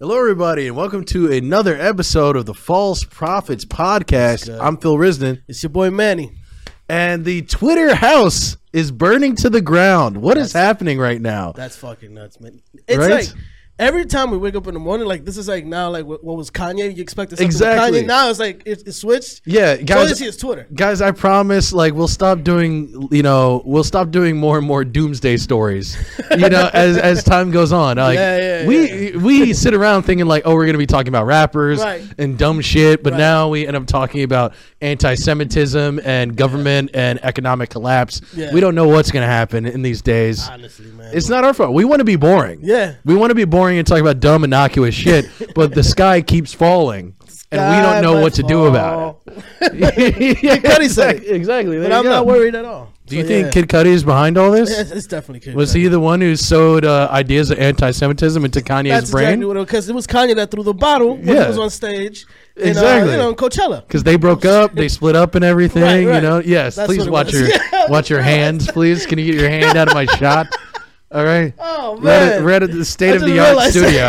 Hello, 0.00 0.18
everybody, 0.18 0.66
and 0.66 0.76
welcome 0.76 1.04
to 1.06 1.30
another 1.32 1.76
episode 1.80 2.36
of 2.36 2.46
the 2.46 2.54
False 2.54 3.04
Prophets 3.04 3.64
Podcast. 3.64 4.54
I'm 4.60 4.76
Phil 4.76 4.96
Risden, 4.96 5.42
It's 5.48 5.62
your 5.62 5.70
boy 5.70 5.90
Manny. 5.90 6.32
and 6.88 7.24
the 7.24 7.42
Twitter 7.42 7.94
house 7.94 8.56
is 8.72 8.90
burning 8.90 9.36
to 9.36 9.50
the 9.50 9.60
ground. 9.60 10.16
What 10.18 10.36
is 10.36 10.52
happening 10.52 10.98
right 10.98 11.20
now? 11.20 11.52
That's 11.52 11.76
fucking 11.76 12.12
nuts, 12.12 12.40
man. 12.40 12.60
It's 12.88 12.98
Right? 12.98 13.10
like 13.10 13.28
every 13.78 14.04
time 14.04 14.30
we 14.30 14.38
wake 14.38 14.54
up 14.54 14.66
in 14.68 14.74
the 14.74 14.80
morning, 14.80 15.06
like 15.06 15.24
this 15.24 15.36
is 15.36 15.48
like 15.48 15.64
now, 15.64 15.90
like 15.90 16.04
what, 16.06 16.22
what 16.22 16.36
was 16.36 16.50
Kanye? 16.50 16.94
You 16.94 17.02
expected 17.02 17.36
something 17.38 17.46
Exactly. 17.46 18.02
Kanye. 18.02 18.06
Now 18.06 18.30
it's 18.30 18.38
like 18.38 18.62
it, 18.64 18.82
it 18.86 18.92
switched. 18.92 19.42
Yeah, 19.46 19.76
So 19.76 19.82
guys. 19.84 20.18
see 20.18 20.26
is 20.26 20.36
Twitter. 20.36 20.66
Guys, 20.74 21.00
I 21.00 21.10
promise, 21.10 21.72
like, 21.72 21.92
we'll 21.94 22.06
stop 22.08 22.42
doing, 22.42 23.08
you 23.10 23.22
know, 23.22 23.62
we'll 23.64 23.84
stop 23.84 24.10
doing 24.10 24.36
more 24.36 24.58
and 24.58 24.66
more 24.66 24.84
doomsday 24.84 25.36
stories, 25.36 25.96
you 26.30 26.48
know, 26.48 26.70
as 26.74 26.96
as 26.98 27.24
time 27.24 27.50
goes 27.50 27.72
on. 27.72 27.96
Like, 27.96 28.16
Yeah, 28.16 28.62
yeah, 28.62 28.66
we 28.66 29.16
we 29.16 29.52
sit 29.52 29.74
around 29.74 30.04
thinking 30.04 30.26
like, 30.26 30.42
oh, 30.46 30.54
we're 30.54 30.66
gonna 30.66 30.78
be 30.78 30.86
talking 30.86 31.08
about 31.08 31.26
rappers 31.26 31.80
Right. 31.80 32.02
and 32.18 32.38
dumb 32.38 32.60
shit, 32.60 33.02
but 33.02 33.12
Right. 33.14 33.18
now 33.18 33.48
we 33.48 33.66
end 33.66 33.76
up 33.76 33.86
talking 33.86 34.22
about 34.22 34.54
anti-Semitism 34.80 36.00
and 36.04 36.36
government 36.36 36.90
and 36.94 37.18
economic 37.24 37.70
collapse. 37.70 38.20
Yeah. 38.34 38.52
We 38.52 38.60
don't 38.60 38.74
know 38.74 38.88
what's 38.88 39.10
gonna 39.10 39.26
happen 39.26 39.66
in 39.66 39.82
these 39.82 40.02
days. 40.02 40.48
Honestly, 40.48 40.86
man. 40.92 41.10
It's 41.12 41.28
not 41.28 41.44
our 41.44 41.52
fault. 41.54 41.72
We 41.74 41.84
want 41.84 42.00
to 42.00 42.04
be 42.04 42.16
boring. 42.16 42.60
Yeah. 42.62 42.94
We 43.04 43.14
want 43.14 43.30
to 43.30 43.34
be 43.34 43.44
boring 43.44 43.63
and 43.72 43.86
talk 43.86 44.00
about 44.00 44.20
dumb, 44.20 44.44
innocuous 44.44 44.94
shit, 44.94 45.26
but 45.54 45.74
the 45.74 45.82
sky 45.82 46.20
keeps 46.22 46.52
falling. 46.54 47.14
And 47.52 47.76
we 47.76 47.82
don't 47.82 48.02
know 48.02 48.20
what 48.20 48.34
to 48.34 48.42
do 48.42 48.64
about 48.66 49.20
it. 49.26 49.36
yeah, 50.42 50.56
Cudi 50.56 50.88
said 50.88 51.16
exactly. 51.16 51.28
exactly. 51.30 51.78
There 51.78 51.88
But 51.88 51.92
you 51.92 51.98
I'm 51.98 52.02
go. 52.04 52.10
not 52.10 52.26
worried 52.26 52.54
at 52.56 52.64
all. 52.64 52.92
Do 53.06 53.16
you 53.16 53.22
So, 53.22 53.28
think 53.28 53.44
yeah. 53.46 53.50
Kid 53.52 53.68
Cudi 53.68 53.86
is 53.86 54.02
behind 54.02 54.36
all 54.38 54.50
this? 54.50 54.76
It's, 54.76 54.90
it's 54.90 55.06
definitely 55.06 55.40
Kid 55.40 55.54
Was 55.54 55.70
Cudi. 55.72 55.82
he 55.82 55.88
the 55.88 56.00
one 56.00 56.20
who 56.20 56.34
sowed 56.34 56.84
uh, 56.84 57.06
ideas 57.12 57.50
of 57.52 57.58
anti-Semitism 57.60 58.44
into 58.44 58.60
Kanye's 58.60 58.88
That's 58.88 59.10
brain? 59.12 59.24
exactly 59.26 59.46
what 59.46 59.56
it 59.58 59.66
because 59.66 59.88
it 59.88 59.94
was 59.94 60.06
Kanye 60.06 60.34
that 60.34 60.50
threw 60.50 60.64
the 60.64 60.74
bottle 60.74 61.16
when 61.16 61.28
Yeah. 61.28 61.42
he 61.42 61.48
was 61.48 61.58
on 61.58 61.70
stage. 61.70 62.26
In, 62.56 62.68
Exactly. 62.68 63.10
Uh, 63.10 63.12
you 63.12 63.18
know, 63.18 63.34
Coachella. 63.34 63.86
Because 63.86 64.02
they 64.02 64.16
broke 64.16 64.44
up, 64.44 64.74
they 64.74 64.88
split 64.88 65.14
up, 65.14 65.36
and 65.36 65.44
everything. 65.44 65.82
Right, 65.84 65.96
You 66.00 66.10
right. 66.10 66.22
know. 66.22 66.40
Yes. 66.40 66.74
That's 66.74 66.88
please 66.88 67.00
what 67.00 67.06
it 67.08 67.10
watch 67.12 67.26
was. 67.34 67.40
your 67.48 67.88
watch 67.88 68.10
your 68.10 68.22
hands, 68.34 68.68
please. 68.70 69.06
Can 69.06 69.18
you 69.20 69.26
get 69.26 69.40
your 69.40 69.50
hand 69.50 69.76
out 69.78 69.86
of 69.88 69.94
my 69.94 70.06
shot? 70.16 70.48
All 71.14 71.24
right. 71.24 71.54
Oh 71.58 71.98
We're 72.02 72.10
at, 72.10 72.42
we're 72.42 72.50
at 72.50 72.70
the 72.70 72.84
state 72.84 73.14
of 73.14 73.22
the 73.22 73.38
art 73.38 73.70
studio, 73.70 74.08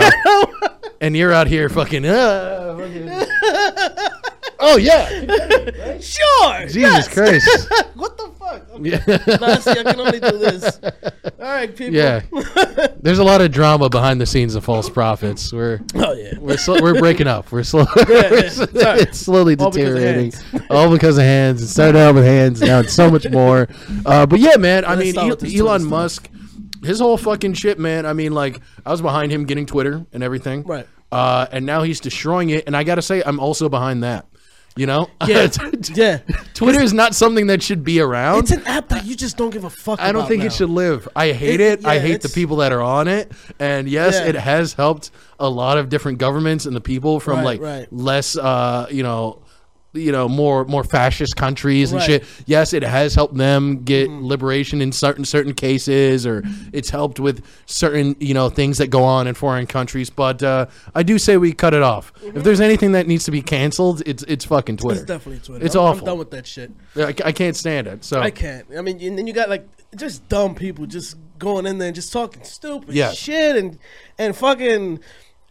and 1.01 1.15
you're 1.15 1.31
out 1.31 1.45
here 1.47 1.69
fucking. 1.69 2.03
Uh, 2.05 2.75
fucking- 2.79 3.09
oh 4.59 4.77
yeah. 4.77 5.07
sure. 5.99 6.61
Jesus 6.61 6.75
yes. 6.75 7.07
Christ. 7.13 7.71
what 7.93 8.17
the 8.17 8.31
fuck? 8.39 8.69
Okay. 8.71 8.89
Yeah. 8.89 9.03
I 9.07 9.83
can 9.93 9.99
only 9.99 10.19
do 10.19 10.37
this. 10.39 10.79
All 10.83 11.51
right, 11.51 11.75
people. 11.75 11.93
Yeah. 11.93 12.21
There's 13.01 13.19
a 13.19 13.23
lot 13.23 13.41
of 13.41 13.51
drama 13.51 13.87
behind 13.89 14.19
the 14.19 14.25
scenes 14.25 14.55
of 14.55 14.63
false 14.63 14.89
prophets. 14.89 15.53
We're 15.53 15.81
Oh 15.93 16.13
yeah. 16.13 16.39
we're 16.39 16.57
sl- 16.57 16.81
we're 16.81 16.97
breaking 16.99 17.27
up. 17.27 17.51
We're 17.51 17.61
slow. 17.63 17.85
yeah. 18.09 18.49
Sorry. 18.49 18.99
it's 19.01 19.19
slowly 19.19 19.55
All 19.59 19.69
deteriorating. 19.69 20.31
hands. 20.31 20.43
All 20.71 20.89
because 20.89 21.17
of 21.19 21.23
hands. 21.23 21.61
It 21.61 21.67
started 21.67 21.99
out 21.99 22.15
with 22.15 22.25
hands. 22.25 22.61
Now 22.61 22.79
it's 22.79 22.93
so 22.93 23.11
much 23.11 23.29
more. 23.29 23.67
Uh, 24.07 24.25
but 24.25 24.39
yeah, 24.39 24.55
man. 24.57 24.85
I 24.85 24.95
mean, 24.95 25.15
El- 25.17 25.37
Elon 25.45 25.85
Musk, 25.85 26.29
his 26.85 26.99
whole 26.99 27.17
fucking 27.17 27.53
shit, 27.53 27.79
man. 27.79 28.05
I 28.05 28.13
mean, 28.13 28.31
like 28.33 28.59
I 28.85 28.91
was 28.91 29.01
behind 29.01 29.31
him 29.31 29.45
getting 29.45 29.65
Twitter 29.65 30.05
and 30.13 30.23
everything. 30.23 30.63
Right. 30.63 30.87
Uh, 31.11 31.47
and 31.51 31.65
now 31.65 31.83
he's 31.83 31.99
destroying 31.99 32.49
it. 32.49 32.65
And 32.67 32.75
I 32.75 32.83
gotta 32.83 33.01
say, 33.01 33.21
I'm 33.25 33.39
also 33.39 33.69
behind 33.69 34.03
that. 34.03 34.25
You 34.77 34.85
know. 34.87 35.09
Yeah. 35.27 35.47
yeah. 35.93 36.17
Twitter 36.53 36.81
is 36.81 36.91
not 36.93 37.15
something 37.15 37.47
that 37.47 37.63
should 37.63 37.83
be 37.85 38.01
around. 38.01 38.39
It's 38.39 38.51
an 38.51 38.65
app 38.67 38.89
that 38.89 39.05
you 39.05 39.15
just 39.15 39.37
don't 39.37 39.49
give 39.51 39.63
a 39.63 39.69
fuck 39.69 40.01
I 40.01 40.11
don't 40.11 40.27
think 40.27 40.41
now. 40.41 40.47
it 40.47 40.53
should 40.53 40.69
live. 40.69 41.07
I 41.15 41.31
hate 41.31 41.61
It- 41.61 41.79
it. 41.79 41.85
I 41.85 41.99
hate 41.99 42.21
the 42.21 42.27
people 42.29 42.57
that 42.57 42.73
are 42.73 42.81
on 42.81 43.07
it. 43.07 43.31
And 43.59 43.87
yes, 43.87 44.15
Yeah. 44.15 44.27
it 44.29 44.35
has 44.35 44.73
helped 44.73 45.11
a 45.39 45.49
lot 45.49 45.77
of 45.77 45.87
different 45.87 46.17
governments 46.17 46.65
and 46.65 46.75
the 46.75 46.81
people 46.81 47.21
from 47.21 47.37
Right, 47.37 47.45
like 47.45 47.61
right. 47.61 47.87
less 47.93 48.35
uh, 48.37 48.87
you 48.91 49.03
know, 49.03 49.41
you 49.95 50.11
know, 50.11 50.27
more 50.29 50.65
more 50.65 50.83
fascist 50.83 51.35
countries 51.35 51.91
and 51.91 51.99
Right. 52.01 52.09
Mm-hmm. 52.09 52.25
shit. 52.25 52.43
Yes, 52.45 52.73
it 52.73 52.83
has 52.83 53.15
helped 53.15 53.35
them 53.35 53.83
get 53.83 54.09
liberation 54.09 54.81
in 54.81 54.91
certain 54.91 55.25
certain 55.25 55.53
cases 55.53 56.25
or 56.25 56.43
it's 56.73 56.89
helped 56.89 57.19
with 57.19 57.43
certain, 57.65 58.15
you 58.19 58.33
know, 58.33 58.49
things 58.49 58.77
that 58.77 58.87
go 58.87 59.03
on 59.03 59.27
in 59.27 59.33
foreign 59.35 59.65
countries, 59.67 60.09
but 60.09 60.41
uh, 60.43 60.65
I 60.93 61.03
do 61.03 61.17
say 61.17 61.37
we 61.37 61.53
cut 61.53 61.73
it 61.73 61.81
off. 61.83 62.11
If 62.23 62.43
there's 62.43 62.61
anything 62.61 62.91
that 62.93 63.07
needs 63.07 63.23
to 63.25 63.31
be 63.31 63.41
canceled, 63.41 64.01
it's 64.05 64.23
it's 64.23 64.45
fucking 64.45 64.77
Twitter. 64.77 64.99
It's 65.01 65.07
definitely 65.07 65.41
Twitter. 65.45 65.65
It's 65.65 65.75
I'm, 65.75 65.81
awful. 65.81 65.99
I'm 65.99 66.05
done 66.05 66.17
with 66.19 66.31
that 66.31 66.45
shit. 66.45 66.71
I, 66.95 67.13
I 67.23 67.31
can't 67.31 67.55
stand 67.55 67.87
it. 67.87 68.03
So 68.03 68.19
I 68.21 68.31
can't. 68.31 68.65
I 68.77 68.81
mean, 68.81 69.01
and 69.01 69.17
then 69.17 69.27
you 69.27 69.33
got 69.33 69.49
like 69.49 69.67
just 69.95 70.27
dumb 70.27 70.55
people 70.55 70.85
just 70.85 71.15
going 71.39 71.65
in 71.65 71.77
there 71.77 71.87
and 71.87 71.95
just 71.95 72.11
talking 72.13 72.43
stupid 72.43 72.93
Yeah. 72.95 73.11
shit 73.11 73.55
and 73.57 73.77
and 74.17 74.35
fucking 74.35 74.99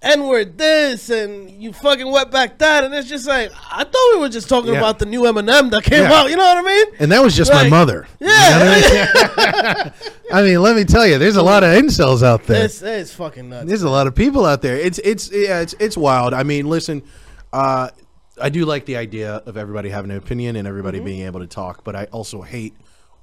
N 0.05 0.27
word 0.27 0.59
this 0.59 1.09
and 1.11 1.51
you 1.51 1.73
fucking 1.73 2.11
wet 2.11 2.31
back 2.31 2.59
that 2.59 2.85
and 2.85 2.95
it's 2.95 3.09
just 3.09 3.27
like 3.27 3.51
I 3.73 3.85
thought 3.85 4.11
we 4.15 4.21
were 4.21 4.29
just 4.29 4.49
talking 4.49 4.73
Yeah. 4.73 4.79
about 4.79 4.99
the 4.99 5.07
new 5.07 5.23
Eminem 5.23 5.71
that 5.71 5.83
came 5.85 6.03
Yeah. 6.05 6.13
out. 6.13 6.31
You 6.31 6.37
know 6.37 6.45
what 6.45 6.59
I 6.59 6.63
mean? 6.63 6.87
And 7.01 7.11
that 7.13 7.23
was 7.23 7.35
just 7.37 7.53
my 7.53 7.69
mother. 7.69 8.07
Yeah. 8.21 8.29
You 8.59 8.65
know 8.65 9.33
I 9.37 9.85
mean? 9.85 9.93
I 10.33 10.43
mean, 10.43 10.61
let 10.63 10.77
me 10.77 10.85
tell 10.85 11.07
you, 11.07 11.19
there's 11.19 11.37
a 11.37 11.43
lot 11.43 11.63
of 11.65 11.71
incels 11.71 12.23
out 12.23 12.45
there. 12.45 12.65
It's, 12.65 12.83
it's 12.83 13.13
fucking 13.13 13.49
nuts. 13.49 13.67
There's 13.69 13.83
a 13.83 13.91
lot 13.91 14.07
of 14.07 14.15
people 14.15 14.45
out 14.47 14.63
there. 14.63 14.77
It's 14.77 14.99
it's 15.01 15.31
yeah, 15.33 15.61
it's 15.61 15.75
it's 15.79 15.97
wild. 15.97 16.35
I 16.35 16.43
mean, 16.43 16.67
listen, 16.69 17.03
uh, 17.53 17.89
I 18.41 18.49
do 18.49 18.65
like 18.65 18.85
the 18.87 18.97
idea 18.97 19.35
of 19.47 19.57
everybody 19.57 19.91
having 19.91 20.11
an 20.11 20.17
opinion 20.17 20.57
and 20.57 20.67
everybody 20.67 20.99
Mm-hmm. 20.99 21.05
being 21.07 21.27
able 21.27 21.41
to 21.41 21.47
talk, 21.47 21.85
but 21.85 21.95
I 21.95 22.05
also 22.07 22.43
hate 22.43 22.75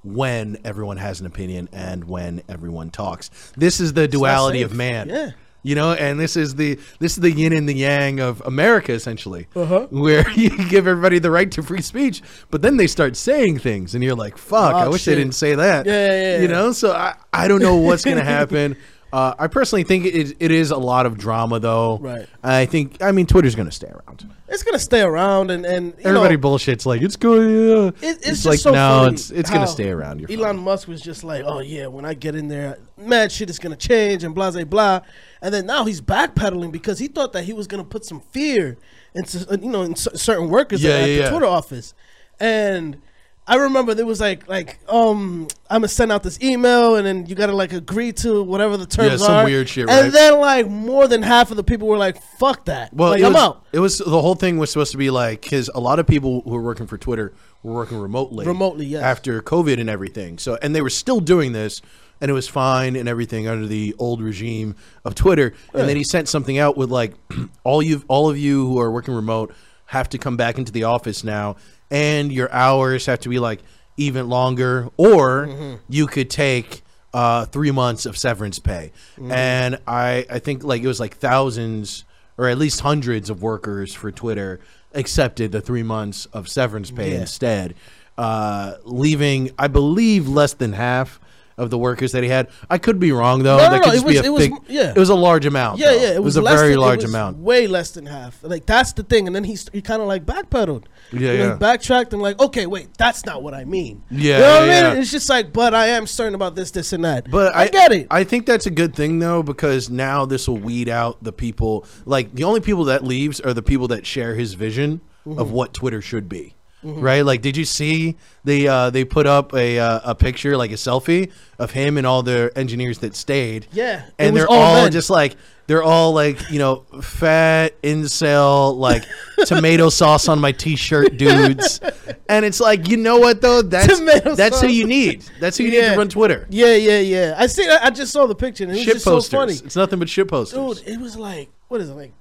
when 0.04 0.58
everyone 0.64 0.96
has 0.96 1.20
an 1.20 1.26
opinion 1.26 1.68
and 1.72 2.04
when 2.04 2.42
everyone 2.48 2.90
talks. 2.90 3.30
This 3.56 3.78
is 3.78 3.92
the 3.92 4.08
duality 4.08 4.62
of 4.62 4.74
man. 4.74 5.08
Yeah. 5.08 5.30
You 5.64 5.76
know, 5.76 5.92
and 5.92 6.18
this 6.18 6.36
is 6.36 6.56
the 6.56 6.76
this 6.98 7.12
is 7.12 7.18
the 7.18 7.30
yin 7.30 7.52
and 7.52 7.68
the 7.68 7.74
yang 7.74 8.18
of 8.18 8.40
America 8.44 8.92
essentially, 8.92 9.46
Uh-huh. 9.54 9.86
where 9.90 10.28
you 10.34 10.50
give 10.68 10.88
everybody 10.88 11.20
the 11.20 11.30
right 11.30 11.50
to 11.52 11.62
free 11.62 11.82
speech, 11.82 12.20
but 12.50 12.62
then 12.62 12.76
they 12.78 12.88
start 12.88 13.16
saying 13.16 13.60
things, 13.60 13.94
and 13.94 14.02
you're 14.02 14.16
like, 14.16 14.36
"Fuck, 14.36 14.74
I 14.74 14.86
Oh, 14.86 14.90
wish 14.90 15.02
shit. 15.02 15.14
they 15.16 15.22
didn't 15.22 15.34
say 15.36 15.54
that." 15.54 15.86
Yeah, 15.86 15.92
yeah, 15.92 16.20
yeah. 16.36 16.42
You 16.42 16.48
know, 16.48 16.72
so 16.72 16.92
I, 16.92 17.14
I 17.32 17.46
don't 17.46 17.62
know 17.62 17.76
what's 17.76 18.04
gonna 18.04 18.24
happen. 18.38 18.76
Uh, 19.12 19.34
I 19.38 19.46
personally 19.46 19.82
think 19.84 20.06
it, 20.06 20.36
it 20.40 20.50
is 20.50 20.70
a 20.70 20.76
lot 20.78 21.04
of 21.04 21.18
drama, 21.18 21.60
though. 21.60 21.98
Right. 21.98 22.26
I 22.42 22.64
think 22.64 23.02
I 23.02 23.12
mean 23.12 23.26
Twitter's 23.26 23.54
gonna 23.54 23.70
stay 23.70 23.88
around. 23.88 24.26
It's 24.48 24.62
gonna 24.62 24.78
stay 24.78 25.02
around 25.02 25.50
and 25.50 25.64
and 25.66 25.88
you 25.98 26.04
Everybody 26.04 26.36
know, 26.36 26.42
bullshits 26.48 26.86
like 26.86 27.02
it's 27.02 27.16
going. 27.16 27.88
It, 27.88 27.94
it's, 28.02 28.26
just 28.26 28.46
like 28.46 28.58
so 28.58 28.70
no, 28.72 29.02
funny 29.04 29.14
it's 29.14 29.30
it's 29.30 29.50
gonna 29.50 29.66
stay 29.66 29.90
around. 29.90 30.20
You're 30.20 30.30
Elon 30.40 30.56
fine. 30.56 30.64
Musk 30.64 30.88
was 30.88 31.02
just 31.02 31.24
like, 31.24 31.44
oh 31.44 31.60
yeah, 31.60 31.86
when 31.88 32.04
I 32.06 32.14
get 32.14 32.34
in 32.34 32.48
there, 32.48 32.78
mad 33.06 33.30
shit 33.32 33.50
is 33.50 33.58
gonna 33.58 33.76
change 33.76 34.24
and 34.24 34.34
blah 34.34 34.50
blah 34.50 34.64
blah, 34.64 35.00
and 35.40 35.52
then 35.52 35.66
now 35.66 35.84
he's 35.84 36.00
backpedaling 36.00 36.72
because 36.72 36.98
he 36.98 37.08
thought 37.08 37.32
that 37.32 37.44
he 37.44 37.52
was 37.52 37.66
gonna 37.66 37.84
put 37.84 38.04
some 38.04 38.20
fear 38.20 38.76
into 39.14 39.46
uh, 39.50 39.56
you 39.60 39.68
know 39.70 39.82
in 39.82 39.94
certain 39.96 40.48
workers 40.48 40.82
Yeah, 40.82 40.90
at, 40.92 41.00
yeah, 41.00 41.06
the 41.06 41.22
yeah. 41.22 41.30
Twitter 41.30 41.46
office, 41.46 41.94
and. 42.40 43.00
I 43.44 43.56
remember 43.56 43.94
there 43.94 44.06
was 44.06 44.20
like 44.20 44.46
like 44.48 44.78
um 44.88 45.48
I'm 45.68 45.80
gonna 45.80 45.88
send 45.88 46.12
out 46.12 46.22
this 46.22 46.40
email 46.40 46.94
and 46.94 47.04
then 47.04 47.26
you 47.26 47.34
gotta 47.34 47.54
like 47.54 47.72
agree 47.72 48.12
to 48.14 48.42
whatever 48.42 48.76
the 48.76 48.86
terms 48.86 49.10
yeah, 49.10 49.16
some 49.16 49.34
are. 49.34 49.44
weird 49.44 49.68
shit, 49.68 49.90
And 49.90 50.12
then 50.12 50.38
like 50.38 50.68
more 50.68 51.08
than 51.08 51.22
half 51.22 51.50
of 51.50 51.56
the 51.56 51.64
people 51.64 51.88
were 51.88 51.98
like, 51.98 52.22
"Fuck 52.38 52.66
that!" 52.66 52.94
Well, 52.94 53.10
like 53.10 53.20
it 53.20 53.24
I'm 53.24 53.32
was, 53.32 53.42
out 53.42 53.64
It 53.72 53.80
was 53.80 53.98
the 53.98 54.22
whole 54.22 54.36
thing 54.36 54.58
was 54.58 54.70
supposed 54.70 54.92
to 54.92 54.98
be 54.98 55.10
like 55.10 55.42
because 55.42 55.68
a 55.74 55.80
lot 55.80 55.98
of 55.98 56.06
people 56.06 56.42
who 56.42 56.50
were 56.50 56.62
working 56.62 56.86
for 56.86 56.96
Twitter 56.96 57.34
were 57.64 57.72
working 57.72 57.98
remotely, 57.98 58.46
Remotely, 58.46 58.86
yes. 58.86 59.02
after 59.02 59.42
COVID 59.42 59.80
and 59.80 59.90
everything. 59.90 60.38
So 60.38 60.56
and 60.62 60.74
they 60.74 60.82
were 60.82 60.90
still 60.90 61.18
doing 61.18 61.52
this, 61.52 61.82
and 62.20 62.30
it 62.30 62.34
was 62.34 62.46
fine 62.46 62.94
and 62.94 63.08
everything 63.08 63.48
under 63.48 63.66
the 63.66 63.94
old 63.98 64.20
regime 64.22 64.76
of 65.04 65.16
Twitter. 65.16 65.52
And 65.74 65.88
then 65.88 65.96
he 65.96 66.04
sent 66.04 66.28
something 66.28 66.58
out 66.58 66.76
with 66.76 66.90
like 66.90 67.14
all 67.64 67.82
you 67.82 68.04
all 68.06 68.30
of 68.30 68.38
you 68.38 68.68
who 68.68 68.78
are 68.78 68.90
working 68.92 69.14
remote 69.14 69.52
have 69.86 70.08
to 70.08 70.16
come 70.16 70.36
back 70.38 70.56
into 70.56 70.72
the 70.72 70.84
office 70.84 71.22
now, 71.22 71.56
and 71.92 72.32
your 72.32 72.50
hours 72.52 73.06
have 73.06 73.20
to 73.20 73.28
be 73.28 73.38
like 73.38 73.60
even 73.96 74.28
longer, 74.28 74.88
or 74.96 75.46
Mm-hmm. 75.46 75.74
you 75.88 76.06
could 76.08 76.28
take 76.30 76.82
uh, 77.14 77.44
three 77.44 77.70
months 77.70 78.06
of 78.06 78.16
severance 78.16 78.58
pay. 78.58 78.90
Mm-hmm. 79.16 79.30
And 79.30 79.78
I, 79.86 80.26
I 80.30 80.38
think 80.40 80.64
like 80.64 80.82
it 80.82 80.86
was 80.88 80.98
like 80.98 81.16
thousands 81.18 82.04
or 82.38 82.48
at 82.48 82.56
least 82.56 82.80
hundreds 82.80 83.28
of 83.28 83.42
workers 83.42 83.92
for 83.94 84.10
Twitter 84.10 84.58
accepted 84.94 85.52
the 85.52 85.60
three 85.60 85.82
months 85.82 86.24
of 86.32 86.48
severance 86.48 86.90
pay 86.90 87.12
Yeah. 87.12 87.20
instead, 87.20 87.74
uh, 88.16 88.74
leaving 88.84 89.50
I 89.58 89.68
believe 89.68 90.26
less 90.28 90.54
than 90.54 90.72
half 90.72 91.20
of 91.62 91.70
the 91.70 91.78
workers 91.78 92.12
that 92.12 92.22
he 92.22 92.28
had. 92.28 92.48
I 92.68 92.76
could 92.78 92.98
be 92.98 93.12
wrong 93.12 93.42
though. 93.42 93.56
No, 93.56 93.62
that 93.70 93.72
no, 93.72 93.78
could 93.84 93.88
it 93.88 93.96
just 93.96 94.06
be 94.06 94.30
was- 94.30 94.44
a 94.44 94.48
it 94.48 94.50
was- 94.52 94.60
yeah. 94.68 94.90
it 94.90 94.96
was 94.98 95.08
a 95.08 95.14
large 95.14 95.46
amount. 95.46 95.78
Yeah, 95.78 95.92
though. 95.92 95.96
yeah, 96.02 96.08
it 96.14 96.22
was, 96.22 96.36
a 96.36 96.42
very 96.42 96.70
than, 96.70 96.80
large 96.80 97.02
it 97.04 97.08
amount. 97.08 97.38
way 97.38 97.66
less 97.66 97.92
than 97.92 98.06
half. 98.06 98.38
Like 98.42 98.66
that's 98.66 98.92
the 98.92 99.02
thing, 99.02 99.26
and 99.26 99.34
then 99.34 99.44
he 99.44 99.56
st- 99.56 99.74
he 99.74 99.80
kind 99.80 100.02
of 100.02 100.08
like 100.08 100.26
backpedaled. 100.26 100.84
Yeah, 101.12 101.32
yeah. 101.32 101.54
Backtracked 101.54 102.12
and 102.12 102.20
like, 102.20 102.40
okay, 102.40 102.66
wait, 102.66 102.88
that's 102.98 103.24
not 103.24 103.42
what 103.42 103.54
I 103.54 103.64
mean. 103.64 104.02
Yeah, 104.10 104.18
you 104.18 104.42
know 104.42 104.60
what 104.60 104.66
yeah, 104.66 104.72
I 104.72 104.80
yeah. 104.80 104.92
mean. 104.94 105.02
It's 105.02 105.10
just 105.10 105.28
like, 105.28 105.52
but 105.52 105.74
I 105.74 105.88
am 105.88 106.06
certain 106.06 106.34
about 106.34 106.54
this, 106.56 106.70
this, 106.70 106.92
and 106.92 107.04
that. 107.04 107.30
But 107.30 107.54
I, 107.54 107.68
get 107.68 107.92
it. 107.92 108.06
I 108.10 108.24
think 108.24 108.46
that's 108.46 108.66
a 108.66 108.70
good 108.70 108.94
thing 108.94 109.18
though 109.18 109.42
because 109.42 109.88
now 109.90 110.26
this 110.26 110.48
will 110.48 110.58
weed 110.58 110.88
out 110.88 111.22
the 111.22 111.32
people. 111.32 111.86
Like 112.04 112.34
the 112.34 112.44
only 112.44 112.60
people 112.60 112.84
that 112.84 113.04
leaves 113.04 113.40
are 113.40 113.54
the 113.54 113.62
people 113.62 113.88
that 113.88 114.04
share 114.06 114.34
his 114.34 114.54
vision 114.54 115.00
Mm-hmm. 115.24 115.38
of 115.38 115.52
what 115.52 115.72
Twitter 115.72 116.02
should 116.02 116.28
be. 116.28 116.56
Right? 116.82 117.22
Like, 117.24 117.42
did 117.42 117.56
you 117.56 117.64
see 117.64 118.16
they 118.44 118.66
uh, 118.66 118.90
they 118.90 119.04
put 119.04 119.26
up 119.26 119.54
a 119.54 119.78
uh, 119.78 120.00
a 120.04 120.14
picture 120.14 120.56
like 120.56 120.70
a 120.70 120.74
selfie 120.74 121.30
of 121.58 121.70
him 121.70 121.96
and 121.98 122.06
all 122.06 122.22
the 122.22 122.52
engineers 122.56 122.98
that 122.98 123.14
stayed? 123.14 123.66
Yeah, 123.72 124.04
and 124.18 124.36
they're 124.36 124.48
all 124.48 124.60
all 124.82 124.88
just 124.88 125.10
like 125.10 125.36
they're 125.68 125.82
all 125.82 126.12
like 126.12 126.50
you 126.50 126.58
know 126.58 126.80
fat 127.02 127.80
incel 127.82 128.76
like 128.76 129.04
tomato 129.46 129.88
sauce 129.88 130.28
on 130.28 130.40
my 130.40 130.52
t-shirt 130.52 131.16
dudes, 131.16 131.80
and 132.28 132.44
it's 132.44 132.60
like 132.60 132.88
you 132.88 132.96
know 132.96 133.18
what 133.18 133.40
though 133.40 133.62
that's 133.62 133.98
Tomato 133.98 134.34
that's 134.34 134.60
who 134.60 134.68
you 134.68 134.86
need. 134.86 135.24
That's 135.40 135.56
who 135.58 135.64
you 135.64 135.70
need 135.70 135.76
Yeah. 135.78 135.92
to 135.92 135.98
run 135.98 136.08
Twitter. 136.08 136.46
Yeah, 136.50 136.74
yeah, 136.74 136.98
yeah. 136.98 137.34
I 137.38 137.46
see. 137.46 137.68
I 137.68 137.90
just 137.90 138.12
saw 138.12 138.26
the 138.26 138.34
picture 138.34 138.64
and 138.64 138.72
it 138.72 138.76
was 138.76 138.84
Shit 138.84 138.92
just 138.94 139.04
so 139.04 139.20
funny, 139.20 139.52
It's 139.54 139.76
nothing 139.76 139.98
but 139.98 140.08
shit 140.08 140.28
posters. 140.28 140.80
dude. 140.82 140.88
It 140.88 141.00
was 141.00 141.16
like 141.16 141.50
what 141.68 141.80
is 141.80 141.88
it 141.90 141.94
like? 141.94 142.12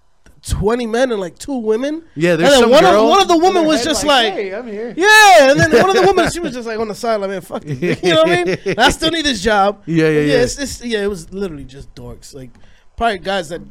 Twenty 0.48 0.88
men 0.88 1.12
and 1.12 1.22
like 1.22 1.38
two 1.38 1.56
women. 1.58 2.04
Yeah, 2.16 2.36
there's 2.36 2.52
and 2.54 2.54
then 2.54 2.62
some 2.62 2.72
one 2.72 2.84
girl 2.84 3.04
of 3.04 3.10
one 3.10 3.22
of 3.22 3.28
the 3.28 3.38
women 3.38 3.66
was 3.68 3.84
just 3.84 4.04
like, 4.04 4.34
"Hey, 4.34 4.52
I'm 4.56 4.66
here." 4.66 4.92
yeah, 4.98 5.52
and 5.52 5.60
then 5.60 5.72
one 5.72 5.90
of 5.92 5.96
the 5.96 6.02
women 6.02 6.32
she 6.32 6.40
was 6.40 6.52
just 6.56 6.68
like 6.68 6.80
on 6.80 6.88
the 6.88 6.96
side 6.96 7.18
like, 7.18 7.30
man, 7.30 7.42
fuck 7.42 7.64
this. 7.64 8.02
You 8.04 8.16
know 8.16 8.24
what 8.24 8.32
I 8.32 8.44
mean? 8.46 8.76
I 8.80 8.90
still 8.90 9.12
need 9.12 9.24
this 9.26 9.40
job. 9.42 9.84
Yeah, 9.86 10.08
yeah, 10.08 10.20
But 10.22 10.26
yeah. 10.28 10.42
It's, 10.42 10.58
it's, 10.58 10.84
yeah, 10.84 11.04
it 11.04 11.08
was 11.08 11.32
literally 11.32 11.64
just 11.64 11.94
dorks, 11.94 12.34
like 12.34 12.50
probably 12.98 13.20
guys 13.20 13.50
that 13.50 13.62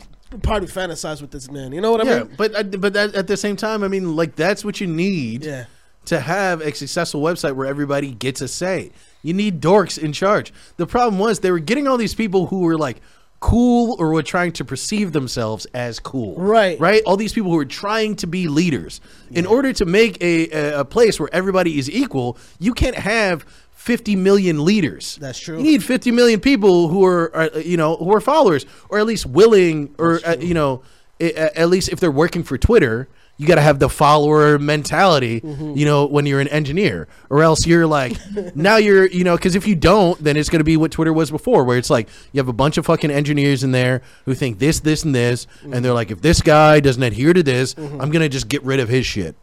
probably 0.43 0.69
fantasize 0.69 1.21
with 1.21 1.33
this 1.33 1.51
man. 1.51 1.73
You 1.73 1.81
know 1.81 1.91
what 1.91 2.07
I 2.07 2.11
Yeah, 2.11 2.19
mean? 2.23 2.35
but 2.39 2.55
uh, 2.55 2.63
but 2.63 2.95
at, 2.95 3.17
at 3.17 3.27
the 3.27 3.37
same 3.37 3.57
time, 3.57 3.83
I 3.83 3.89
mean, 3.89 4.15
like 4.15 4.37
that's 4.37 4.65
what 4.65 4.81
you 4.81 4.87
need 4.87 5.45
Yeah. 5.45 5.65
to 6.05 6.21
have 6.21 6.61
a 6.61 6.73
successful 6.73 7.21
website 7.21 7.57
where 7.57 7.67
everybody 7.67 8.13
gets 8.13 8.41
a 8.43 8.47
say. 8.47 8.93
You 9.23 9.35
need 9.35 9.61
dorks 9.61 9.99
in 9.99 10.13
charge. 10.13 10.53
The 10.77 10.87
problem 10.87 11.19
was 11.19 11.41
they 11.41 11.51
were 11.51 11.59
getting 11.59 11.89
all 11.89 11.97
these 11.97 12.15
people 12.15 12.47
who 12.47 12.61
were 12.61 12.79
like 12.79 13.01
cool 13.41 13.97
or 13.99 14.13
were 14.13 14.23
trying 14.23 14.53
to 14.53 14.65
perceive 14.65 15.13
themselves 15.13 15.67
as 15.73 15.99
cool. 15.99 16.37
Right. 16.37 16.79
Right? 16.79 17.03
All 17.07 17.17
these 17.17 17.33
people 17.33 17.51
who 17.51 17.59
are 17.59 17.65
trying 17.65 18.17
to 18.17 18.27
be 18.27 18.49
leaders. 18.49 19.01
In 19.31 19.47
order 19.47 19.73
to 19.73 19.85
make 19.87 20.23
a, 20.23 20.51
a, 20.51 20.81
a 20.81 20.85
place 20.85 21.19
where 21.19 21.31
everybody 21.33 21.79
is 21.79 21.91
equal, 21.91 22.37
you 22.59 22.75
can't 22.75 22.97
have 22.97 23.45
50 23.73 24.15
million 24.17 24.65
leaders. 24.65 25.17
That's 25.17 25.39
true. 25.39 25.57
You 25.57 25.63
need 25.63 25.83
50 25.83 26.11
million 26.11 26.39
people 26.39 26.89
who 26.89 27.03
are, 27.05 27.35
are 27.35 27.61
you 27.61 27.79
know, 27.79 27.97
who 27.97 28.13
are 28.13 28.21
followers 28.21 28.67
or 28.91 28.99
at 28.99 29.07
least 29.07 29.25
willing 29.25 29.95
or 29.99 30.21
uh, 30.27 30.37
you 30.39 30.53
know, 30.53 30.83
at 31.19 31.69
least 31.69 31.89
if 31.89 31.99
they're 31.99 32.11
working 32.11 32.43
for 32.43 32.59
Twitter, 32.59 33.09
you 33.41 33.47
got 33.47 33.55
to 33.55 33.61
have 33.63 33.79
the 33.79 33.89
follower 33.89 34.59
mentality, 34.59 35.41
Mm-hmm. 35.41 35.73
you 35.77 35.87
know, 35.87 36.05
when 36.07 36.27
you're 36.27 36.41
an 36.41 36.49
engineer, 36.49 37.09
or 37.31 37.43
else 37.43 37.67
you're 37.67 37.87
like, 37.87 38.13
now 38.55 38.77
you're, 38.77 39.07
you 39.07 39.25
know, 39.25 39.35
because 39.37 39.55
if 39.55 39.67
you 39.67 39.75
don't, 39.75 40.23
then 40.23 40.37
it's 40.37 40.49
going 40.51 40.61
to 40.61 40.65
be 40.65 40.77
what 40.77 40.91
Twitter 40.93 41.13
was 41.13 41.31
before, 41.31 41.65
where 41.65 41.79
it's 41.79 41.89
like 41.91 42.09
you 42.33 42.39
have 42.39 42.49
a 42.49 42.53
bunch 42.53 42.77
of 42.77 42.85
fucking 42.87 43.11
engineers 43.11 43.65
in 43.65 43.73
there 43.73 44.03
who 44.27 44.35
think 44.35 44.59
this, 44.59 44.81
this, 44.81 45.05
and 45.05 45.15
this, 45.15 45.47
Mm-hmm. 45.47 45.73
and 45.73 45.85
they're 45.85 45.95
like, 45.95 46.11
if 46.11 46.21
this 46.21 46.41
guy 46.43 46.81
doesn't 46.81 47.03
adhere 47.03 47.33
to 47.33 47.43
this, 47.43 47.75
I'm 47.79 48.11
going 48.11 48.21
to 48.21 48.29
just 48.29 48.49
get 48.49 48.63
rid 48.63 48.79
of 48.79 48.89
his 48.91 49.07
shit, 49.07 49.35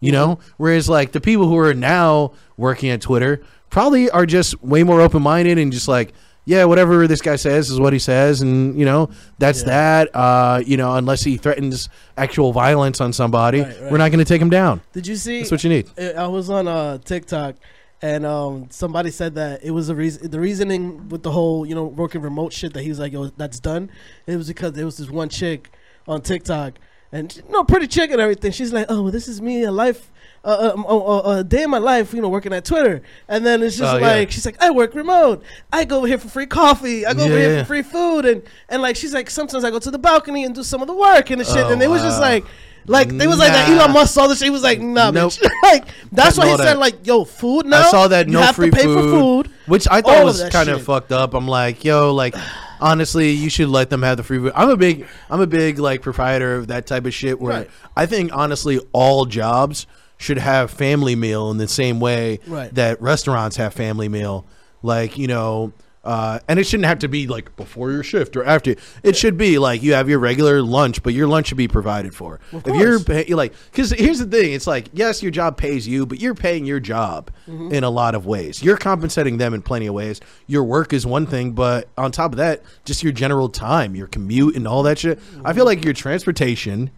you 0.00 0.10
know? 0.12 0.40
Whereas 0.56 0.88
like 0.88 1.12
the 1.12 1.20
people 1.20 1.46
who 1.48 1.56
are 1.58 1.74
now 1.74 2.32
working 2.56 2.90
at 2.90 3.00
Twitter 3.00 3.40
probably 3.70 4.10
are 4.10 4.26
just 4.26 4.60
way 4.62 4.82
more 4.82 5.00
open 5.00 5.22
minded 5.22 5.58
and 5.58 5.72
just 5.72 5.86
like, 5.88 6.12
yeah, 6.46 6.64
whatever 6.64 7.06
this 7.06 7.20
guy 7.22 7.36
says 7.36 7.70
is 7.70 7.80
what 7.80 7.92
he 7.92 7.98
says, 7.98 8.42
and 8.42 8.78
you 8.78 8.84
know 8.84 9.10
that's 9.38 9.62
that. 9.64 10.14
Uh, 10.14 10.62
you 10.64 10.76
know, 10.76 10.94
unless 10.96 11.22
he 11.22 11.36
threatens 11.36 11.88
actual 12.16 12.52
violence 12.52 13.00
on 13.00 13.12
somebody, 13.12 13.60
Right, 13.62 13.80
right. 13.80 13.90
we're 13.92 13.98
not 13.98 14.10
going 14.10 14.18
to 14.18 14.24
take 14.24 14.42
him 14.42 14.50
down. 14.50 14.80
Did 14.92 15.06
you 15.06 15.16
see? 15.16 15.38
That's 15.38 15.50
what 15.50 15.64
you 15.64 15.70
need. 15.70 15.90
I 15.98 16.26
was 16.26 16.50
on 16.50 16.68
uh, 16.68 16.98
TikTok, 16.98 17.56
and 18.02 18.26
um, 18.26 18.66
somebody 18.70 19.10
said 19.10 19.34
that 19.36 19.64
it 19.64 19.70
was 19.70 19.88
a 19.88 19.94
reason. 19.94 20.30
The 20.30 20.40
reasoning 20.40 21.08
with 21.08 21.22
the 21.22 21.30
whole, 21.30 21.64
you 21.64 21.74
know, 21.74 21.84
working 21.84 22.20
remote 22.20 22.52
shit 22.52 22.74
that 22.74 22.82
he 22.82 22.88
was 22.90 22.98
like, 22.98 23.12
"Yo, 23.12 23.28
that's 23.36 23.58
done." 23.60 23.90
It 24.26 24.36
was 24.36 24.48
because 24.48 24.72
there 24.72 24.84
was 24.84 24.98
this 24.98 25.08
one 25.10 25.28
chick 25.30 25.70
on 26.06 26.20
TikTok, 26.20 26.74
and 27.10 27.34
you 27.34 27.42
know, 27.50 27.64
pretty 27.64 27.86
chick 27.86 28.10
and 28.10 28.20
everything. 28.20 28.52
She's 28.52 28.72
like, 28.72 28.86
"Oh, 28.90 29.02
well, 29.04 29.12
this 29.12 29.28
is 29.28 29.40
me, 29.40 29.62
a 29.62 29.72
life." 29.72 30.10
Uh, 30.44 30.74
uh, 30.76 30.82
uh, 30.86 30.98
uh, 31.20 31.36
a 31.38 31.44
day 31.44 31.62
in 31.62 31.70
my 31.70 31.78
life, 31.78 32.12
you 32.12 32.20
know, 32.20 32.28
working 32.28 32.52
at 32.52 32.66
Twitter, 32.66 33.00
and 33.28 33.46
then 33.46 33.62
it's 33.62 33.78
just 33.78 33.94
Oh, 33.94 33.96
yeah. 33.96 34.06
like 34.06 34.30
she's 34.30 34.44
like, 34.44 34.60
I 34.62 34.70
work 34.70 34.94
remote. 34.94 35.42
I 35.72 35.86
go 35.86 35.96
over 35.98 36.06
here 36.06 36.18
for 36.18 36.28
free 36.28 36.44
coffee. 36.46 37.06
I 37.06 37.14
go 37.14 37.24
over 37.24 37.38
here 37.38 37.54
Yeah. 37.54 37.62
for 37.62 37.68
free 37.68 37.82
food, 37.82 38.26
and 38.26 38.42
and 38.68 38.82
like 38.82 38.94
she's 38.96 39.14
like, 39.14 39.30
sometimes 39.30 39.64
I 39.64 39.70
go 39.70 39.78
to 39.78 39.90
the 39.90 39.98
balcony 39.98 40.44
and 40.44 40.54
do 40.54 40.62
some 40.62 40.82
of 40.82 40.86
the 40.88 40.94
work 40.94 41.30
and 41.30 41.40
the 41.40 41.44
shit. 41.46 41.64
Oh, 41.64 41.72
and 41.72 41.82
it 41.82 41.88
was 41.88 42.02
just 42.02 42.20
like, 42.20 42.44
like 42.86 43.08
they 43.08 43.26
was 43.26 43.38
like 43.38 43.52
that. 43.54 43.70
Elon 43.70 43.92
Musk 43.92 44.12
saw 44.12 44.26
this. 44.26 44.38
He 44.38 44.50
was 44.50 44.62
like, 44.62 44.80
nah, 44.82 45.10
Nope. 45.10 45.32
bitch. 45.32 45.48
like 45.62 45.86
that's 46.12 46.36
why 46.36 46.44
he 46.44 46.52
all 46.52 46.58
said 46.58 46.76
like, 46.76 47.06
yo, 47.06 47.24
food 47.24 47.64
now. 47.64 47.80
I 47.80 47.90
saw 47.90 48.08
that 48.08 48.28
no 48.28 48.40
you 48.40 48.44
have 48.44 48.54
free 48.56 48.68
to 48.70 48.76
pay 48.76 48.82
food, 48.84 48.94
for 49.10 49.18
food. 49.18 49.50
which 49.66 49.88
I 49.90 50.02
thought 50.02 50.24
was 50.26 50.40
that 50.40 50.52
kind 50.52 50.68
of 50.68 50.82
fucked 50.82 51.10
up. 51.10 51.32
I'm 51.32 51.48
like, 51.48 51.86
yo, 51.86 52.12
like 52.12 52.34
honestly, 52.82 53.30
you 53.30 53.48
should 53.48 53.68
let 53.70 53.88
them 53.88 54.02
have 54.02 54.18
the 54.18 54.22
free 54.22 54.36
food. 54.38 54.52
I'm 54.54 54.68
a 54.68 54.76
big, 54.76 55.06
I'm 55.30 55.40
a 55.40 55.46
big 55.46 55.78
like 55.78 56.02
proprietor 56.02 56.56
of 56.56 56.66
that 56.66 56.86
type 56.86 57.06
of 57.06 57.14
shit. 57.14 57.40
Where 57.40 57.60
Right. 57.60 57.70
I 57.96 58.04
think 58.04 58.30
honestly, 58.36 58.78
all 58.92 59.24
jobs 59.24 59.86
should 60.24 60.38
have 60.38 60.70
family 60.70 61.14
meal 61.14 61.50
in 61.50 61.58
the 61.58 61.68
same 61.68 62.00
way 62.00 62.40
Right. 62.46 62.74
that 62.74 63.00
restaurants 63.02 63.56
have 63.56 63.74
family 63.74 64.08
meal. 64.08 64.46
Like 64.82 65.16
you 65.18 65.26
know. 65.28 65.72
Uh, 66.06 66.38
and 66.48 66.58
it 66.58 66.64
shouldn't 66.66 66.84
have 66.84 66.98
to 66.98 67.08
be 67.08 67.26
like 67.26 67.56
before 67.56 67.90
your 67.90 68.02
shift 68.02 68.36
or 68.36 68.44
after. 68.44 68.74
It 69.02 69.16
should 69.16 69.38
be 69.38 69.58
like 69.58 69.82
you 69.82 69.94
have 69.94 70.06
your 70.06 70.18
regular 70.18 70.60
lunch, 70.60 71.02
but 71.02 71.14
your 71.14 71.26
lunch 71.26 71.46
should 71.46 71.56
be 71.56 71.66
provided 71.66 72.14
for. 72.14 72.40
If 72.52 72.66
you're 72.76 73.00
pay, 73.00 73.24
you're 73.26 73.38
like, 73.38 73.54
because 73.72 73.90
here's 73.90 74.18
the 74.18 74.26
thing: 74.26 74.52
it's 74.52 74.66
like 74.66 74.90
yes, 74.92 75.22
your 75.22 75.30
job 75.32 75.56
pays 75.56 75.88
you, 75.88 76.04
but 76.04 76.20
you're 76.20 76.34
paying 76.34 76.66
your 76.66 76.78
job 76.78 77.30
Mm-hmm. 77.48 77.72
in 77.72 77.84
a 77.84 77.88
lot 77.88 78.14
of 78.14 78.26
ways. 78.26 78.62
You're 78.62 78.76
compensating 78.76 79.38
them 79.38 79.54
in 79.54 79.62
plenty 79.62 79.86
of 79.86 79.94
ways. 79.94 80.20
Your 80.46 80.62
work 80.64 80.92
is 80.92 81.06
one 81.06 81.26
thing, 81.26 81.52
but 81.52 81.88
on 81.96 82.12
top 82.12 82.32
of 82.32 82.36
that, 82.36 82.62
just 82.84 83.02
your 83.02 83.12
general 83.14 83.48
time, 83.48 83.94
your 83.96 84.06
commute, 84.06 84.56
and 84.56 84.68
all 84.68 84.82
that 84.82 84.98
shit. 84.98 85.18
I 85.42 85.54
feel 85.54 85.64
like 85.64 85.86
your 85.86 85.94
transportation, 85.94 86.90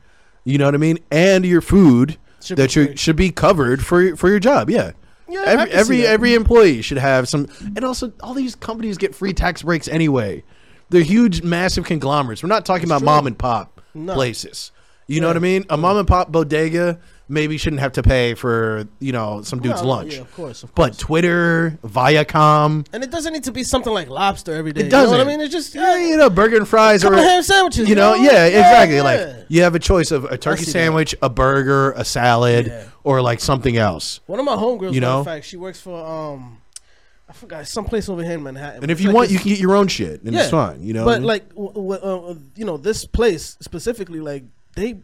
you 0.43 0.58
know 0.58 0.64
what 0.64 0.75
I 0.75 0.78
mean, 0.78 0.99
and 1.12 1.44
your 1.46 1.61
food 1.61 2.17
Should 2.43 2.59
that 2.59 2.77
you 2.77 2.97
should 2.97 3.17
be 3.17 3.31
covered 3.31 3.85
for 3.85 4.03
your- 4.03 4.17
for 4.17 4.29
your 4.29 4.38
job. 4.38 4.71
Yeah. 4.71 4.93
Yeah, 5.29 5.43
every 5.44 5.71
every, 5.73 6.06
every 6.06 6.35
employee 6.35 6.83
should 6.83 6.99
have 6.99 7.29
some, 7.29 7.49
and 7.75 7.85
also 7.85 8.12
all 8.23 8.33
these 8.33 8.55
companies 8.55 8.97
get 8.97 9.12
free 9.12 9.33
tax 9.33 9.62
breaks 9.62 9.88
anyway. 9.88 10.44
They're 10.91 11.03
huge, 11.03 11.43
massive 11.43 11.85
conglomerates. 11.85 12.44
We're 12.44 12.49
not 12.49 12.65
talking 12.65 12.85
about 12.85 12.99
true. 12.99 13.06
mom 13.06 13.27
and 13.27 13.37
pop 13.37 13.81
No. 13.93 14.15
places. 14.15 14.71
You 15.09 15.21
know 15.21 15.27
what 15.27 15.37
I 15.37 15.41
mean? 15.41 15.65
A 15.69 15.77
mom 15.77 15.97
and 15.97 16.06
pop 16.06 16.31
bodega 16.31 17.00
maybe 17.28 17.58
shouldn't 17.58 17.81
have 17.81 17.93
to 17.93 18.02
pay 18.02 18.34
for 18.34 18.87
you 19.00 19.12
know 19.12 19.43
some 19.43 19.61
dude's 19.61 19.82
no, 19.82 19.88
lunch. 19.88 20.14
yeah, 20.14 20.20
of 20.20 20.34
course, 20.34 20.62
of 20.62 20.75
But. 20.75 20.96
Twitter, 20.99 21.78
Viacom, 21.84 22.87
And 22.93 23.02
it 23.02 23.11
doesn't 23.11 23.32
need 23.32 23.44
to 23.44 23.52
be 23.52 23.62
something 23.64 23.93
like 23.93 24.08
lobster 24.08 24.55
every 24.55 24.73
day. 24.73 24.82
it 24.82 24.90
doesn't. 24.90 25.12
You 25.12 25.19
know 25.19 25.25
what 25.25 25.32
I 25.32 25.37
mean? 25.37 25.40
It's 25.44 25.52
just 25.52 25.75
yeah, 25.75 25.96
you 25.96 26.17
know, 26.17 26.31
burger 26.31 26.56
and 26.56 26.67
fries 26.69 27.05
or 27.05 27.14
ham 27.14 27.43
sandwiches. 27.43 27.88
you 27.88 27.94
know, 27.94 28.14
you 28.14 28.25
know? 28.26 28.32
yeah, 28.32 28.46
exactly. 28.46 28.96
Yeah. 28.96 29.02
Like 29.02 29.46
you 29.49 29.62
have 29.62 29.75
a 29.75 29.78
choice 29.78 30.11
of 30.11 30.25
a 30.25 30.38
turkey 30.38 30.61
see 30.61 30.64
that. 30.67 30.70
sandwich, 30.73 31.14
a 31.23 31.28
burger, 31.28 31.93
a 31.93 32.05
salad, 32.05 32.73
or 33.05 33.20
like 33.23 33.40
something 33.40 33.76
else. 33.76 34.20
One 34.26 34.38
of 34.38 34.44
my 34.44 34.56
homegirls, 34.56 34.93
You 34.93 35.00
know? 35.00 35.20
of 35.20 35.25
fact, 35.26 35.44
she 35.46 35.56
works 35.56 35.81
for 35.81 35.94
um, 36.05 36.58
I 37.28 37.32
forgot 37.32 37.67
some 37.67 37.84
place 37.84 38.08
over 38.08 38.23
here 38.23 38.34
in 38.34 38.43
Manhattan. 38.43 38.82
And 38.82 38.90
if 38.90 39.00
you 39.00 39.08
like 39.08 39.14
want, 39.17 39.31
you 39.31 39.38
can 39.38 39.49
get 39.49 39.58
your 39.58 39.75
own 39.75 39.88
shit, 39.88 40.23
and 40.23 40.34
it's 40.34 40.50
fine. 40.50 40.82
You 40.82 40.95
know, 40.95 41.04
But 41.04 41.23
like, 41.23 41.49
w- 41.50 41.73
w- 41.73 42.00
uh, 42.00 42.35
you 42.54 42.64
know, 42.64 42.76
this 42.76 43.04
place 43.04 43.56
specifically, 43.61 44.21
like 44.21 44.45
they, 44.76 44.99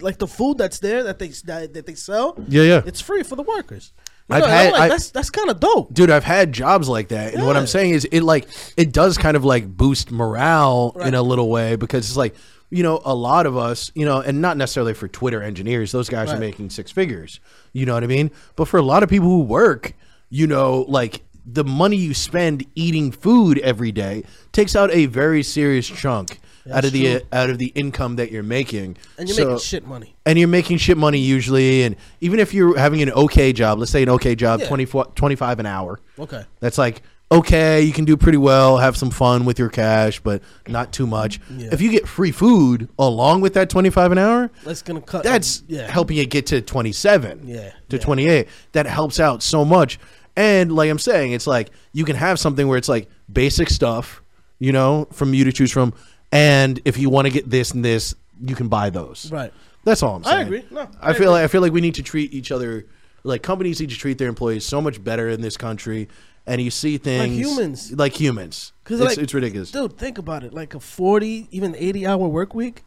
like 0.00 0.18
the 0.18 0.26
food 0.26 0.58
that's 0.58 0.78
there 0.78 1.02
that 1.04 1.18
they 1.18 1.28
that, 1.44 1.74
that 1.74 1.86
they 1.86 1.94
sell, 1.94 2.36
yeah, 2.48 2.62
yeah. 2.62 2.82
it's 2.86 3.00
free 3.00 3.22
for 3.22 3.36
the 3.36 3.42
workers. 3.42 3.92
You 4.28 4.36
I've 4.36 4.42
know, 4.42 4.48
had- 4.48 4.72
like, 4.72 4.80
I- 4.82 4.88
that's 4.88 5.10
that's 5.10 5.30
kind 5.30 5.50
of 5.50 5.60
dope. 5.60 5.92
dude 5.92 6.08
i've 6.10 6.24
had 6.24 6.50
jobs 6.50 6.88
like 6.88 7.08
that 7.08 7.34
and 7.34 7.44
what 7.46 7.58
i'm 7.58 7.66
saying 7.66 7.90
is 7.90 8.06
it 8.10 8.22
like 8.22 8.48
it 8.74 8.90
does 8.90 9.18
kind 9.18 9.36
of 9.36 9.44
like 9.44 9.68
boost 9.68 10.10
morale 10.10 10.96
in 11.04 11.14
a 11.14 11.20
little 11.20 11.50
way 11.50 11.76
because 11.76 12.08
it's 12.08 12.16
like 12.16 12.34
you 12.70 12.82
know 12.82 13.02
a 13.04 13.14
lot 13.14 13.44
of 13.44 13.54
us 13.54 13.92
you 13.94 14.06
know 14.06 14.20
and 14.20 14.40
not 14.40 14.56
necessarily 14.56 14.94
for 14.94 15.08
twitter 15.08 15.42
engineers 15.42 15.92
those 15.92 16.08
guys 16.08 16.32
are 16.32 16.38
making 16.38 16.70
six 16.70 16.90
figures 16.90 17.38
you 17.74 17.84
know 17.84 17.92
what 17.92 18.02
i 18.02 18.06
mean 18.06 18.30
but 18.56 18.64
for 18.66 18.78
a 18.78 18.82
lot 18.82 19.02
of 19.02 19.10
people 19.10 19.28
who 19.28 19.42
work 19.42 19.92
you 20.30 20.46
know 20.46 20.86
like 20.88 21.22
the 21.44 21.62
money 21.64 21.96
you 21.96 22.14
spend 22.14 22.64
eating 22.74 23.12
food 23.12 23.58
every 23.58 23.92
day 23.92 24.24
takes 24.52 24.74
out 24.74 24.90
a 24.90 25.04
very 25.04 25.42
serious 25.42 25.86
chunk 25.86 26.40
out 26.72 26.84
of 26.84 26.92
the 26.92 27.02
true. 27.18 27.20
Uh, 27.32 27.36
out 27.36 27.50
of 27.50 27.58
the 27.58 27.66
income 27.74 28.16
that 28.16 28.30
you're 28.32 28.42
making 28.42 28.96
And 29.18 29.28
you're 29.28 29.36
So- 29.36 29.44
making 29.44 29.58
shit 29.60 29.86
money. 29.86 30.14
and 30.24 30.38
you're 30.38 30.48
making 30.48 30.78
shit 30.78 30.96
money 30.96 31.18
usually 31.18 31.82
and 31.82 31.96
even 32.20 32.38
if 32.40 32.54
you're 32.54 32.78
having 32.78 33.02
an 33.02 33.10
okay 33.12 33.52
job 33.52 33.78
let's 33.78 33.90
say 33.92 34.02
an 34.02 34.08
okay 34.10 34.34
job 34.34 34.60
Yeah. 34.60 34.68
24 34.68 35.06
25 35.14 35.58
an 35.60 35.66
hour 35.66 36.00
Okay. 36.18 36.42
that's 36.60 36.78
like 36.78 37.02
okay 37.32 37.80
you 37.82 37.92
can 37.92 38.04
do 38.04 38.16
pretty 38.16 38.38
well 38.38 38.78
have 38.78 38.96
some 38.96 39.10
fun 39.10 39.44
with 39.44 39.58
your 39.58 39.68
cash 39.70 40.20
but 40.20 40.42
not 40.68 40.92
too 40.92 41.06
much 41.06 41.40
Yeah. 41.56 41.68
if 41.72 41.80
you 41.80 41.90
get 41.90 42.06
free 42.06 42.30
food 42.30 42.88
along 42.98 43.40
with 43.40 43.54
that 43.54 43.70
25 43.70 44.12
an 44.12 44.18
hour 44.18 44.50
That's 44.64 44.82
gonna 44.82 45.00
cut. 45.00 45.24
that's 45.24 45.62
yeah. 45.66 45.90
helping 45.90 46.16
you 46.18 46.26
get 46.26 46.46
to 46.46 46.60
27 46.60 47.40
Yeah, 47.44 47.70
to 47.88 47.96
yeah. 47.96 48.02
28 48.02 48.48
that 48.72 48.86
helps 48.86 49.18
out 49.18 49.42
so 49.42 49.64
much 49.64 49.98
and 50.36 50.70
like 50.72 50.90
i'm 50.90 50.98
saying 50.98 51.32
it's 51.32 51.46
like 51.46 51.70
you 51.92 52.04
can 52.04 52.16
have 52.16 52.38
something 52.38 52.68
where 52.68 52.78
it's 52.78 52.88
like 52.88 53.08
basic 53.32 53.70
stuff 53.70 54.22
you 54.58 54.72
know 54.72 55.08
from 55.12 55.32
you 55.34 55.44
to 55.44 55.52
choose 55.52 55.72
from 55.72 55.92
and 56.34 56.80
if 56.84 56.98
you 56.98 57.08
want 57.08 57.26
to 57.26 57.32
get 57.32 57.48
this 57.48 57.70
and 57.70 57.82
this 57.84 58.14
you 58.42 58.54
can 58.54 58.68
buy 58.68 58.90
those 58.90 59.30
Right. 59.32 59.52
that's 59.84 60.02
all 60.02 60.16
i'm 60.16 60.24
saying 60.24 60.36
I 60.36 60.42
agree. 60.42 60.64
No, 60.70 60.80
I, 61.00 61.10
I 61.10 61.12
feel 61.14 61.22
agree. 61.22 61.26
like 61.28 61.44
i 61.44 61.48
feel 61.48 61.60
like 61.62 61.72
we 61.72 61.80
need 61.80 61.94
to 61.94 62.02
treat 62.02 62.34
each 62.34 62.50
other 62.52 62.86
like 63.22 63.42
companies 63.42 63.80
need 63.80 63.90
to 63.90 63.96
treat 63.96 64.18
their 64.18 64.28
employees 64.28 64.66
so 64.66 64.82
much 64.82 65.02
better 65.02 65.28
in 65.28 65.40
this 65.40 65.56
country 65.56 66.08
and 66.46 66.60
you 66.60 66.70
see 66.70 66.98
things 66.98 67.22
like 67.22 67.30
humans. 67.46 67.92
like 67.92 68.20
humans 68.20 68.72
Because 68.82 69.00
it's, 69.00 69.10
like, 69.16 69.18
it's 69.18 69.32
ridiculous 69.32 69.70
dude. 69.70 69.96
Think 69.96 70.18
about 70.18 70.44
it. 70.44 70.52
Like 70.52 70.74
a 70.74 70.80
forty, 70.80 71.48
even 71.50 71.74
eighty-hour 71.76 72.28
work 72.28 72.54
week, 72.54 72.84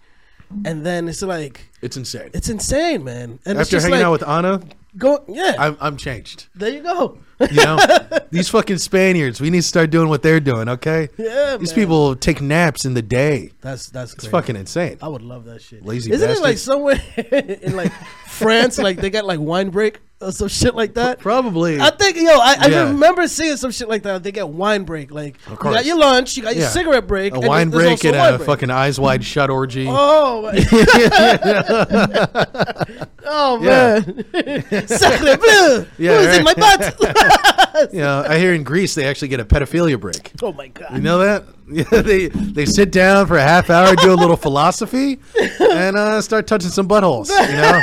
and 0.63 0.85
then 0.85 1.07
it's 1.07 1.23
like 1.23 1.71
it's 1.81 1.97
insane 1.97 2.29
it's 2.35 2.49
insane, 2.49 3.03
man. 3.03 3.39
And 3.47 3.57
after 3.57 3.79
hanging 3.79 3.93
like, 3.97 4.05
out 4.05 4.11
with 4.11 4.27
anna 4.27 4.61
Go, 4.97 5.23
yeah. 5.27 5.55
I'm 5.59 5.77
I'm 5.79 5.97
changed. 5.97 6.47
there 6.55 6.69
you 6.69 6.81
go. 6.81 7.19
You 7.39 7.63
know, 7.63 7.77
these 8.31 8.49
fucking 8.49 8.79
Spaniards. 8.79 9.39
We 9.39 9.49
need 9.51 9.59
to 9.61 9.67
start 9.67 9.91
doing 9.91 10.09
what 10.09 10.23
they're 10.23 10.39
doing. 10.39 10.67
Okay. 10.69 11.09
Yeah, 11.17 11.57
These 11.57 11.69
man. 11.69 11.75
people 11.75 12.15
take 12.15 12.41
naps 12.41 12.83
in 12.83 12.93
the 12.95 13.01
day. 13.03 13.51
That's 13.61 13.89
that's 13.89 14.13
It's 14.13 14.21
crazy. 14.23 14.31
fucking 14.31 14.55
insane. 14.55 14.97
I 15.01 15.07
would 15.07 15.21
love 15.21 15.45
that 15.45 15.61
shit. 15.61 15.85
Lazy 15.85 16.11
Isn't 16.11 16.29
it 16.29 16.41
like 16.41 16.57
somewhere 16.57 16.99
in 17.17 17.75
like 17.75 17.91
France, 18.25 18.79
like 18.79 18.97
they 18.97 19.09
got 19.11 19.25
like 19.25 19.39
wine 19.39 19.69
break 19.69 19.99
or 20.19 20.31
some 20.31 20.47
shit 20.47 20.73
like 20.75 20.95
that? 20.95 21.19
Probably. 21.19 21.79
I 21.79 21.89
think 21.91 22.17
yo, 22.17 22.23
I, 22.39 22.55
I 22.59 22.67
Yeah. 22.69 22.83
remember 22.89 23.27
seeing 23.27 23.55
some 23.57 23.71
shit 23.71 23.87
like 23.87 24.03
that. 24.03 24.23
They 24.23 24.31
got 24.31 24.49
wine 24.49 24.83
break, 24.83 25.11
like 25.11 25.37
you 25.49 25.55
course. 25.55 25.75
got 25.75 25.85
your 25.85 25.97
lunch, 25.97 26.35
you 26.37 26.43
got 26.43 26.55
your 26.55 26.63
Yeah. 26.63 26.69
cigarette 26.69 27.07
break, 27.07 27.33
a 27.33 27.37
and 27.39 27.47
wine 27.47 27.69
there's 27.69 27.83
break 27.83 27.91
also 27.91 28.07
and 28.09 28.17
wine 28.17 28.33
a 28.33 28.37
break. 28.37 28.47
fucking 28.47 28.71
eyes 28.71 28.99
wide 28.99 29.23
shut 29.33 29.49
orgy. 29.49 29.85
Oh, 29.87 30.41
my- 30.43 30.57
oh 33.25 33.59
Yeah. 33.61 33.99
man, 34.05 34.25
Sacre 34.87 35.37
bleu! 35.37 35.85
Yeah, 35.97 36.25
Who's 36.25 36.37
in 36.37 36.43
my 36.43 36.53
right. 36.57 36.97
butt? 36.97 37.93
Know, 37.93 38.25
I 38.27 38.39
hear 38.39 38.53
in 38.53 38.63
Greece 38.63 38.95
they 38.95 39.05
actually 39.05 39.27
get 39.27 39.39
a 39.39 39.45
pedophilia 39.45 39.99
break. 39.99 40.31
oh 40.41 40.51
my 40.53 40.67
god! 40.69 40.95
You 40.95 41.01
know 41.01 41.19
that? 41.19 41.43
Yeah, 41.77 42.01
they 42.01 42.27
they 42.29 42.65
sit 42.65 42.93
down 42.93 43.27
for 43.27 43.35
a 43.37 43.41
half 43.41 43.69
hour, 43.69 43.93
do 43.97 44.13
a 44.13 44.15
little 44.15 44.37
philosophy, 44.37 45.19
and 45.59 45.97
uh, 45.97 46.21
start 46.21 46.47
touching 46.47 46.69
some 46.69 46.87
buttholes. 46.87 47.29
You 47.29 47.57
know, 47.57 47.81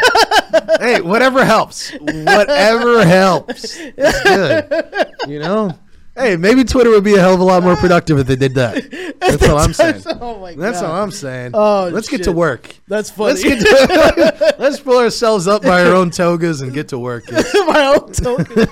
hey, 0.80 1.00
whatever 1.02 1.44
helps, 1.44 1.92
whatever 1.92 3.04
helps. 3.04 3.76
It's 3.78 4.22
good. 4.22 5.12
You 5.28 5.38
know, 5.38 5.78
hey, 6.16 6.38
maybe 6.38 6.64
Twitter 6.64 6.88
would 6.88 7.04
be 7.04 7.14
a 7.14 7.20
hell 7.20 7.34
of 7.34 7.40
a 7.40 7.44
lot 7.44 7.62
more 7.62 7.76
productive 7.76 8.18
if 8.18 8.26
they 8.26 8.36
did 8.36 8.54
that. 8.54 9.16
That's 9.20 9.46
all 9.46 9.58
I'm 9.58 9.74
saying. 9.74 10.02
oh 10.06 10.40
my 10.40 10.54
god! 10.54 10.62
That's 10.62 10.80
all 10.80 11.02
I'm 11.02 11.10
saying. 11.10 11.50
Oh, 11.52 11.90
let's 11.92 12.08
get 12.08 12.22
to 12.24 12.32
work. 12.32 12.74
That's 12.88 13.10
funny. 13.10 13.34
Let's 13.34 13.44
get 13.44 13.58
to, 13.60 14.54
let's 14.58 14.80
pull 14.80 14.96
ourselves 14.96 15.46
up 15.46 15.60
by 15.60 15.84
our 15.84 15.92
own 15.94 16.10
togas 16.10 16.62
and 16.62 16.72
get 16.72 16.88
to 16.88 16.98
work. 16.98 17.30
my 17.30 17.94
own 17.98 18.12
token. 18.12 18.66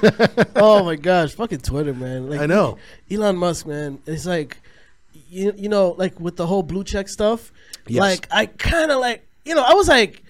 oh 0.57 0.85
my 0.85 0.97
gosh, 0.97 1.35
fucking 1.35 1.61
Twitter, 1.61 1.93
man. 1.93 2.31
Like, 2.31 2.41
I 2.41 2.47
know. 2.47 2.79
Elon 3.11 3.37
Musk, 3.37 3.67
man. 3.67 4.01
It's 4.07 4.25
like, 4.25 4.57
you, 5.33 5.53
you 5.57 5.69
know, 5.69 5.95
like 5.99 6.21
with 6.21 6.37
the 6.37 6.47
whole 6.47 6.63
blue 6.63 6.85
check 6.85 7.09
stuff. 7.09 7.53
Yes. 7.87 8.01
Like, 8.01 8.29
I 8.31 8.47
kind 8.47 8.91
of 8.91 9.01
like, 9.01 9.27
you 9.45 9.55
know, 9.55 9.63
I 9.63 9.75
was 9.75 9.89
like, 9.89 10.23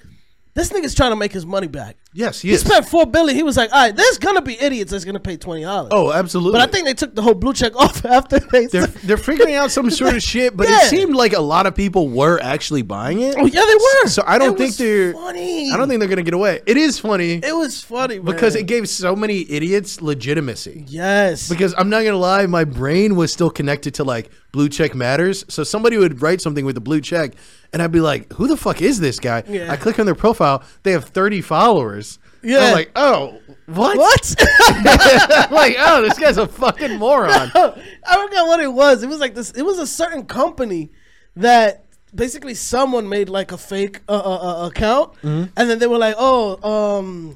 this 0.55 0.69
nigga's 0.71 0.95
trying 0.95 1.11
to 1.13 1.17
make 1.17 1.33
his 1.33 1.47
money 1.47 1.67
back. 1.67 1.97
Yes, 2.15 2.43
he 2.43 2.49
He 2.49 2.55
is. 2.55 2.61
spent 2.61 2.87
four 2.87 3.07
billion. 3.07 3.35
He 3.35 3.43
was 3.43 3.57
like, 3.57 3.73
all 3.73 3.79
right, 3.81 3.97
there's 3.97 4.19
gonna 4.19 4.43
be 4.43 4.61
idiots 4.61 4.91
that's 4.91 5.05
gonna 5.07 5.19
pay 5.19 5.39
twenty 5.39 5.63
dollars. 5.63 5.89
Oh, 5.95 6.13
absolutely. 6.13 6.59
but 6.61 6.69
I 6.69 6.71
think 6.71 6.85
they 6.85 6.93
took 6.93 7.15
the 7.15 7.23
whole 7.23 7.33
blue 7.35 7.55
check 7.55 7.75
off 7.77 8.05
after 8.05 8.39
they. 8.39 8.67
they're 8.67 8.87
they're 8.87 9.17
figuring 9.17 9.55
out 9.55 9.71
some 9.71 9.89
sort 9.91 10.15
of 10.15 10.23
shit, 10.33 10.55
but 10.55 10.69
Yeah. 10.69 10.81
it 10.83 10.91
seemed 10.91 11.15
like 11.17 11.33
a 11.33 11.41
lot 11.41 11.65
of 11.67 11.75
people 11.75 12.09
were 12.11 12.39
actually 12.43 12.83
buying 12.83 13.21
it. 13.23 13.35
oh 13.39 13.47
yeah, 13.47 13.65
they 13.67 13.75
were. 13.75 14.09
So 14.09 14.23
I 14.27 14.37
don't 14.37 14.53
It 14.55 14.59
think 14.59 14.77
they're. 14.77 15.15
funny. 15.15 15.71
I 15.73 15.77
don't 15.79 15.89
think 15.89 16.01
they're 16.01 16.09
gonna 16.09 16.23
get 16.23 16.35
away. 16.35 16.61
It 16.67 16.77
is 16.77 16.99
funny 16.99 17.41
it 17.43 17.57
was 17.57 17.81
funny 17.83 18.19
because 18.19 18.53
man. 18.55 18.65
it 18.65 18.67
gave 18.67 18.89
so 18.91 19.17
many 19.17 19.51
idiots 19.51 20.03
legitimacy. 20.03 20.85
yes 20.87 21.49
Because 21.49 21.75
I'm 21.79 21.89
not 21.89 22.05
gonna 22.05 22.19
lie, 22.19 22.45
my 22.47 22.65
brain 22.65 23.17
was 23.17 23.33
still 23.33 23.51
connected 23.51 23.95
to 23.95 24.05
like 24.05 24.31
blue 24.53 24.69
check 24.69 24.95
matters. 24.95 25.47
So 25.49 25.65
somebody 25.65 25.97
would 25.97 26.21
write 26.21 26.43
something 26.43 26.67
with 26.67 26.77
a 26.77 26.81
blue 26.81 27.01
check, 27.01 27.33
and 27.73 27.81
I'd 27.83 27.93
be 27.93 28.01
like, 28.01 28.33
"Who 28.35 28.47
the 28.49 28.57
fuck 28.57 28.83
is 28.83 29.01
this 29.01 29.19
guy?" 29.19 29.43
Yeah. 29.49 29.71
I 29.73 29.77
click 29.77 29.99
on 29.99 30.07
their 30.07 30.15
profile; 30.15 30.63
they 30.83 30.93
have 30.93 31.05
30 31.07 31.41
followers. 31.41 32.19
Yeah. 32.43 32.67
I'm 32.67 32.73
like, 32.73 32.91
"Oh, 32.97 33.39
what?" 33.67 33.97
what? 33.97 34.35
Like, 35.51 35.77
"Oh, 35.79 36.03
this 36.03 36.19
guy's 36.19 36.39
a 36.39 36.47
fucking 36.49 36.99
moron." 36.99 37.51
I 37.55 38.25
forgot 38.27 38.47
what 38.47 38.61
it 38.61 38.73
was. 38.73 39.03
It 39.03 39.09
was 39.09 39.21
like 39.21 39.35
this. 39.35 39.51
It 39.53 39.63
was 39.63 39.79
a 39.79 39.87
certain 39.87 40.25
company 40.27 40.91
that 41.37 41.85
basically 42.15 42.55
someone 42.55 43.09
made 43.09 43.29
like 43.29 43.53
a 43.53 43.59
fake 43.59 44.01
uh, 44.09 44.13
uh, 44.13 44.63
uh, 44.65 44.67
account, 44.69 45.13
Mm-hmm. 45.23 45.45
and 45.57 45.71
then 45.71 45.79
they 45.79 45.87
were 45.87 45.99
like, 45.99 46.17
"Oh, 46.19 46.59
um, 46.99 47.35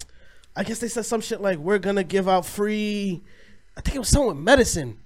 I 0.56 0.64
guess 0.64 0.78
they 0.80 0.88
said 0.88 1.06
some 1.06 1.20
shit 1.20 1.40
like 1.40 1.58
we're 1.58 1.78
gonna 1.78 2.04
give 2.04 2.28
out 2.28 2.44
free. 2.46 3.22
I 3.76 3.80
think 3.80 3.96
it 3.96 3.98
was 4.00 4.08
something 4.08 4.28
with 4.28 4.38
medicine." 4.44 4.98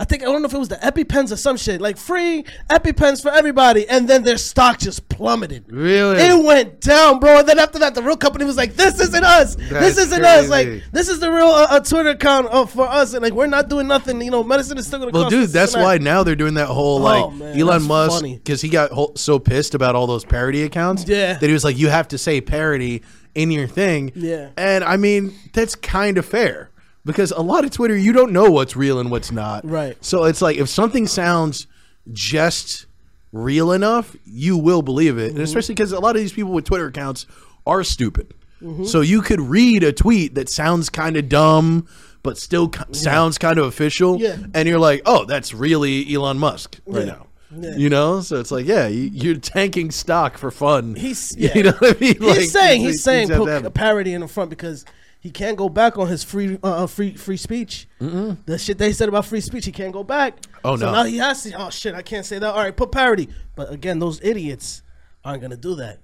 I 0.00 0.04
think 0.04 0.22
I 0.22 0.26
don't 0.26 0.40
know 0.40 0.48
if 0.48 0.54
it 0.54 0.58
was 0.58 0.70
the 0.70 0.76
EpiPens 0.76 1.30
or 1.30 1.36
some 1.36 1.58
shit 1.58 1.78
like 1.78 1.98
free 1.98 2.42
EpiPens 2.70 3.20
for 3.20 3.30
everybody, 3.30 3.86
and 3.86 4.08
then 4.08 4.22
their 4.22 4.38
stock 4.38 4.78
just 4.78 5.06
plummeted. 5.10 5.70
Really? 5.70 6.16
It 6.22 6.42
went 6.42 6.80
down, 6.80 7.20
bro. 7.20 7.40
And 7.40 7.46
then 7.48 7.58
after 7.58 7.78
that, 7.80 7.94
the 7.94 8.02
real 8.02 8.16
company 8.16 8.46
was 8.46 8.56
like, 8.56 8.76
"This 8.76 8.98
isn't 8.98 9.22
us. 9.24 9.56
That's 9.56 9.96
this 9.96 9.98
isn't 10.06 10.24
us. 10.24 10.48
Like, 10.48 10.84
this 10.90 11.10
is 11.10 11.20
the 11.20 11.30
real 11.30 11.48
uh, 11.48 11.66
uh, 11.68 11.80
Twitter 11.80 12.08
account 12.10 12.48
uh, 12.50 12.64
for 12.64 12.88
us, 12.88 13.12
and 13.12 13.22
like, 13.22 13.34
we're 13.34 13.46
not 13.46 13.68
doing 13.68 13.86
nothing. 13.88 14.22
You 14.22 14.30
know, 14.30 14.42
medicine 14.42 14.78
is 14.78 14.86
still 14.86 15.00
gonna 15.00 15.10
Well, 15.12 15.24
cost 15.24 15.34
dude, 15.34 15.50
that's 15.50 15.76
why 15.76 15.98
that." 15.98 16.02
now 16.04 16.22
they're 16.22 16.34
doing 16.34 16.54
that 16.54 16.68
whole 16.68 16.98
Oh, 17.06 17.26
like 17.26 17.34
man, 17.34 17.60
Elon 17.60 17.82
Musk 17.82 18.24
because 18.24 18.62
he 18.62 18.70
got 18.70 18.90
whole, 18.92 19.12
so 19.16 19.38
pissed 19.38 19.74
about 19.74 19.96
all 19.96 20.06
those 20.06 20.24
parody 20.24 20.62
accounts. 20.62 21.04
Yeah. 21.06 21.34
that 21.34 21.46
he 21.46 21.52
was 21.52 21.62
like, 21.62 21.76
you 21.76 21.88
have 21.88 22.08
to 22.08 22.16
say 22.16 22.40
parody 22.40 23.02
in 23.34 23.50
your 23.50 23.66
thing. 23.68 24.12
Yeah. 24.14 24.48
and 24.56 24.82
I 24.82 24.96
mean 24.96 25.34
that's 25.52 25.74
kind 25.74 26.16
of 26.18 26.24
fair 26.24 26.69
because 27.04 27.30
a 27.32 27.40
lot 27.40 27.64
of 27.64 27.70
Twitter 27.70 27.96
you 27.96 28.12
don't 28.12 28.32
know 28.32 28.50
what's 28.50 28.76
real 28.76 28.98
and 29.00 29.10
what's 29.10 29.30
not. 29.32 29.64
Right. 29.68 29.96
So 30.04 30.24
it's 30.24 30.42
like 30.42 30.56
if 30.56 30.68
something 30.68 31.06
sounds 31.06 31.66
just 32.12 32.86
real 33.32 33.72
enough, 33.72 34.14
you 34.24 34.56
will 34.56 34.82
believe 34.82 35.18
it, 35.18 35.28
Mm-hmm. 35.28 35.36
and 35.36 35.44
especially 35.44 35.74
because 35.74 35.92
a 35.92 36.00
lot 36.00 36.16
of 36.16 36.22
these 36.22 36.32
people 36.32 36.52
with 36.52 36.64
Twitter 36.64 36.86
accounts 36.86 37.26
are 37.66 37.84
stupid. 37.84 38.34
Mm-hmm. 38.62 38.84
So 38.84 39.00
you 39.00 39.22
could 39.22 39.40
read 39.40 39.82
a 39.84 39.92
tweet 39.92 40.34
that 40.34 40.48
sounds 40.48 40.90
kind 40.90 41.16
of 41.16 41.28
dumb, 41.28 41.86
but 42.22 42.36
still 42.36 42.68
ki- 42.68 42.82
sounds 42.92 43.38
kind 43.38 43.58
of 43.58 43.66
official, 43.66 44.20
Yeah. 44.20 44.36
and 44.54 44.68
you're 44.68 44.78
like, 44.78 45.02
"Oh, 45.06 45.24
that's 45.24 45.54
really 45.54 46.12
Elon 46.12 46.38
Musk 46.38 46.78
right 46.86 47.06
Yeah. 47.06 47.12
now." 47.12 47.26
Yeah. 47.56 47.76
You 47.76 47.88
know, 47.88 48.20
so 48.20 48.36
it's 48.38 48.50
like, 48.52 48.66
yeah, 48.66 48.86
you, 48.86 49.10
you're 49.12 49.34
tanking 49.36 49.90
stock 49.90 50.38
for 50.38 50.50
fun. 50.52 50.94
He's 50.94 51.34
you 51.38 51.50
yeah. 51.54 51.62
know 51.62 51.72
what 51.78 51.96
I 51.96 52.00
mean? 52.00 52.20
he's 52.20 52.52
saying 52.52 52.82
these 52.82 52.90
he's 52.92 53.02
saying 53.02 53.28
put 53.28 53.48
a 53.64 53.70
parody 53.70 54.12
in 54.14 54.20
the 54.20 54.28
front 54.28 54.50
because 54.50 54.84
he 55.20 55.30
can't 55.30 55.56
go 55.56 55.68
back 55.68 55.98
on 55.98 56.08
his 56.08 56.24
free 56.24 56.58
uh, 56.64 56.84
uh, 56.84 56.86
free 56.86 57.14
free 57.14 57.36
speech. 57.36 57.86
The 58.00 58.58
shit 58.58 58.78
they 58.78 58.92
said 58.92 59.08
about 59.08 59.26
free 59.26 59.40
speech, 59.42 59.66
he 59.66 59.72
can't 59.72 59.92
go 59.92 60.02
back. 60.02 60.38
Oh, 60.64 60.72
no. 60.72 60.76
so 60.76 60.86
no. 60.86 60.92
now 60.92 61.04
he 61.04 61.18
has 61.18 61.42
to. 61.44 61.52
Oh 61.54 61.70
shit, 61.70 61.94
I 61.94 62.02
can't 62.02 62.24
say 62.26 62.38
that. 62.38 62.54
All 62.54 62.58
right, 62.62 62.76
put 62.76 62.90
parody. 62.90 63.28
But 63.54 63.70
again, 63.72 63.98
those 63.98 64.20
idiots 64.22 64.82
aren't 65.24 65.42
gonna 65.42 65.56
do 65.56 65.74
that. 65.76 66.00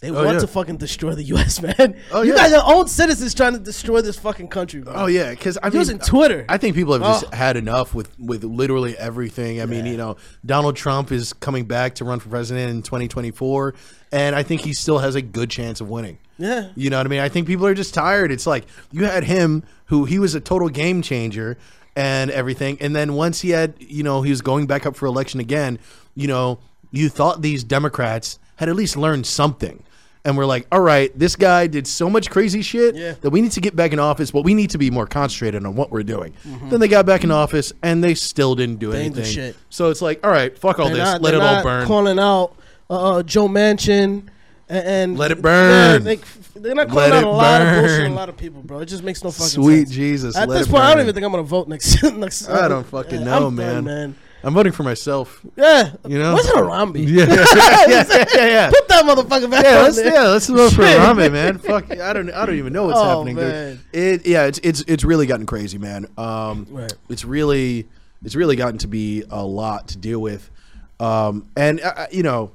They 0.00 0.10
want 0.10 0.26
Oh, 0.26 0.32
yeah. 0.32 0.38
to 0.40 0.46
fucking 0.46 0.76
destroy 0.76 1.14
the 1.14 1.22
U.S. 1.22 1.62
man. 1.78 1.96
Oh, 2.12 2.20
you 2.20 2.32
yeah. 2.32 2.36
guys 2.36 2.52
are 2.52 2.62
own 2.74 2.86
citizens 2.86 3.32
trying 3.32 3.54
to 3.54 3.58
destroy 3.58 4.02
this 4.02 4.18
fucking 4.18 4.48
country. 4.48 4.82
Bro. 4.82 4.92
Oh 4.94 5.06
yeah, 5.06 5.30
because 5.30 5.56
I 5.62 5.70
mean, 5.70 5.78
Using 5.78 5.98
Twitter. 5.98 6.44
I 6.50 6.58
think 6.58 6.74
people 6.76 6.92
have 6.92 7.02
just 7.02 7.32
Oh. 7.32 7.34
had 7.36 7.56
enough 7.56 7.94
with 7.94 8.10
with 8.18 8.44
literally 8.44 8.96
everything. 8.98 9.62
I 9.62 9.66
mean, 9.66 9.86
you 9.86 9.96
know, 9.96 10.16
Donald 10.44 10.76
Trump 10.76 11.12
is 11.12 11.32
coming 11.32 11.64
back 11.64 11.94
to 11.94 12.04
run 12.04 12.18
for 12.20 12.28
president 12.28 12.70
in 12.70 12.82
2024, 12.82 13.74
and 14.12 14.34
I 14.36 14.42
think 14.42 14.60
he 14.62 14.74
still 14.74 14.98
has 14.98 15.14
a 15.14 15.22
good 15.22 15.48
chance 15.50 15.80
of 15.80 15.88
winning. 15.88 16.18
Yeah. 16.38 16.68
You 16.74 16.90
know 16.90 16.98
what 16.98 17.06
I 17.06 17.10
mean? 17.10 17.20
I 17.20 17.28
think 17.28 17.46
people 17.46 17.66
are 17.66 17.74
just 17.74 17.94
tired. 17.94 18.30
It's 18.30 18.46
like 18.46 18.66
you 18.92 19.04
had 19.04 19.24
him, 19.24 19.62
who 19.86 20.04
he 20.04 20.18
was 20.18 20.34
a 20.34 20.40
total 20.40 20.68
game 20.68 21.00
changer 21.02 21.56
and 21.94 22.30
everything, 22.30 22.76
and 22.80 22.94
then 22.94 23.14
once 23.14 23.40
he 23.40 23.50
had, 23.50 23.74
you 23.78 24.02
know, 24.02 24.20
he 24.22 24.30
was 24.30 24.42
going 24.42 24.66
back 24.66 24.84
up 24.84 24.96
for 24.96 25.06
election 25.06 25.40
again. 25.40 25.78
You 26.14 26.28
know, 26.28 26.58
you 26.90 27.08
thought 27.08 27.40
these 27.42 27.64
Democrats 27.64 28.38
had 28.56 28.68
at 28.68 28.76
least 28.76 28.96
learned 28.96 29.26
something. 29.26 29.82
And 30.24 30.36
we're 30.36 30.44
like, 30.46 30.66
all 30.72 30.80
right, 30.80 31.16
this 31.16 31.36
guy 31.36 31.68
did 31.68 31.86
so 31.86 32.10
much 32.10 32.30
crazy 32.30 32.60
shit 32.60 32.96
Yeah. 32.96 33.14
that 33.20 33.30
we 33.30 33.40
need 33.40 33.52
to 33.52 33.60
get 33.60 33.76
back 33.76 33.92
in 33.92 34.00
office, 34.00 34.32
but 34.32 34.42
we 34.42 34.54
need 34.54 34.70
to 34.70 34.78
be 34.78 34.90
more 34.90 35.06
concentrated 35.06 35.64
on 35.64 35.76
what 35.76 35.92
we're 35.92 36.02
doing. 36.02 36.34
Then 36.68 36.80
they 36.80 36.88
got 36.88 37.06
back 37.06 37.22
in 37.22 37.30
office 37.30 37.72
and 37.80 38.02
they 38.02 38.14
still 38.16 38.56
didn't 38.56 38.80
do 38.80 38.88
Mm-hmm. 38.88 38.96
Anything. 39.18 39.54
So 39.70 39.88
it's 39.90 40.02
like, 40.02 40.26
all 40.26 40.32
right, 40.32 40.58
fuck 40.58 40.80
all 40.80 40.86
They're 40.88 40.96
this, 40.96 41.04
not- 41.04 41.22
let 41.22 41.34
it 41.34 41.40
all 41.40 41.62
burn. 41.62 41.86
Calling 41.86 42.18
out 42.18 42.56
uh, 42.90 43.18
uh, 43.18 43.22
Joe 43.22 43.46
Manchin 43.46 44.24
and, 44.68 44.86
and 44.86 45.18
Let 45.18 45.30
it 45.30 45.40
burn. 45.42 46.04
Yeah, 46.04 46.16
they, 46.56 46.70
are 46.70 46.74
not 46.74 46.88
calling 46.88 47.12
out 47.12 47.24
a 47.24 47.28
lot 47.28 47.62
of 47.62 47.74
bullshit. 47.80 48.10
A 48.10 48.14
lot 48.14 48.28
of 48.28 48.36
people, 48.36 48.62
bro. 48.62 48.80
It 48.80 48.86
just 48.86 49.02
makes 49.04 49.22
no 49.22 49.30
fucking 49.30 49.46
Sweet 49.48 49.76
sense. 49.86 49.90
Jesus, 49.90 50.36
At 50.36 50.48
let 50.48 50.58
this 50.58 50.66
point, 50.68 50.82
I 50.84 50.92
don't 50.94 51.02
even 51.02 51.14
think 51.14 51.24
I'm 51.24 51.30
gonna 51.32 51.42
vote 51.44 51.68
next. 51.68 52.02
next 52.16 52.48
I 52.48 52.68
don't 52.68 52.84
fucking 52.88 53.20
Yeah, 53.20 53.24
know, 53.24 53.46
I'm 53.48 53.54
man. 53.54 53.74
done, 53.74 53.84
man. 53.84 54.14
I'm 54.44 54.54
voting 54.54 54.72
for 54.72 54.84
myself. 54.84 55.40
Yeah, 55.56 55.92
You 56.06 56.18
know? 56.20 56.34
where's 56.34 56.46
Harambe? 56.46 56.96
Yeah, 57.08 57.24
yeah, 57.26 58.04
yeah, 58.34 58.46
yeah. 58.46 58.70
Put 58.70 58.86
that 58.88 59.04
motherfucker 59.04 59.50
back 59.50 59.64
Yeah, 59.64 59.82
let's 59.82 59.96
there. 59.96 60.12
yeah, 60.12 60.22
let's 60.28 60.46
vote 60.46 60.72
for 60.72 60.82
Harambe, 60.82 61.32
man. 61.32 61.58
Fuck, 61.58 61.90
I 61.90 62.12
don't, 62.12 62.30
I 62.30 62.46
don't 62.46 62.54
even 62.56 62.72
know 62.72 62.86
what's 62.86 62.98
Oh, 63.00 63.04
happening, 63.18 63.36
man. 63.36 63.80
dude. 63.92 64.00
It, 64.02 64.26
yeah, 64.26 64.44
it's 64.44 64.60
it's 64.62 64.84
it's 64.86 65.02
really 65.04 65.26
gotten 65.26 65.46
crazy, 65.46 65.78
man. 65.78 66.06
Um, 66.16 66.66
Right. 66.70 66.92
it's 67.08 67.24
really, 67.24 67.88
it's 68.24 68.36
really 68.36 68.54
gotten 68.54 68.78
to 68.78 68.88
be 68.88 69.24
a 69.30 69.42
lot 69.44 69.88
to 69.88 69.98
deal 69.98 70.20
with, 70.20 70.48
um, 71.00 71.48
and 71.56 71.80
uh, 71.80 71.92
uh, 71.96 72.06
you 72.12 72.22
know, 72.22 72.52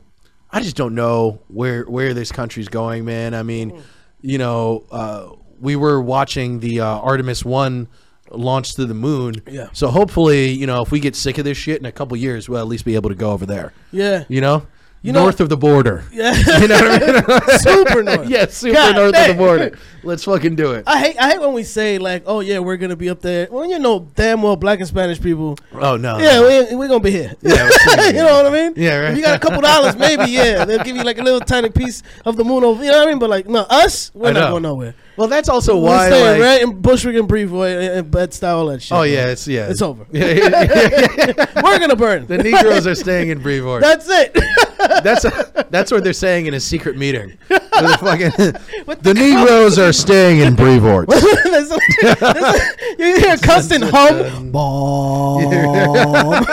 I 0.53 0.61
just 0.61 0.75
don't 0.75 0.95
know 0.95 1.41
where 1.47 1.83
where 1.83 2.13
this 2.13 2.31
country's 2.31 2.67
going, 2.67 3.05
man. 3.05 3.33
I 3.33 3.43
mean, 3.43 3.81
you 4.21 4.37
know, 4.37 4.85
uh, 4.91 5.29
we 5.59 5.75
were 5.75 6.01
watching 6.01 6.59
the 6.59 6.81
uh, 6.81 6.85
Artemis 6.99 7.45
One 7.45 7.87
launch 8.29 8.75
to 8.75 8.85
the 8.85 8.93
moon. 8.93 9.35
Yeah. 9.49 9.69
So 9.73 9.87
hopefully, 9.89 10.49
you 10.49 10.65
know, 10.67 10.81
if 10.81 10.91
we 10.91 10.99
get 10.99 11.15
sick 11.15 11.37
of 11.37 11.45
this 11.45 11.57
shit 11.57 11.79
in 11.79 11.85
a 11.85 11.91
couple 11.91 12.15
years, 12.17 12.47
we'll 12.49 12.59
at 12.59 12.67
least 12.67 12.85
be 12.85 12.95
able 12.95 13.09
to 13.09 13.15
go 13.15 13.31
over 13.31 13.45
there. 13.45 13.73
Yeah, 13.91 14.23
You 14.29 14.41
know, 14.41 14.65
You 15.03 15.11
know, 15.13 15.23
north 15.23 15.39
of 15.41 15.49
the 15.49 15.57
border. 15.57 16.03
yeah, 16.11 16.31
You 16.59 16.67
know 16.67 16.75
what 16.79 17.03
I 17.29 17.49
mean? 17.49 17.59
super 17.59 18.03
north. 18.03 18.29
yes, 18.29 18.55
super 18.55 18.73
God 18.75 18.95
north 18.95 19.15
of 19.15 19.27
the 19.27 19.33
border. 19.33 19.77
Let's 20.03 20.23
fucking 20.25 20.55
do 20.55 20.73
it. 20.73 20.83
I 20.87 20.99
hate 20.99 21.17
I 21.17 21.29
hate 21.31 21.41
when 21.41 21.53
we 21.53 21.63
say 21.63 21.97
like, 21.97 22.23
oh 22.27 22.39
yeah, 22.39 22.59
we're 22.59 22.77
gonna 22.77 22.95
be 22.95 23.09
up 23.09 23.19
there. 23.21 23.47
Well, 23.49 23.65
you 23.67 23.79
know 23.79 24.07
damn 24.15 24.41
well 24.43 24.55
black 24.55 24.77
and 24.79 24.87
Spanish 24.87 25.19
people. 25.19 25.57
Oh 25.73 25.97
no. 25.97 26.17
Yeah, 26.19 26.41
we 26.41 26.47
ain't- 26.47 26.77
we're 26.77 26.87
gonna 26.87 26.99
be 26.99 27.11
here. 27.11 27.35
Yeah, 27.41 27.63
we're 27.69 27.95
gonna 27.95 28.01
be 28.11 28.17
you 28.17 28.23
know 28.23 28.43
what 28.43 28.45
I 28.45 28.49
mean? 28.51 28.73
Yeah, 28.75 28.97
right. 28.97 29.11
If 29.11 29.17
you 29.17 29.23
got 29.23 29.35
a 29.35 29.39
couple 29.39 29.61
dollars, 29.61 29.95
maybe 29.95 30.29
yeah, 30.31 30.65
they'll 30.65 30.83
give 30.83 30.95
you 30.95 31.03
like 31.03 31.17
a 31.17 31.23
little 31.23 31.39
tiny 31.39 31.69
piece 31.69 32.03
of 32.25 32.35
the 32.37 32.43
moon 32.43 32.63
over. 32.63 32.83
You 32.83 32.91
know 32.91 32.99
what 32.99 33.07
I 33.07 33.11
mean? 33.11 33.19
But 33.19 33.29
like, 33.31 33.47
no, 33.47 33.61
us, 33.69 34.11
we're 34.13 34.29
I 34.29 34.31
not 34.33 34.39
know. 34.41 34.49
going 34.51 34.63
nowhere. 34.63 34.95
Well, 35.17 35.27
that's 35.27 35.49
also 35.49 35.77
We're 35.77 35.83
why. 35.89 36.07
staying 36.09 36.39
like- 36.39 36.41
right 36.41 36.61
in 36.63 36.79
Bushwick 36.81 37.15
and 37.15 37.27
Brevoort 37.27 37.69
and, 37.69 37.83
and 37.99 38.11
Bed 38.11 38.31
Stuy, 38.31 38.47
all 38.47 38.65
that 38.67 38.81
shit. 38.81 38.97
oh 38.97 39.03
yeah, 39.03 39.27
it's 39.27 39.47
yeah, 39.47 39.67
It's 39.69 39.81
over. 39.81 40.05
Yeah, 40.11 40.25
yeah, 40.27 40.49
yeah, 40.49 41.07
yeah. 41.17 41.61
we're 41.63 41.79
gonna 41.79 41.95
burn. 41.95 42.25
the 42.27 42.37
Negroes 42.37 42.87
are 42.87 42.95
staying 42.95 43.29
in 43.29 43.39
Brevoort. 43.41 43.81
That's 43.81 44.07
it. 44.09 44.35
That's 45.03 45.25
that's 45.69 45.91
what 45.91 46.03
they're 46.03 46.13
saying 46.13 46.45
in 46.47 46.53
a 46.53 46.59
secret 46.59 46.97
meeting. 46.97 47.37
The, 47.81 47.97
fucking, 47.99 48.95
the 49.01 49.13
Negroes 49.15 49.79
are 49.79 49.91
staying 49.93 50.41
in 50.41 50.55
Brevoort. 50.57 51.09
A- 51.09 51.41
there's 51.45 51.71
a- 51.71 51.79
you 52.99 53.17
hear 53.17 53.33
a 53.33 53.37
constant 53.39 53.85
hum. 53.85 54.51
Bomb. 54.51 56.45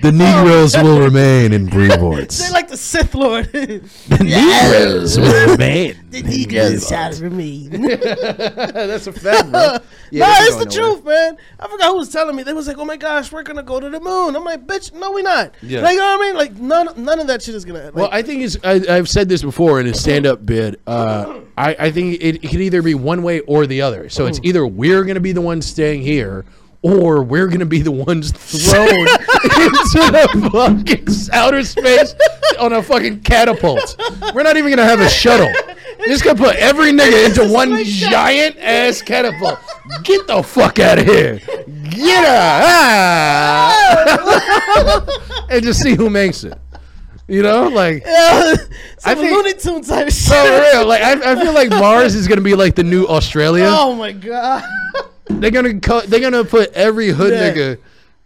The 0.00 0.12
Negroes 0.12 0.76
will 0.76 1.00
remain 1.04 1.52
in 1.52 1.66
Brevoort. 1.66 2.28
They're 2.30 2.50
like 2.52 2.68
the 2.68 2.76
Sith 2.76 3.14
Lord. 3.14 3.50
the 3.52 3.78
The 4.08 4.24
Negroes 4.24 5.18
will 5.18 5.50
remain. 5.50 5.96
The 6.10 6.22
Negroes 6.22 6.88
shall 6.88 7.12
remain. 7.20 7.70
That's 7.82 9.06
a 9.06 9.12
fact, 9.12 9.50
bro. 9.50 9.78
Yeah, 10.10 10.26
no, 10.26 10.34
it's 10.38 10.56
the 10.56 10.64
nowhere. 10.80 10.92
truth, 10.94 11.04
man. 11.04 11.36
I 11.60 11.68
forgot 11.68 11.88
who 11.90 11.96
was 11.96 12.10
telling 12.10 12.36
me. 12.36 12.42
They 12.42 12.52
was 12.52 12.66
like, 12.68 12.78
"Oh 12.78 12.84
my 12.84 12.96
gosh, 12.96 13.30
we're 13.32 13.42
gonna 13.42 13.62
go 13.62 13.78
to 13.80 13.90
the 13.90 14.00
moon." 14.00 14.36
I'm 14.36 14.44
like, 14.44 14.66
"Bitch, 14.66 14.92
no, 14.94 15.10
we 15.12 15.22
not." 15.22 15.54
Yeah. 15.62 15.80
Like, 15.80 15.94
you 15.94 15.98
know 15.98 16.16
what 16.16 16.20
I 16.22 16.26
mean? 16.26 16.36
Like, 16.36 16.54
none, 16.56 17.04
none 17.04 17.20
of 17.20 17.26
that 17.26 17.42
shit 17.42 17.54
is 17.54 17.64
gonna. 17.64 17.86
Like, 17.86 17.94
Well, 17.94 18.08
I 18.10 18.22
think 18.22 18.42
it's. 18.42 18.56
I, 18.64 18.80
I've 18.96 19.08
said 19.08 19.28
this 19.28 19.42
before 19.42 19.80
in 19.80 19.86
a 19.86 19.94
stand-up 19.94 20.46
bid. 20.46 20.80
Uh, 20.86 21.40
I, 21.58 21.76
I 21.78 21.90
think 21.90 22.14
it, 22.22 22.42
it 22.44 22.48
could 22.48 22.60
either 22.60 22.80
be 22.82 22.94
one 22.94 23.22
way 23.22 23.40
or 23.40 23.66
the 23.66 23.82
other. 23.82 24.08
So 24.08 24.26
it's 24.26 24.40
either 24.42 24.66
we're 24.66 25.02
going 25.02 25.16
to 25.16 25.20
be 25.20 25.32
the 25.32 25.40
ones 25.40 25.66
staying 25.66 26.02
here, 26.02 26.44
or 26.82 27.22
we're 27.22 27.48
going 27.48 27.60
to 27.60 27.66
be 27.66 27.82
the 27.82 27.90
ones 27.90 28.30
thrown 28.32 28.88
into 28.88 30.12
the 30.12 30.48
fucking 30.52 31.08
outer 31.32 31.64
space 31.64 32.14
on 32.60 32.72
a 32.72 32.82
fucking 32.82 33.20
catapult. 33.22 33.96
We're 34.34 34.42
not 34.44 34.56
even 34.56 34.70
going 34.74 34.78
to 34.78 34.84
have 34.84 35.00
a 35.00 35.08
shuttle. 35.08 35.50
We're 35.98 36.06
just 36.06 36.22
going 36.24 36.36
to 36.36 36.42
put 36.42 36.56
every 36.56 36.92
nigga 36.92 37.26
into 37.26 37.52
one 37.52 37.82
giant 37.84 38.56
ass 38.58 39.02
catapult. 39.02 39.58
Get 40.04 40.26
the 40.28 40.42
fuck 40.42 40.78
out 40.78 40.98
of 40.98 41.04
here. 41.06 41.40
Get 41.90 42.24
out. 42.24 43.74
And 45.50 45.62
just 45.64 45.80
see 45.80 45.94
who 45.94 46.10
makes 46.10 46.44
it. 46.44 46.58
You 47.26 47.42
know, 47.42 47.68
like 47.68 48.02
yeah, 48.06 48.54
I 49.04 49.14
some 49.14 49.18
think- 49.18 49.32
Looney 49.34 49.54
Tune 49.54 49.82
type 49.82 50.10
shit. 50.10 50.28
for 50.28 50.60
real. 50.78 50.86
Like 50.86 51.02
I, 51.02 51.32
I 51.32 51.42
feel 51.42 51.54
like 51.54 51.70
Mars 51.70 52.14
is 52.14 52.28
gonna 52.28 52.42
be 52.42 52.54
like 52.54 52.74
the 52.74 52.82
new 52.84 53.06
Australia. 53.06 53.66
Oh 53.68 53.94
my 53.94 54.12
god. 54.12 54.62
They're 55.28 55.50
gonna 55.50 55.78
co- 55.80 56.00
they're 56.02 56.20
gonna 56.20 56.44
put 56.44 56.72
every 56.72 57.08
hood 57.10 57.32
Yeah. 57.32 57.52
nigga 57.52 57.78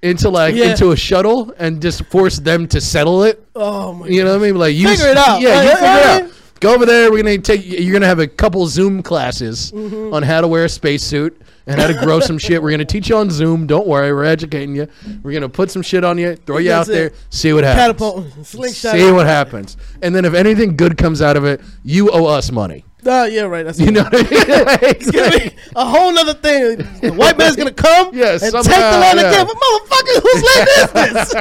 into 0.03 0.29
like 0.31 0.55
Yeah. 0.55 0.71
into 0.71 0.91
a 0.93 0.97
shuttle 0.97 1.53
and 1.59 1.81
just 1.83 2.05
force 2.07 2.39
them 2.39 2.67
to 2.69 2.81
settle 2.81 3.23
it. 3.25 3.45
Oh 3.55 3.93
my. 3.95 4.07
You 4.09 4.25
know 4.25 4.37
what 4.37 4.43
I 4.43 4.47
mean? 4.47 4.57
Like 4.59 4.75
you 4.75 4.89
Figure 4.89 5.09
it 5.09 5.17
out. 5.17 5.41
Yeah, 5.41 5.57
Like, 5.57 5.65
you 5.69 5.75
figure 5.75 5.87
it 5.87 6.23
out. 6.23 6.31
Go 6.61 6.75
over 6.75 6.87
there. 6.87 7.11
We're 7.11 7.23
gonna 7.23 7.39
take. 7.39 7.63
You're 7.67 7.93
gonna 7.93 8.07
have 8.07 8.21
a 8.21 8.27
couple 8.27 8.67
Zoom 8.69 9.03
classes 9.03 9.73
Mm-hmm. 9.75 10.15
on 10.15 10.23
how 10.23 10.41
to 10.41 10.49
wear 10.49 10.65
a 10.65 10.69
spacesuit 10.69 11.41
and 11.67 11.81
how 11.81 11.89
to 11.89 11.95
grow 11.95 12.21
some 12.21 12.39
shit. 12.39 12.63
We're 12.63 12.71
gonna 12.71 12.85
teach 12.85 13.09
you 13.09 13.17
on 13.17 13.31
Zoom. 13.31 13.67
Don't 13.67 13.87
worry, 13.87 14.13
we're 14.13 14.25
educating 14.25 14.75
you. 14.77 14.87
We're 15.25 15.33
gonna 15.33 15.49
put 15.49 15.71
some 15.73 15.83
shit 15.83 16.05
on 16.05 16.19
you, 16.19 16.37
throw 16.47 16.59
you 16.59 16.69
That's 16.71 16.89
out 16.89 16.93
there, 16.93 17.13
see 17.31 17.53
what 17.53 17.65
happens. 17.65 17.83
Catapult, 18.01 18.47
slingshot. 18.47 18.93
See 18.95 19.11
what 19.11 19.27
happens. 19.27 19.77
And 20.03 20.15
then 20.15 20.25
if 20.25 20.35
anything 20.35 20.77
good 20.77 20.97
comes 20.97 21.21
out 21.21 21.37
of 21.37 21.45
it, 21.45 21.61
you 21.85 22.11
owe 22.11 22.27
us 22.27 22.51
money. 22.53 22.85
Ah, 23.05 23.25
yeah, 23.25 23.43
right. 23.43 23.65
That's 23.65 23.81
You 23.81 23.91
know 23.91 24.05
what 24.05 24.15
I 24.15 24.17
mean? 24.23 24.65
Like- 24.67 24.83
It's 24.83 25.11
gonna 25.11 25.31
be 25.39 25.55
a 25.75 25.85
whole 25.85 26.13
nother 26.13 26.35
thing. 26.35 26.77
The 27.01 27.11
white 27.13 27.37
man's 27.37 27.57
gonna 27.57 27.73
come 27.73 28.15
Yeah, 28.15 28.33
and 28.33 28.41
take 28.41 28.53
the 28.53 28.61
land 28.63 29.19
yeah. 29.21 29.29
again. 29.31 29.47
But 29.47 29.57
motherfucker, 29.57 30.23
whose 30.23 30.43
land 30.45 30.69
is 30.77 31.31
this? 31.33 31.35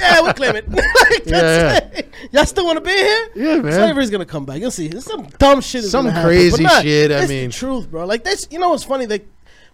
yeah, 0.00 0.22
we 0.22 0.32
claim 0.34 0.56
it. 0.56 0.68
like, 0.72 1.24
that's 1.24 1.26
Yeah, 1.26 1.98
it. 1.98 2.12
Y'all 2.32 2.44
still 2.46 2.64
want 2.66 2.76
to 2.76 2.84
be 2.84 2.90
here? 2.92 3.28
Yeah, 3.34 3.56
man. 3.62 3.72
Slavery's 3.72 4.10
gonna 4.10 4.24
come 4.26 4.44
back. 4.44 4.60
You'll 4.60 4.70
see. 4.70 4.88
There's 4.88 5.04
some 5.06 5.26
dumb 5.38 5.60
shit. 5.60 5.84
is 5.84 5.90
Some 5.90 6.06
happen, 6.06 6.22
crazy 6.24 6.62
not- 6.62 6.82
shit, 6.82 7.10
I 7.10 7.20
it's 7.20 7.28
mean. 7.28 7.48
the 7.48 7.52
truth, 7.54 7.90
bro. 7.90 8.04
Like 8.06 8.22
this. 8.24 8.46
You 8.50 8.58
know 8.60 8.68
what's 8.70 8.84
funny? 8.84 9.06
They 9.06 9.22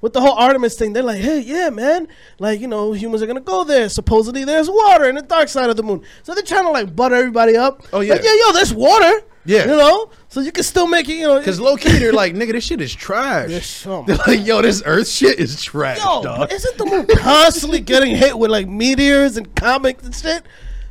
with 0.00 0.12
the 0.12 0.20
whole 0.20 0.32
Artemis 0.34 0.76
thing, 0.76 0.92
they're 0.92 1.02
like, 1.02 1.16
hey, 1.20 1.40
yeah, 1.40 1.70
man, 1.70 2.08
like 2.38 2.60
you 2.60 2.68
know, 2.68 2.92
humans 2.92 3.22
are 3.22 3.26
gonna 3.26 3.40
go 3.40 3.64
there. 3.64 3.88
Supposedly, 3.88 4.44
there's 4.44 4.68
water 4.68 5.08
in 5.08 5.14
the 5.14 5.22
dark 5.22 5.48
side 5.48 5.70
of 5.70 5.76
the 5.76 5.82
moon. 5.82 6.02
So 6.22 6.34
they're 6.34 6.42
trying 6.42 6.64
to 6.64 6.70
like 6.70 6.94
butter 6.94 7.14
everybody 7.14 7.56
up. 7.56 7.82
Oh, 7.92 8.00
yeah. 8.00 8.14
like, 8.14 8.22
yeah, 8.24 8.34
yo, 8.46 8.52
there's 8.52 8.72
water. 8.74 9.22
Yeah. 9.46 9.62
you 9.62 9.76
know, 9.76 10.10
so 10.28 10.40
you 10.40 10.50
can 10.52 10.64
still 10.64 10.86
make 10.86 11.08
it. 11.08 11.14
You 11.16 11.26
know, 11.28 11.38
Because 11.38 11.60
low 11.60 11.76
key, 11.76 11.90
they're 11.98 12.12
like, 12.24 12.34
nigga, 12.34 12.52
this 12.52 12.64
shit 12.64 12.80
is 12.80 12.94
trash. 12.94 13.86
Oh 13.86 14.04
They're 14.06 14.16
like, 14.26 14.46
yo, 14.46 14.62
this 14.62 14.82
Earth 14.86 15.08
shit 15.08 15.38
is 15.38 15.62
trash, 15.62 15.98
Yo, 15.98 16.22
dog. 16.22 16.52
isn't 16.52 16.78
the 16.78 16.86
moon 16.86 17.06
constantly 17.18 17.80
getting 17.80 18.14
hit 18.16 18.38
with 18.38 18.50
like 18.50 18.66
meteors 18.68 19.36
and 19.36 19.54
comics 19.54 20.02
and 20.04 20.14
shit? 20.14 20.42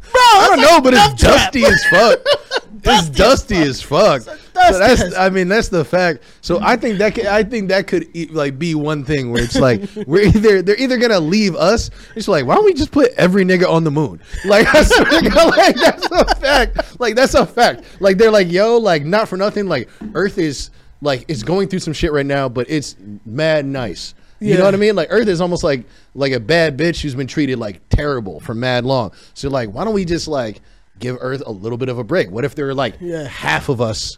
Bro, 0.04 0.22
I 0.22 0.48
don't 0.50 0.62
know, 0.62 0.82
but 0.82 0.94
it's 0.96 1.22
dusty 1.22 1.66
as 1.66 1.84
fuck. 1.90 2.20
it's 2.86 3.10
Dusty 3.10 3.14
dusty 3.18 3.56
as 3.58 3.68
as 3.70 3.82
fuck. 3.82 4.22
So 4.22 4.36
that's, 4.54 5.02
as- 5.02 5.14
I 5.16 5.30
mean, 5.30 5.48
that's 5.48 5.70
the 5.70 5.84
fact. 5.86 6.24
So 6.42 6.60
I 6.62 6.76
think 6.76 6.98
that 7.00 7.16
could, 7.16 7.26
I 7.26 7.44
think 7.44 7.70
that 7.70 7.88
could 7.88 8.08
e- 8.16 8.28
like 8.28 8.60
be 8.60 8.76
one 8.76 9.04
thing 9.04 9.32
where 9.32 9.44
it's 9.44 9.56
like 9.56 9.82
we're 10.08 10.24
either 10.28 10.62
they're 10.62 10.80
either 10.80 10.98
gonna 10.98 11.20
leave 11.20 11.56
us. 11.56 11.90
It's 12.16 12.28
like 12.28 12.46
why 12.46 12.56
don't 12.56 12.66
we 12.66 12.74
just 12.74 12.92
put 12.92 13.12
every 13.14 13.44
nigga 13.46 13.68
on 13.70 13.84
the 13.84 13.92
moon? 13.92 14.20
Like 14.46 14.74
I 14.76 14.84
swear 14.84 15.22
God, 15.30 15.58
like 15.58 15.76
that's 15.76 16.06
a 16.12 16.36
fact. 16.36 17.00
Like 17.00 17.16
that's 17.16 17.34
a 17.34 17.46
fact. 17.46 17.84
Like 18.00 18.18
they're 18.18 18.32
like 18.32 18.52
yo, 18.52 18.78
like 18.78 19.06
not 19.06 19.28
for 19.30 19.38
nothing. 19.38 19.68
Like 19.68 19.90
Earth 20.14 20.38
is 20.38 20.70
like 21.02 21.26
it's 21.28 21.44
going 21.44 21.68
through 21.70 21.80
some 21.80 21.94
shit 21.94 22.12
right 22.12 22.26
now, 22.26 22.50
but 22.50 22.70
it's 22.70 22.96
mad 23.26 23.66
nice. 23.66 24.14
You 24.40 24.50
Yeah. 24.52 24.58
know 24.58 24.66
what 24.66 24.74
I 24.74 24.78
mean? 24.78 24.96
Like 24.96 25.08
Earth 25.10 25.28
is 25.30 25.40
almost 25.42 25.64
like 25.64 25.86
like 26.16 26.34
a 26.34 26.40
bad 26.40 26.78
bitch 26.78 27.02
who's 27.02 27.16
been 27.16 27.28
treated 27.28 27.58
like 27.60 27.82
terrible 27.90 28.40
for 28.42 28.54
mad 28.54 28.84
long. 28.84 29.12
So 29.34 29.50
like, 29.50 29.70
why 29.70 29.86
don't 29.86 29.94
we 29.94 30.04
just 30.06 30.28
like 30.28 30.62
give 31.00 31.18
Earth 31.20 31.44
a 31.46 31.52
little 31.52 31.78
bit 31.78 31.90
of 31.90 31.98
a 31.98 32.04
break? 32.04 32.30
What 32.32 32.46
if 32.46 32.56
there 32.56 32.66
were 32.66 32.74
like 32.74 32.96
Yeah. 33.02 33.28
half 33.28 33.70
of 33.70 33.82
us 33.82 34.18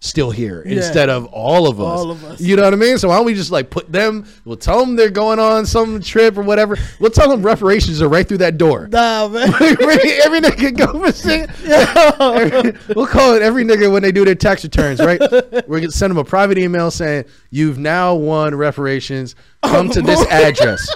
still 0.00 0.30
here 0.30 0.62
Yeah. 0.66 0.76
instead 0.76 1.08
of 1.08 1.24
all 1.26 1.66
of 1.66 1.80
us? 1.80 1.98
All 2.00 2.10
of 2.10 2.24
us. 2.24 2.40
You 2.40 2.56
know 2.56 2.62
what 2.64 2.74
I 2.74 2.76
mean? 2.76 2.98
So 2.98 3.08
why 3.08 3.16
don't 3.16 3.24
we 3.24 3.32
just 3.34 3.50
like 3.50 3.70
put 3.70 3.90
them? 3.90 4.26
We'll 4.44 4.58
tell 4.58 4.78
them 4.80 4.96
they're 4.96 5.08
going 5.08 5.38
on 5.38 5.64
some 5.64 6.00
trip 6.02 6.36
or 6.36 6.42
whatever. 6.42 6.76
We'll 6.98 7.10
tell 7.10 7.30
them 7.30 7.42
reparations 7.42 8.02
are 8.02 8.08
right 8.08 8.28
through 8.28 8.38
that 8.38 8.58
door. 8.58 8.88
Nah, 8.90 9.28
man. 9.28 9.48
every, 9.54 10.40
nigga 10.40 10.76
go 10.76 10.92
missing. 11.00 11.46
Every- 11.64 12.74
we'll 12.94 13.06
call 13.06 13.34
it 13.34 13.40
every 13.42 13.64
nigga 13.64 13.90
when 13.90 14.02
they 14.02 14.12
do 14.12 14.24
their 14.26 14.34
tax 14.34 14.62
returns, 14.64 15.00
right? 15.00 15.18
We're 15.68 15.80
gonna 15.80 15.90
send 15.90 16.10
them 16.10 16.18
a 16.18 16.24
private 16.24 16.58
email 16.58 16.90
saying 16.90 17.24
you've 17.50 17.78
now 17.78 18.14
won 18.14 18.54
reparations. 18.54 19.34
Come 19.62 19.88
to 19.90 20.02
this 20.02 20.20
oh, 20.20 20.28
address. 20.30 20.86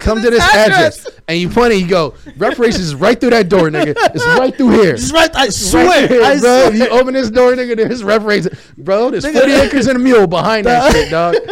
Come, 0.00 0.22
to, 0.22 0.30
this 0.30 0.42
address. 0.42 1.06
And 1.28 1.38
you 1.38 1.48
point 1.48 1.72
it, 1.72 1.76
you 1.76 1.86
go, 1.88 2.14
reparations 2.36 2.82
is 2.84 2.94
right 2.94 3.18
through 3.20 3.30
that 3.30 3.48
door, 3.48 3.68
nigga. 3.68 3.94
It's 4.14 4.26
right 4.38 4.54
through 4.56 4.70
here. 4.70 4.94
It's 4.94 5.12
right. 5.12 5.34
I 5.34 5.44
Right 5.44 5.52
swear. 5.52 6.08
here, 6.08 6.22
I 6.22 6.38
bro. 6.38 6.70
swear. 6.70 6.74
You 6.74 6.88
open 6.88 7.14
this 7.14 7.30
door, 7.30 7.52
nigga. 7.52 7.76
There's 7.76 8.04
reparations, 8.04 8.56
bro. 8.78 9.10
There's 9.10 9.24
40 9.26 9.52
acres 9.52 9.86
and 9.86 9.96
a 9.96 9.98
mule 10.00 10.26
behind 10.26 10.66
that 10.66 10.92
shit, 10.92 11.10
dog. 11.10 11.36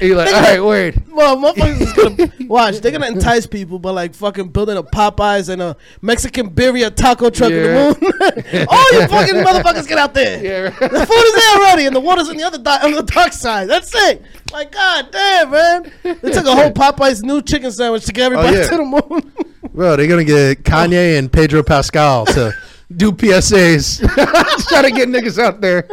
And 0.00 0.06
you're 0.06 0.16
like, 0.16 0.32
all 0.32 0.40
right, 0.42 0.62
word. 0.62 1.02
Well, 1.10 1.36
motherfuckers 1.36 1.80
is 1.80 1.92
gonna 1.92 2.32
watch. 2.48 2.76
They're 2.78 2.92
gonna 2.92 3.08
entice 3.08 3.48
people 3.48 3.80
by 3.80 3.90
like 3.90 4.14
fucking 4.14 4.50
building 4.50 4.76
a 4.76 4.82
Popeyes 4.84 5.48
and 5.48 5.60
a 5.60 5.76
Mexican 6.02 6.50
birria 6.50 6.94
taco 6.94 7.30
truck 7.30 7.50
in 7.50 7.62
the 7.64 7.96
moon. 8.00 8.66
All 8.70 8.92
you 8.92 9.08
fucking 9.08 9.34
motherfuckers 9.34 9.88
get 9.88 9.98
out 9.98 10.14
there. 10.14 10.40
Yeah, 10.40 10.60
right. 10.68 10.78
The 10.92 11.04
food 11.04 11.24
is 11.24 11.34
there 11.34 11.56
already, 11.56 11.86
and 11.86 11.96
the 11.96 12.00
water's 12.00 12.28
on 12.28 12.36
the 12.36 12.44
other 12.44 12.58
di- 12.58 12.80
on 12.80 12.92
the 12.92 13.02
dark 13.02 13.32
side. 13.32 13.68
That's 13.68 13.92
it. 13.92 14.22
Like, 14.52 14.70
god 14.70 15.08
damn, 15.10 15.50
man. 15.50 15.92
They 16.04 16.30
took 16.30 16.46
a 16.46 16.54
whole 16.54 16.70
Popeyes 16.70 17.24
new 17.24 17.42
chicken 17.48 17.72
sandwich 17.72 18.04
to 18.06 18.12
get 18.12 18.26
everybody 18.26 18.56
Oh, 18.56 18.60
yeah. 18.60 18.68
to 18.68 18.76
the 18.76 18.84
moon. 18.84 19.32
Bro, 19.74 19.96
they're 19.96 20.06
gonna 20.06 20.24
get 20.24 20.62
Kanye 20.64 21.18
and 21.18 21.32
Pedro 21.32 21.62
Pascal 21.62 22.26
to 22.26 22.54
do 22.94 23.10
PSAs, 23.12 23.98
try 24.68 24.82
to 24.82 24.90
get 24.90 25.08
niggas 25.08 25.38
out 25.42 25.60
there. 25.60 25.88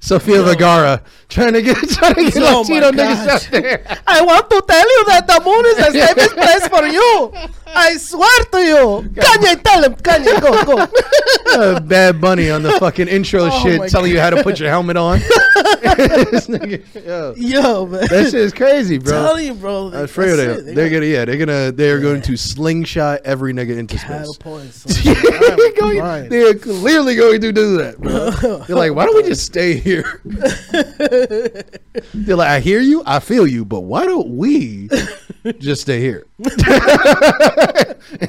Sofia 0.00 0.42
Vergara 0.42 1.02
trying 1.32 1.54
to 1.54 1.62
get 1.62 1.76
trying 1.98 2.14
to 2.14 2.24
get 2.30 2.36
Oh 2.36 2.60
Latino 2.60 2.90
niggas 2.92 3.26
out 3.28 3.48
there. 3.50 3.98
I 4.06 4.22
want 4.22 4.48
to 4.50 4.62
tell 4.68 4.88
you 4.94 5.04
that 5.06 5.26
the 5.26 5.40
moon 5.44 5.64
is 5.66 5.76
the 5.76 5.90
safest 5.92 6.34
place 6.44 6.68
for 6.68 6.86
you. 6.86 7.32
I 7.74 7.96
swear 7.96 8.44
to 8.52 8.58
you. 8.58 9.08
Kanye, 9.14 9.62
tell 9.62 9.82
him. 9.82 9.94
Kanye, 9.94 10.40
go, 10.40 10.64
go. 10.64 10.86
Uh, 11.54 11.80
Bad 11.80 12.20
Bunny 12.20 12.50
on 12.50 12.62
the 12.62 12.72
fucking 12.78 13.08
intro 13.08 13.44
Oh 13.50 13.62
shit, 13.62 13.90
telling 13.90 14.10
you 14.12 14.20
how 14.20 14.28
to 14.30 14.42
put 14.42 14.60
your 14.60 14.68
helmet 14.68 14.96
on. 14.98 15.18
Nigga, 15.92 17.04
yo, 17.06 17.34
Yo, 17.36 17.86
man. 17.86 18.00
that 18.08 18.24
shit 18.30 18.34
is 18.34 18.52
crazy, 18.52 18.98
bro. 18.98 19.12
Telling 19.12 19.46
you, 19.46 19.54
bro. 19.54 19.88
I 19.88 20.02
was 20.02 20.10
afraid 20.10 20.36
that. 20.36 20.68
it. 20.68 20.74
They're 20.74 20.90
gonna, 20.90 21.06
yeah, 21.06 21.24
they're 21.24 21.36
gonna, 21.38 21.72
they're 21.72 21.98
going 22.00 22.20
to 22.22 22.36
slingshot 22.36 23.20
every 23.24 23.52
nigga 23.54 23.76
into 23.78 23.98
space. 23.98 24.38
They're 25.02 25.72
going- 25.72 26.28
they're 26.28 26.54
clearly 26.54 27.16
going 27.16 27.40
to 27.40 27.52
do 27.52 27.78
that, 27.78 27.98
bro. 27.98 28.30
They're 28.66 28.76
like, 28.76 28.94
why 28.94 29.06
don't 29.06 29.16
we 29.16 29.22
just 29.22 29.44
stay 29.46 29.74
here? 29.78 30.20
They're 32.14 32.36
like, 32.36 32.48
I 32.48 32.60
hear 32.60 32.80
you, 32.80 33.02
I 33.06 33.18
feel 33.20 33.46
you, 33.46 33.64
but 33.64 33.80
why 33.80 34.04
don't 34.06 34.36
we 34.36 34.88
just 35.58 35.82
stay 35.82 36.00
here. 36.00 36.26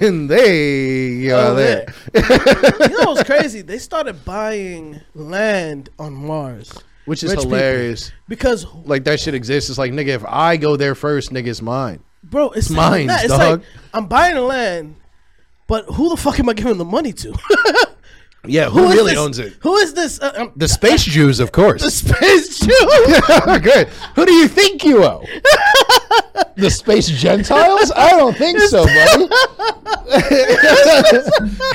and 0.02 0.30
they 0.30 1.30
are 1.30 1.52
Oh, 1.52 1.56
there. 1.56 1.86
you 2.14 2.98
know 2.98 3.12
what's 3.12 3.24
crazy? 3.24 3.62
They 3.62 3.78
started 3.80 4.24
buying 4.26 5.02
land 5.14 5.90
on 6.00 6.14
Mars 6.14 6.72
Which 7.06 7.24
is 7.24 7.32
Rich 7.32 7.40
people. 7.42 7.52
hilarious. 7.56 8.12
because, 8.28 8.66
Like 8.86 9.04
that 9.06 9.20
shit 9.20 9.34
exists. 9.34 9.70
It's 9.70 9.80
like 9.80 9.92
nigga, 9.92 10.10
if 10.10 10.26
I 10.26 10.58
go 10.58 10.76
there 10.78 10.96
first, 10.96 11.32
nigga, 11.32 11.48
it's 11.48 11.62
mine. 11.62 12.00
bro, 12.24 12.48
it's, 12.52 12.68
It's 12.68 12.70
mine, 12.72 13.08
that. 13.08 13.26
It's 13.26 13.34
dog. 13.34 13.60
like 13.60 13.68
I'm 13.94 14.08
buying 14.08 14.36
the 14.36 14.42
land, 14.42 14.96
but 15.68 15.86
who 15.86 16.10
the 16.10 16.18
fuck 16.18 16.40
am 16.40 16.50
I 16.50 16.54
giving 16.54 16.78
the 16.78 16.86
money 16.86 17.14
to? 17.14 17.34
Yeah, 18.46 18.70
who 18.70 18.90
really 18.90 19.12
this- 19.12 19.20
owns 19.20 19.40
it? 19.40 19.54
Who 19.62 19.78
is 19.78 19.94
this? 19.94 20.20
Uh, 20.22 20.34
um, 20.36 20.52
The 20.58 20.68
space 20.68 21.06
Jews, 21.06 21.40
of 21.40 21.54
course. 21.54 21.82
the 21.82 21.90
space 21.92 22.60
Jews. 22.66 23.60
Good. 23.62 23.88
Who 24.16 24.26
do 24.26 24.34
you 24.34 24.50
think 24.50 24.84
you 24.84 25.02
owe? 25.04 25.24
the 26.58 26.70
space 26.70 27.08
Gentiles? 27.08 27.92
I 27.96 28.10
don't 28.12 28.36
think 28.38 28.60
so, 28.60 28.84
buddy. 28.86 29.28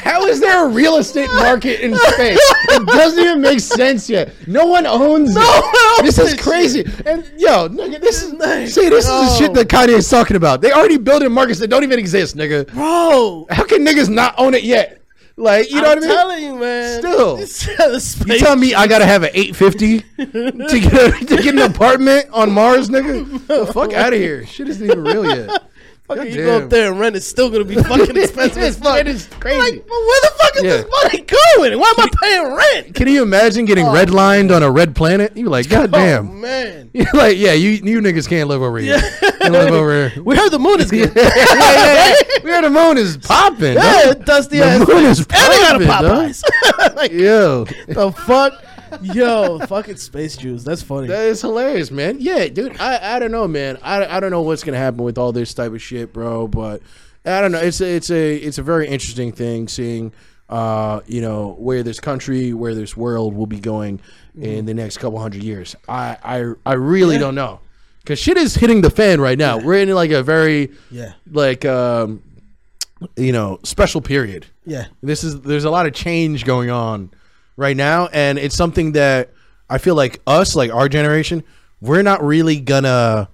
How 0.02 0.26
is 0.26 0.40
there 0.40 0.66
a 0.66 0.68
real 0.68 0.96
estate 0.98 1.31
market 1.33 1.81
in 1.81 1.96
space? 1.96 2.38
It 2.68 2.87
doesn't 2.87 3.18
even 3.24 3.40
make 3.40 3.61
sense 3.61 4.09
yet. 4.11 4.35
No 4.46 4.66
one 4.66 4.87
owns 4.87 5.35
No 5.35 5.40
it. 5.40 5.64
one 5.64 6.04
owns 6.04 6.16
this 6.16 6.18
is 6.18 6.38
crazy. 6.40 6.85
And 7.07 7.24
yo, 7.38 7.68
nigga, 7.70 7.98
this 8.00 8.22
is 8.22 8.33
Nice. 8.35 8.74
See, 8.74 8.88
this 8.90 9.04
is 9.07 9.11
the 9.11 9.37
shit 9.37 9.54
that 9.54 9.68
Kanye 9.68 9.96
is 9.96 10.09
talking 10.09 10.37
about. 10.37 10.61
They 10.61 10.70
already 10.72 10.98
building 10.98 11.33
markets 11.33 11.59
that 11.61 11.68
don't 11.68 11.83
even 11.83 11.98
exist, 11.98 12.37
nigga. 12.37 12.70
Bro, 12.72 13.46
How 13.50 13.64
can 13.64 13.85
niggas 13.87 14.09
not 14.11 14.35
own 14.38 14.52
it 14.54 14.62
yet? 14.64 14.96
Like, 15.38 15.70
you 15.70 15.81
know 15.81 15.92
I'm 15.92 15.98
what 15.98 15.98
I 15.98 16.01
mean? 16.01 16.09
telling 16.16 16.42
you, 16.44 16.57
man. 16.57 16.98
Still. 17.01 17.38
You 18.27 18.38
telling 18.38 18.59
me 18.61 18.74
I 18.74 18.88
gotta 18.88 19.07
have 19.07 19.22
an 19.22 19.31
850 19.33 20.01
to 20.01 20.81
get 20.81 20.92
a, 20.92 21.24
to 21.27 21.37
get 21.37 21.55
an 21.55 21.59
apartment 21.61 22.27
on 22.33 22.51
Mars, 22.51 22.88
nigga? 22.88 23.46
The 23.46 23.66
fuck 23.72 23.92
out 23.92 24.12
of 24.12 24.18
here. 24.18 24.44
Shit 24.46 24.68
isn't 24.68 24.85
even 24.85 25.05
real 25.05 25.24
yet. 25.24 25.62
Fucking 26.09 26.33
you 26.33 26.37
go 26.44 26.57
up 26.64 26.71
there 26.71 26.90
and 26.90 26.99
rent, 26.99 27.16
it's 27.16 27.27
still 27.27 27.51
gonna 27.51 27.64
be 27.64 27.75
fucking 27.83 28.16
expensive 28.16 28.62
as 28.62 28.79
fuck. 28.79 28.99
It 28.99 29.09
is 29.09 29.27
crazy. 29.40 29.59
Like, 29.59 29.87
but 29.87 29.90
where 29.90 30.21
the 30.23 30.33
fuck 30.38 30.57
is 30.57 30.62
Yeah. 30.64 30.77
this 30.79 30.87
money 31.03 31.21
going? 31.21 31.79
Why 31.79 31.94
am 31.99 32.05
I 32.05 32.09
paying 32.23 32.55
rent? 32.85 32.94
Can 32.94 33.09
you 33.09 33.23
imagine 33.23 33.66
getting 33.66 33.87
oh, 33.87 33.92
redlined 33.92 34.55
on 34.55 34.62
a 34.62 34.71
red 34.71 34.97
planet? 34.97 35.37
You're 35.37 35.51
like, 35.51 35.68
God 35.68 35.90
Oh 35.92 35.99
damn. 35.99 36.40
man, 36.40 36.88
You're 36.94 37.07
like, 37.12 37.37
yeah, 37.37 37.53
you 37.53 37.71
you 37.71 38.01
niggas 38.01 38.27
can't 38.27 38.49
live 38.49 38.62
over 38.62 38.79
here. 38.79 38.99
Can't 38.99 39.53
live 39.53 39.73
over 39.75 40.09
here. 40.09 40.23
we 40.23 40.35
heard 40.35 40.49
the 40.51 40.59
moon 40.59 40.81
is 40.81 40.90
good. 40.90 41.12
yeah, 41.14 41.31
yeah, 41.37 42.09
yeah. 42.09 42.14
We 42.42 42.51
heard 42.53 42.64
the 42.64 42.71
moon 42.71 42.97
is 42.97 43.18
popping. 43.18 43.75
Yeah, 43.75 44.14
dog. 44.14 44.25
dusty 44.25 44.59
The 44.59 44.64
ass. 44.64 44.88
moon 44.88 45.05
is 45.05 45.18
And 45.21 45.29
they 45.29 45.59
got 45.59 45.83
a 45.83 45.87
popping, 45.87 46.09
dog. 46.09 46.31
Popeyes. 46.31 46.97
like, 46.97 47.12
Yo, 47.12 47.64
the 47.87 48.12
fuck? 48.12 48.55
Yo, 49.03 49.59
fucking 49.61 49.96
space 49.96 50.37
Jews. 50.37 50.64
That's 50.64 50.83
funny. 50.83 51.09
that 51.09 51.24
is 51.27 51.40
hilarious, 51.40 51.90
man. 51.90 52.16
Yeah, 52.20 52.48
dude. 52.48 52.77
I, 52.81 53.16
I 53.16 53.18
don't 53.18 53.31
know, 53.33 53.46
man. 53.48 53.79
I, 53.83 54.16
I 54.16 54.20
don't 54.20 54.31
know 54.31 54.42
what's 54.42 54.64
gonna 54.64 54.79
happen 54.79 55.03
with 55.05 55.18
all 55.18 55.33
this 55.33 55.55
type 55.55 55.72
of 55.72 55.83
shit, 55.83 56.12
bro. 56.12 56.48
But 56.48 56.83
I 57.24 57.40
don't 57.40 57.53
know. 57.53 57.61
It's 57.61 57.81
a, 57.81 57.87
it's 57.96 58.11
a 58.11 58.37
it's 58.37 58.59
a 58.59 58.62
very 58.62 58.88
interesting 58.88 59.33
thing 59.33 59.68
seeing, 59.68 60.12
uh, 60.48 61.01
you 61.07 61.20
know, 61.20 61.55
where 61.59 61.83
this 61.83 62.01
country, 62.01 62.53
where 62.53 62.74
this 62.74 62.96
world 62.96 63.35
will 63.35 63.46
be 63.46 63.61
going 63.61 64.01
in 64.40 64.66
the 64.66 64.74
next 64.74 64.98
couple 64.98 65.18
hundred 65.18 65.42
years. 65.42 65.74
I 65.88 66.16
I, 66.22 66.53
I 66.64 66.74
really 66.74 67.14
Yeah. 67.16 67.20
don't 67.20 67.35
know. 67.35 67.61
Cause 68.07 68.18
shit 68.18 68.38
is 68.38 68.55
hitting 68.55 68.81
the 68.81 68.88
fan 68.90 69.20
right 69.20 69.37
now. 69.37 69.59
We're 69.59 69.81
in 69.81 69.90
like 69.90 70.12
a 70.12 70.22
very 70.22 70.70
yeah, 70.90 71.12
like 71.31 71.66
um, 71.66 72.22
you 73.16 73.33
know 73.33 73.59
special 73.64 74.01
period. 74.01 74.46
yeah. 74.64 74.87
This 75.03 75.22
is 75.24 75.40
there's 75.42 75.64
a 75.64 75.70
lot 75.70 75.85
of 75.87 75.92
change 75.92 76.44
going 76.46 76.70
on 76.70 77.11
right 77.59 77.77
now, 77.77 78.07
and 78.07 78.38
it's 78.38 78.57
something 78.57 78.92
that 78.92 79.33
I 79.68 79.77
feel 79.79 79.97
like 79.97 80.23
us, 80.27 80.57
like 80.57 80.73
our 80.73 80.88
generation, 80.88 81.42
we're 81.81 82.03
not 82.03 82.25
really 82.25 82.61
gonna 82.61 83.29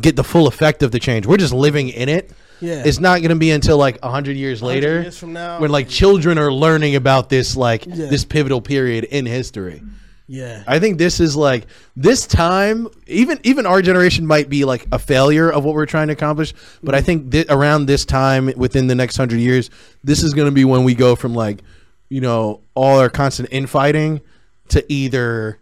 get 0.00 0.16
the 0.16 0.24
full 0.24 0.46
effect 0.46 0.82
of 0.82 0.92
the 0.92 0.98
change. 0.98 1.26
We're 1.26 1.36
just 1.36 1.52
living 1.52 1.90
in 1.90 2.08
it. 2.08 2.30
Yeah. 2.60 2.84
It's 2.86 3.00
not 3.00 3.20
gonna 3.20 3.36
be 3.36 3.50
until 3.50 3.76
like 3.76 3.98
a 4.02 4.08
hundred 4.08 4.36
years 4.36 4.62
later, 4.62 5.02
years 5.02 5.18
from 5.18 5.32
now. 5.32 5.60
when 5.60 5.70
like 5.70 5.88
children 5.88 6.38
are 6.38 6.52
learning 6.52 6.94
about 6.94 7.28
this 7.28 7.56
like 7.56 7.84
Yeah. 7.84 8.06
this 8.06 8.24
pivotal 8.24 8.62
period 8.62 9.04
in 9.04 9.26
history. 9.26 9.82
Yeah. 10.26 10.62
I 10.66 10.78
think 10.78 10.96
this 10.96 11.20
is 11.20 11.36
like 11.36 11.66
this 11.96 12.26
time. 12.26 12.88
Even 13.06 13.38
even 13.42 13.66
our 13.66 13.82
generation 13.82 14.26
might 14.26 14.48
be 14.48 14.64
like 14.64 14.86
a 14.90 14.98
failure 14.98 15.50
of 15.50 15.64
what 15.64 15.74
we're 15.74 15.84
trying 15.84 16.06
to 16.06 16.14
accomplish. 16.14 16.54
But 16.82 16.94
I 16.94 16.98
mm-hmm. 16.98 17.06
think 17.06 17.30
that 17.32 17.50
around 17.50 17.86
this 17.86 18.04
time, 18.04 18.50
within 18.56 18.86
the 18.86 18.94
next 18.94 19.16
hundred 19.16 19.40
years, 19.40 19.68
this 20.02 20.22
is 20.22 20.32
going 20.32 20.46
to 20.46 20.52
be 20.52 20.64
when 20.64 20.84
we 20.84 20.94
go 20.94 21.14
from 21.14 21.34
like, 21.34 21.60
you 22.08 22.20
know, 22.20 22.60
all 22.74 22.98
our 22.98 23.10
constant 23.10 23.48
infighting 23.52 24.20
to 24.68 24.84
either 24.92 25.58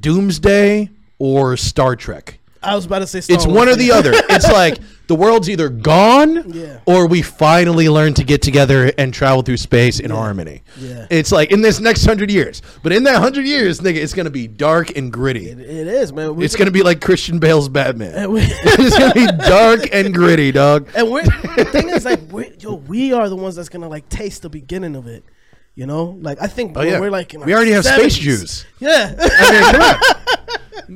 Doomsday 0.00 0.90
or 1.18 1.56
Star 1.56 1.96
Trek. 1.96 2.38
I 2.62 2.74
was 2.74 2.86
about 2.86 3.00
to 3.00 3.06
say 3.06 3.20
Star 3.20 3.34
It's 3.36 3.46
Wars. 3.46 3.56
one 3.56 3.68
or 3.68 3.76
the 3.76 3.92
other. 3.92 4.12
It's 4.30 4.50
like 4.50 4.78
the 5.06 5.14
world's 5.14 5.50
either 5.50 5.68
gone 5.68 6.50
Yeah. 6.50 6.78
or 6.86 7.06
we 7.06 7.20
finally 7.20 7.90
learn 7.90 8.14
to 8.14 8.24
get 8.24 8.40
together 8.40 8.90
and 8.96 9.12
travel 9.12 9.42
through 9.42 9.58
space 9.58 10.00
in 10.00 10.10
harmony. 10.10 10.62
Yeah. 10.78 11.06
It's 11.10 11.30
like 11.30 11.52
in 11.52 11.60
this 11.60 11.78
next 11.78 12.06
hundred 12.06 12.30
years. 12.30 12.62
But 12.82 12.92
in 12.92 13.02
that 13.04 13.16
hundred 13.20 13.44
years, 13.46 13.80
nigga, 13.80 13.96
it's 13.96 14.14
gonna 14.14 14.30
be 14.30 14.46
dark 14.46 14.96
and 14.96 15.12
gritty. 15.12 15.50
It, 15.50 15.60
it 15.60 15.86
is, 15.86 16.10
man. 16.12 16.36
We- 16.36 16.44
It's 16.46 16.56
gonna 16.56 16.70
be 16.70 16.82
like 16.82 17.02
Christian 17.02 17.38
Bale's 17.38 17.68
Batman. 17.68 18.30
we, 18.30 18.40
it's 18.44 18.98
gonna 18.98 19.12
be 19.14 19.26
dark 19.46 19.88
and 19.92 20.14
gritty, 20.14 20.50
dog. 20.50 20.88
and 20.96 21.10
we're 21.10 21.22
the 21.24 21.68
thing 21.70 21.90
is 21.90 22.06
like 22.06 22.20
yo, 22.62 22.74
we 22.76 23.12
are 23.12 23.28
the 23.28 23.36
ones 23.36 23.56
that's 23.56 23.68
gonna 23.68 23.88
like 23.90 24.08
taste 24.08 24.40
the 24.40 24.48
beginning 24.50 24.96
of 24.96 25.06
it. 25.06 25.22
You 25.76 25.86
know, 25.86 26.16
like 26.20 26.40
I 26.40 26.46
think 26.46 26.76
Oh, 26.76 26.82
yeah. 26.82 27.00
we're 27.00 27.10
like 27.10 27.34
We 27.44 27.52
already 27.52 27.72
have 27.72 27.84
space 27.84 28.16
70s. 28.16 28.20
Jews. 28.20 28.64
Yeah, 28.78 29.12
I 29.18 29.50
mean, 29.50 29.62
come 29.72 29.82
on. 29.82 29.96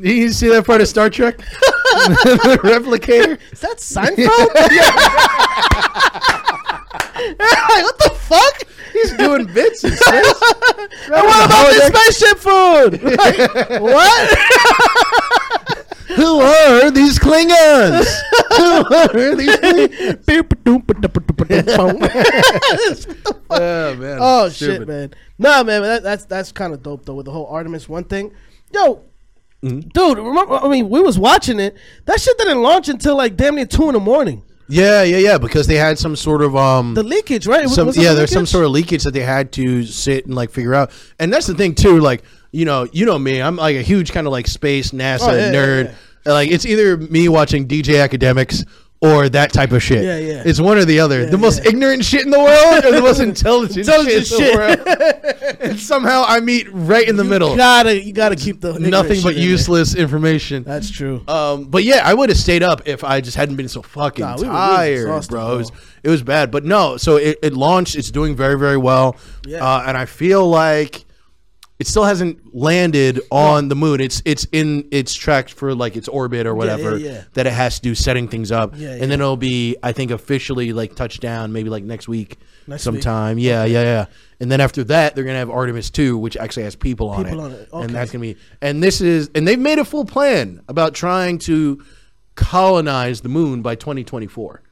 You 0.04 0.28
see 0.30 0.46
that 0.50 0.64
part 0.66 0.80
of 0.80 0.86
Star 0.88 1.10
Trek? 1.10 1.38
the 1.38 2.60
replicator? 2.62 3.38
is 3.52 3.60
that 3.60 3.78
Seinfeld? 3.78 4.54
like, 7.38 7.82
what 7.82 7.98
the 7.98 8.10
fuck? 8.10 8.62
He's 8.92 9.12
doing 9.16 9.46
bits. 9.52 9.82
And 9.84 9.92
what 11.08 11.46
about 11.46 11.70
this 11.70 11.86
spaceship 11.88 12.38
food? 12.38 13.02
Like, 13.18 13.38
what? 13.80 14.30
Who 16.16 16.40
are 16.40 16.90
these 16.90 17.18
Klingons? 17.18 18.06
Who 18.56 18.94
are 18.94 19.34
these 19.36 19.56
Klingons? 19.56 20.24
Oh 23.50 23.94
man. 23.94 24.18
oh 24.20 24.48
Stupid. 24.48 24.78
shit, 24.78 24.88
man. 24.88 25.14
Nah, 25.38 25.62
man, 25.62 25.80
that, 25.82 26.02
that's 26.02 26.24
that's 26.26 26.52
kind 26.52 26.74
of 26.74 26.82
dope 26.82 27.04
though 27.06 27.14
with 27.14 27.26
the 27.26 27.32
whole 27.32 27.46
Artemis 27.46 27.88
one 27.88 28.04
thing. 28.04 28.32
Yo, 28.72 29.02
Mm-hmm. 29.62 29.88
dude, 29.88 30.18
remember? 30.18 30.54
I 30.54 30.68
mean, 30.68 30.88
we 30.88 31.00
was 31.00 31.18
watching 31.18 31.58
it. 31.58 31.76
That 32.04 32.20
shit 32.20 32.38
didn't 32.38 32.62
launch 32.62 32.88
until 32.88 33.16
like 33.16 33.36
damn 33.36 33.56
near 33.56 33.66
two 33.66 33.88
in 33.88 33.94
the 33.94 34.00
morning. 34.00 34.44
Yeah, 34.68 35.02
yeah, 35.02 35.16
yeah. 35.16 35.36
Because 35.38 35.66
they 35.66 35.74
had 35.74 35.98
some 35.98 36.14
sort 36.14 36.42
of 36.42 36.54
um. 36.54 36.94
The 36.94 37.02
leakage, 37.02 37.46
right? 37.48 37.68
Some, 37.68 37.88
was 37.88 37.96
yeah, 37.96 38.10
the 38.10 38.16
there's 38.18 38.30
some 38.30 38.46
sort 38.46 38.64
of 38.66 38.70
leakage 38.70 39.02
that 39.02 39.12
they 39.14 39.22
had 39.22 39.50
to 39.52 39.82
sit 39.84 40.26
and 40.26 40.34
like 40.36 40.50
figure 40.50 40.74
out. 40.74 40.92
And 41.18 41.32
that's 41.32 41.46
the 41.48 41.54
thing 41.54 41.74
too. 41.74 41.98
Like 41.98 42.22
you 42.52 42.64
know, 42.64 42.86
you 42.92 43.06
know 43.06 43.18
me. 43.18 43.40
I'm 43.42 43.56
like 43.56 43.76
a 43.76 43.82
huge 43.82 44.12
kind 44.12 44.26
of 44.26 44.32
like 44.32 44.46
space 44.46 44.90
NASA 44.92 45.28
Oh, 45.28 45.32
yeah, 45.34 45.46
yeah, 45.46 45.52
nerd. 45.52 45.94
Like 46.24 46.50
it's 46.50 46.66
either 46.66 46.96
me 46.96 47.28
watching 47.28 47.66
DJ 47.68 48.06
Akademiks 48.06 48.66
or 49.00 49.28
that 49.28 49.52
type 49.52 49.70
of 49.70 49.82
shit. 49.82 50.02
Yeah, 50.04 50.18
yeah. 50.18 50.42
It's 50.44 50.60
one 50.60 50.76
or 50.76 50.84
the 50.84 50.98
other. 51.00 51.22
Yeah, 51.22 51.30
the 51.30 51.38
most 51.38 51.62
yeah. 51.62 51.70
ignorant 51.70 52.04
shit 52.04 52.24
in 52.24 52.30
the 52.30 52.38
world 52.38 52.84
or 52.84 52.90
the 52.90 53.00
most 53.00 53.20
intelligent, 53.20 53.78
Intelligent 53.86 54.26
shit, 54.26 54.40
in 54.40 54.46
the 54.46 55.46
world. 55.46 55.56
and 55.60 55.78
somehow 55.78 56.24
I 56.26 56.40
meet 56.40 56.66
right 56.72 57.08
in 57.08 57.16
the 57.16 57.22
You 57.22 57.30
middle. 57.30 57.56
gotta, 57.56 58.02
you 58.02 58.12
gotta 58.12 58.34
keep 58.34 58.60
the 58.60 58.76
Nothing 58.78 59.22
but 59.22 59.34
shit 59.34 59.36
in 59.36 59.42
useless 59.48 59.94
information. 59.94 60.64
That's 60.64 60.90
true. 60.90 61.22
Um, 61.28 61.66
but 61.66 61.84
yeah, 61.84 62.02
I 62.04 62.12
would 62.12 62.28
have 62.28 62.38
stayed 62.38 62.64
up 62.64 62.88
if 62.88 63.04
I 63.04 63.20
just 63.20 63.36
hadn't 63.36 63.54
been 63.56 63.68
so 63.68 63.82
fucking 63.82 64.24
Nah, 64.24 64.36
we 64.36 64.42
tired, 64.44 65.06
bro. 65.06 65.20
bro. 65.28 65.54
It 65.54 65.58
was, 65.58 65.72
it 66.02 66.08
was 66.10 66.22
bad. 66.24 66.50
But 66.50 66.64
no, 66.64 66.96
so 66.96 67.16
it, 67.16 67.38
it 67.42 67.52
launched. 67.52 67.94
It's 67.94 68.10
doing 68.10 68.34
very, 68.34 68.58
very 68.58 68.76
well. 68.76 69.16
Yeah. 69.46 69.64
Uh, 69.64 69.84
and 69.86 69.96
I 69.96 70.06
feel 70.06 70.48
like 70.48 71.04
it 71.78 71.86
still 71.86 72.04
hasn't 72.04 72.54
landed 72.54 73.20
on 73.30 73.68
the 73.68 73.76
moon. 73.76 74.00
It's 74.00 74.20
it's 74.24 74.46
in 74.50 74.88
its 74.90 75.14
track 75.14 75.48
for 75.48 75.74
like 75.74 75.96
its 75.96 76.08
orbit 76.08 76.46
or 76.46 76.54
whatever 76.54 76.98
yeah, 76.98 77.10
yeah. 77.10 77.24
that 77.34 77.46
it 77.46 77.52
has 77.52 77.76
to 77.76 77.82
do 77.82 77.94
setting 77.94 78.26
things 78.26 78.50
up. 78.50 78.74
Yeah, 78.76 78.92
and 78.92 79.02
then 79.02 79.20
it'll 79.20 79.36
be, 79.36 79.76
I 79.82 79.92
think, 79.92 80.10
officially 80.10 80.72
like 80.72 80.96
touchdown 80.96 81.52
maybe 81.52 81.70
like 81.70 81.84
next 81.84 82.08
week 82.08 82.38
Next 82.66 82.82
sometime. 82.82 83.38
Yeah, 83.38 83.64
yeah, 83.64 83.82
yeah. 83.82 84.06
And 84.40 84.50
then 84.50 84.60
after 84.60 84.82
that, 84.84 85.14
they're 85.14 85.24
gonna 85.24 85.38
have 85.38 85.50
Artemis 85.50 85.90
two, 85.90 86.18
which 86.18 86.36
actually 86.36 86.64
has 86.64 86.74
people 86.74 87.10
on 87.10 87.24
People 87.24 87.46
it. 87.46 87.72
on 87.72 87.82
it, 87.82 87.86
And 87.86 87.94
that's 87.94 88.10
gonna 88.10 88.22
be 88.22 88.36
and 88.60 88.82
this 88.82 89.00
is 89.00 89.30
and 89.36 89.46
they've 89.46 89.58
made 89.58 89.78
a 89.78 89.84
full 89.84 90.04
plan 90.04 90.62
about 90.68 90.94
trying 90.94 91.38
to 91.38 91.84
colonize 92.34 93.20
the 93.20 93.28
moon 93.28 93.62
by 93.62 93.76
2024. 93.76 94.62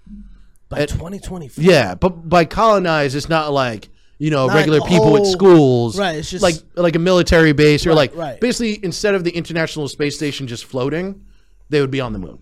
By 0.69 0.87
2024. 0.87 1.63
Yeah, 1.63 1.95
but 1.95 2.29
by 2.29 2.45
colonize, 2.45 3.15
it's 3.15 3.29
not 3.29 3.53
like 3.53 3.91
you 4.19 4.31
know 4.31 4.47
Not 4.47 4.55
regular 4.57 4.81
people 4.81 5.17
whole- 5.17 5.25
schools, 5.25 5.99
Right, 5.99 6.17
it's 6.17 6.31
just- 6.31 6.43
like 6.43 6.57
like 6.75 6.97
a 6.97 6.99
military 6.99 7.53
base 7.53 7.87
or 7.87 7.91
Right, 7.91 7.97
like 7.97 8.17
right. 8.17 8.41
basically 8.41 8.81
instead 8.85 9.15
of 9.15 9.25
the 9.25 9.31
International 9.31 9.89
Space 9.89 10.17
Station 10.17 10.47
just 10.47 10.65
floating, 10.65 11.23
they 11.71 11.81
would 11.81 11.91
be 11.91 12.01
on 12.01 12.13
the 12.13 12.19
moon, 12.19 12.39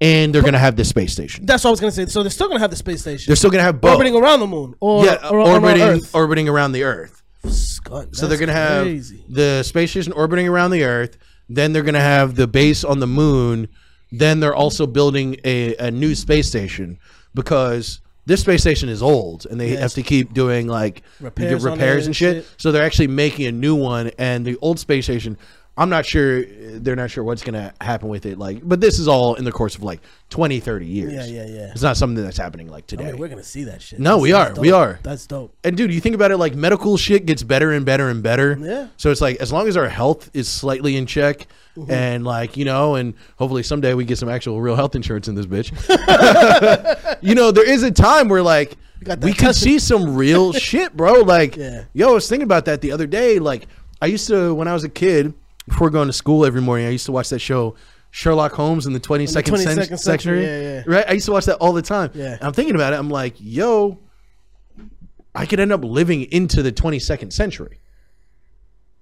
and 0.00 0.34
they're 0.34 0.42
gonna 0.42 0.58
have 0.58 0.76
this 0.76 0.88
space 0.88 1.12
station. 1.12 1.46
That's 1.46 1.64
what 1.64 1.68
I 1.68 1.72
was 1.72 1.80
gonna 1.80 1.92
say. 1.92 2.06
So 2.06 2.22
they're 2.22 2.30
still 2.30 2.48
gonna 2.48 2.60
have 2.60 2.70
the 2.70 2.76
space 2.76 3.00
station 3.00 3.28
They're 3.30 3.36
still 3.36 3.50
gonna 3.50 3.62
have 3.64 3.80
both. 3.80 3.92
orbiting 3.92 4.14
around 4.16 4.40
the 4.40 4.46
moon, 4.46 4.74
or 4.80 5.04
yeah, 5.04 5.28
or, 5.28 5.40
or 5.40 5.48
orbiting 5.54 5.82
around 5.82 6.08
orbiting 6.12 6.48
around 6.48 6.72
the 6.72 6.84
Earth. 6.84 7.22
So 7.48 8.26
they're 8.26 8.38
gonna 8.38 8.52
have 8.52 8.86
the 9.28 9.62
space 9.62 9.90
station 9.92 10.12
orbiting 10.12 10.48
around 10.48 10.70
the 10.72 10.84
Earth. 10.84 11.16
Then 11.48 11.72
they're 11.72 11.82
gonna 11.84 12.00
have 12.00 12.34
the 12.34 12.46
base 12.46 12.84
on 12.84 12.98
the 13.00 13.06
moon 13.06 13.68
then 14.12 14.38
they're 14.38 14.54
also 14.54 14.86
building 14.86 15.36
a, 15.44 15.74
a 15.76 15.90
new 15.90 16.14
space 16.14 16.46
station 16.48 16.96
because 17.34 18.00
this 18.26 18.40
space 18.40 18.60
station 18.60 18.88
is 18.88 19.02
old 19.02 19.46
and 19.48 19.60
they 19.60 19.70
Yes. 19.70 19.80
have 19.80 19.92
to 19.94 20.02
keep 20.02 20.34
doing 20.34 20.66
like 20.66 21.02
Repairs 21.20 21.62
repairs 21.64 22.06
and 22.06 22.14
shit. 22.14 22.44
shit. 22.44 22.46
So 22.58 22.72
they're 22.72 22.84
actually 22.84 23.06
making 23.08 23.46
a 23.46 23.52
new 23.52 23.74
one, 23.74 24.10
and 24.18 24.44
the 24.44 24.56
old 24.60 24.78
space 24.78 25.04
station. 25.04 25.38
I'm 25.78 25.90
not 25.90 26.06
sure. 26.06 26.44
They're 26.44 26.96
not 26.96 27.10
sure 27.10 27.22
what's 27.22 27.42
going 27.42 27.54
to 27.54 27.72
happen 27.82 28.08
with 28.08 28.24
it. 28.26 28.38
Like, 28.38 28.60
but 28.66 28.80
this 28.80 28.98
is 28.98 29.08
all 29.08 29.34
in 29.34 29.44
the 29.44 29.52
course 29.52 29.74
of 29.74 29.82
like 29.82 30.00
20, 30.30 30.58
30 30.60 30.86
years. 30.86 31.12
Yeah, 31.12 31.24
yeah, 31.26 31.46
yeah. 31.46 31.70
It's 31.72 31.82
not 31.82 31.96
something 31.98 32.22
that's 32.24 32.36
happening 32.38 32.68
like 32.68 32.84
I 32.84 32.86
today. 32.86 33.04
mean, 33.04 33.18
we're 33.18 33.28
gonna 33.28 33.42
see 33.42 33.64
that 33.64 33.82
shit. 33.82 33.98
No, 33.98 34.20
That's- 34.20 34.22
we 34.22 34.32
are. 34.32 34.54
We 34.60 34.72
are. 34.72 34.98
That's 35.02 35.26
dope. 35.26 35.54
and 35.64 35.76
dude, 35.76 35.92
you 35.92 36.00
think 36.00 36.14
about 36.14 36.30
it, 36.30 36.38
like 36.38 36.54
medical 36.54 36.96
shit 36.96 37.26
gets 37.26 37.42
better 37.42 37.72
and 37.72 37.84
better 37.84 38.08
and 38.08 38.22
better. 38.22 38.56
Yeah. 38.60 38.88
So 38.96 39.10
it's 39.10 39.20
like 39.20 39.36
as 39.36 39.52
long 39.52 39.68
as 39.68 39.76
our 39.76 39.88
health 39.88 40.30
is 40.34 40.48
slightly 40.48 40.96
in 40.96 41.06
check, 41.06 41.46
Mm-hmm. 41.76 41.90
and 41.92 42.24
like 42.24 42.56
you 42.56 42.64
know, 42.64 42.94
and 42.94 43.12
hopefully 43.38 43.62
someday 43.62 43.92
we 43.92 44.06
get 44.06 44.16
some 44.16 44.30
actual 44.30 44.62
real 44.62 44.76
health 44.76 44.94
insurance 44.94 45.28
in 45.28 45.34
this 45.34 45.44
bitch. 45.44 45.72
you 47.22 47.34
know, 47.34 47.50
there 47.50 47.68
is 47.68 47.82
a 47.82 47.90
time 47.90 48.28
where 48.30 48.42
like 48.42 48.76
we 49.20 49.34
could 49.34 49.54
see 49.54 49.78
some 49.78 50.16
real 50.16 50.52
shit, 50.54 50.96
bro. 50.96 51.20
Like, 51.20 51.54
Yeah. 51.56 51.84
yo, 51.92 52.08
I 52.08 52.12
was 52.12 52.28
thinking 52.30 52.44
about 52.44 52.64
that 52.64 52.80
the 52.80 52.92
other 52.92 53.06
day. 53.06 53.38
Like, 53.38 53.66
I 54.00 54.06
used 54.06 54.26
to 54.28 54.54
when 54.54 54.68
I 54.68 54.72
was 54.72 54.84
a 54.84 54.88
kid, 54.88 55.34
before 55.68 55.90
going 55.90 56.06
to 56.08 56.12
school 56.12 56.44
every 56.46 56.60
morning, 56.60 56.86
I 56.86 56.90
used 56.90 57.06
to 57.06 57.12
watch 57.12 57.28
that 57.30 57.40
show. 57.40 57.74
Sherlock 58.12 58.52
Holmes 58.52 58.86
in 58.86 58.92
the 58.94 59.00
22nd, 59.00 59.42
22nd 59.42 59.64
century, 59.74 59.98
century. 59.98 60.42
yeah, 60.44 60.60
yeah. 60.60 60.82
Right? 60.86 61.04
I 61.08 61.12
used 61.12 61.26
to 61.26 61.32
watch 61.32 61.44
that 61.46 61.56
all 61.56 61.72
the 61.74 61.82
time. 61.82 62.10
Yeah. 62.14 62.34
And 62.34 62.42
I'm 62.44 62.52
thinking 62.54 62.74
about 62.74 62.94
it. 62.94 62.98
I'm 62.98 63.10
like, 63.10 63.34
yo, 63.38 63.98
I 65.34 65.44
could 65.44 65.60
end 65.60 65.70
up 65.72 65.84
living 65.84 66.22
into 66.32 66.62
the 66.62 66.72
22nd 66.72 67.32
century. 67.32 67.80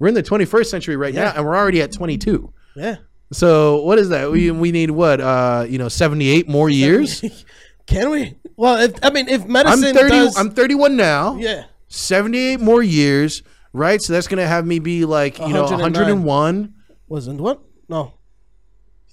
We're 0.00 0.08
in 0.08 0.14
the 0.14 0.22
21st 0.22 0.66
century 0.66 0.96
right 0.96 1.14
Yeah. 1.14 1.26
now, 1.26 1.32
and 1.36 1.44
we're 1.44 1.56
already 1.56 1.80
at 1.80 1.92
22. 1.92 2.52
Yeah. 2.74 2.96
So 3.32 3.82
what 3.82 3.98
is 3.98 4.08
that? 4.08 4.30
We 4.30 4.50
we 4.50 4.72
need 4.72 4.90
what? 4.90 5.20
Uh, 5.20 5.64
you 5.68 5.78
know, 5.78 5.88
78 5.88 6.48
more 6.48 6.68
years. 6.68 7.22
Can 7.86 8.10
we? 8.10 8.34
Well, 8.56 8.80
if, 8.80 8.92
I 9.02 9.10
mean, 9.10 9.28
if 9.28 9.42
I'm 9.44 9.52
medicine 9.52 9.94
30. 9.94 10.08
does, 10.08 10.36
I'm 10.38 10.50
31 10.50 10.96
now. 10.96 11.36
yeah, 11.36 11.64
78 11.88 12.60
more 12.60 12.82
years, 12.82 13.42
right? 13.74 14.00
So 14.00 14.14
that's 14.14 14.26
gonna 14.28 14.46
have 14.46 14.66
me 14.66 14.78
be 14.78 15.04
like 15.04 15.38
you 15.38 15.48
know 15.52 15.64
101. 15.64 16.72
wasn't 17.08 17.40
what? 17.42 17.60
No, 17.88 18.14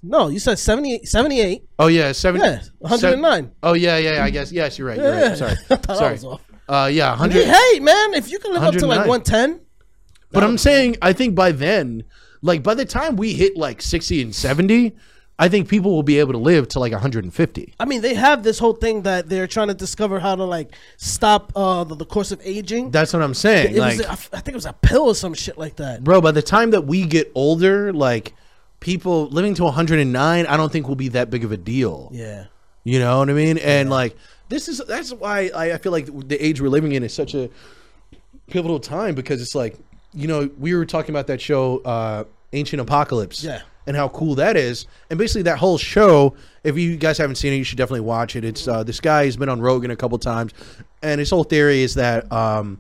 no. 0.01 0.29
You 0.29 0.39
said 0.39 0.57
78, 0.57 1.05
78. 1.07 1.63
Oh 1.79 1.87
yeah, 1.87 2.13
70. 2.13 2.45
Yeah, 2.45 2.61
109. 2.79 3.51
Oh 3.61 3.73
yeah, 3.73 3.97
yeah. 3.97 4.13
yeah, 4.15 4.23
I 4.23 4.29
guess 4.29 4.51
yes, 4.53 4.79
you're 4.79 4.87
right. 4.87 4.97
You're 4.97 5.13
Yeah, 5.13 5.27
right. 5.29 5.37
Sorry, 5.37 5.51
I 5.69 5.75
thought 5.75 5.89
I 5.89 5.95
sorry. 5.95 6.11
was 6.13 6.23
off. 6.25 6.41
Uh, 6.69 6.87
yeah, 6.91 7.09
100. 7.09 7.45
hey, 7.45 7.79
man, 7.81 8.13
if 8.13 8.31
you 8.31 8.39
can 8.39 8.53
live 8.53 8.63
up 8.63 8.73
to 8.75 8.87
like 8.87 9.05
110, 9.05 9.59
But 10.31 10.43
I'm 10.45 10.57
saying, 10.57 10.95
I 11.01 11.11
think 11.11 11.35
by 11.35 11.51
then, 11.51 12.05
like 12.41 12.63
by 12.63 12.73
the 12.75 12.85
time 12.85 13.17
we 13.17 13.33
hit 13.33 13.57
like 13.57 13.81
60 13.81 14.21
and 14.21 14.33
70, 14.33 14.95
I 15.41 15.49
think 15.49 15.67
people 15.67 15.91
will 15.91 16.03
be 16.03 16.19
able 16.19 16.33
to 16.33 16.37
live 16.37 16.67
to 16.69 16.79
like 16.79 16.91
150. 16.91 17.73
I 17.79 17.85
mean, 17.85 18.01
they 18.01 18.13
have 18.13 18.43
this 18.43 18.59
whole 18.59 18.73
thing 18.73 19.01
that 19.01 19.27
they're 19.27 19.47
trying 19.47 19.69
to 19.69 19.73
discover 19.73 20.19
how 20.19 20.35
to 20.35 20.43
like 20.43 20.75
stop 20.97 21.51
uh, 21.55 21.83
the, 21.83 21.95
the 21.95 22.05
course 22.05 22.31
of 22.31 22.39
aging. 22.43 22.91
That's 22.91 23.11
what 23.11 23.23
I'm 23.23 23.33
saying. 23.33 23.75
it 23.75 23.79
like, 23.79 23.97
was, 23.97 24.05
I 24.07 24.15
think 24.15 24.49
it 24.49 24.53
was 24.53 24.67
a 24.67 24.73
pill 24.73 25.07
or 25.07 25.15
some 25.15 25.33
shit 25.33 25.57
like 25.57 25.77
that. 25.77 26.03
bro, 26.03 26.21
by 26.21 26.29
the 26.31 26.43
time 26.43 26.69
that 26.71 26.81
we 26.81 27.07
get 27.07 27.31
older, 27.33 27.91
like 27.91 28.35
people 28.81 29.29
living 29.29 29.55
to 29.55 29.63
109, 29.63 30.45
I 30.45 30.57
don't 30.57 30.71
think 30.71 30.87
will 30.87 30.93
be 30.95 31.07
that 31.07 31.31
big 31.31 31.43
of 31.43 31.51
a 31.51 31.57
deal. 31.57 32.11
Yeah, 32.13 32.45
You 32.83 32.99
know 32.99 33.17
what 33.17 33.31
I 33.31 33.33
mean? 33.33 33.57
And 33.57 33.89
like 33.89 34.15
this 34.49 34.67
is 34.67 34.79
that's 34.87 35.11
why 35.11 35.49
I, 35.55 35.71
I 35.71 35.77
feel 35.79 35.91
like 35.91 36.05
the 36.27 36.37
age 36.37 36.61
we're 36.61 36.69
living 36.69 36.91
in 36.91 37.01
is 37.01 37.15
such 37.15 37.33
a 37.33 37.49
pivotal 38.51 38.79
time 38.79 39.15
because 39.15 39.41
it's 39.41 39.55
like 39.55 39.75
you 40.13 40.27
know 40.27 40.51
we 40.59 40.75
were 40.75 40.85
talking 40.85 41.09
about 41.09 41.25
that 41.27 41.41
show 41.41 41.79
uh, 41.79 42.25
Ancient 42.53 42.79
Apocalypse. 42.79 43.43
Yeah. 43.43 43.63
And 43.87 43.95
how 43.97 44.09
cool 44.09 44.35
that 44.35 44.55
is, 44.57 44.85
and 45.09 45.17
basically 45.17 45.41
that 45.43 45.57
whole 45.57 45.77
show. 45.77 46.35
If 46.63 46.77
you 46.77 46.97
guys 46.97 47.17
haven't 47.17 47.37
seen 47.37 47.51
it, 47.53 47.55
you 47.57 47.63
should 47.63 47.79
definitely 47.79 48.01
watch 48.01 48.35
it. 48.35 48.45
It's 48.45 48.67
uh, 48.67 48.83
this 48.83 48.99
guy 48.99 49.25
has 49.25 49.35
been 49.37 49.49
on 49.49 49.59
Rogan 49.59 49.89
a 49.89 49.95
couple 49.95 50.19
times, 50.19 50.53
and 51.01 51.17
his 51.19 51.31
whole 51.31 51.43
theory 51.43 51.81
is 51.81 51.95
that 51.95 52.31
um, 52.31 52.79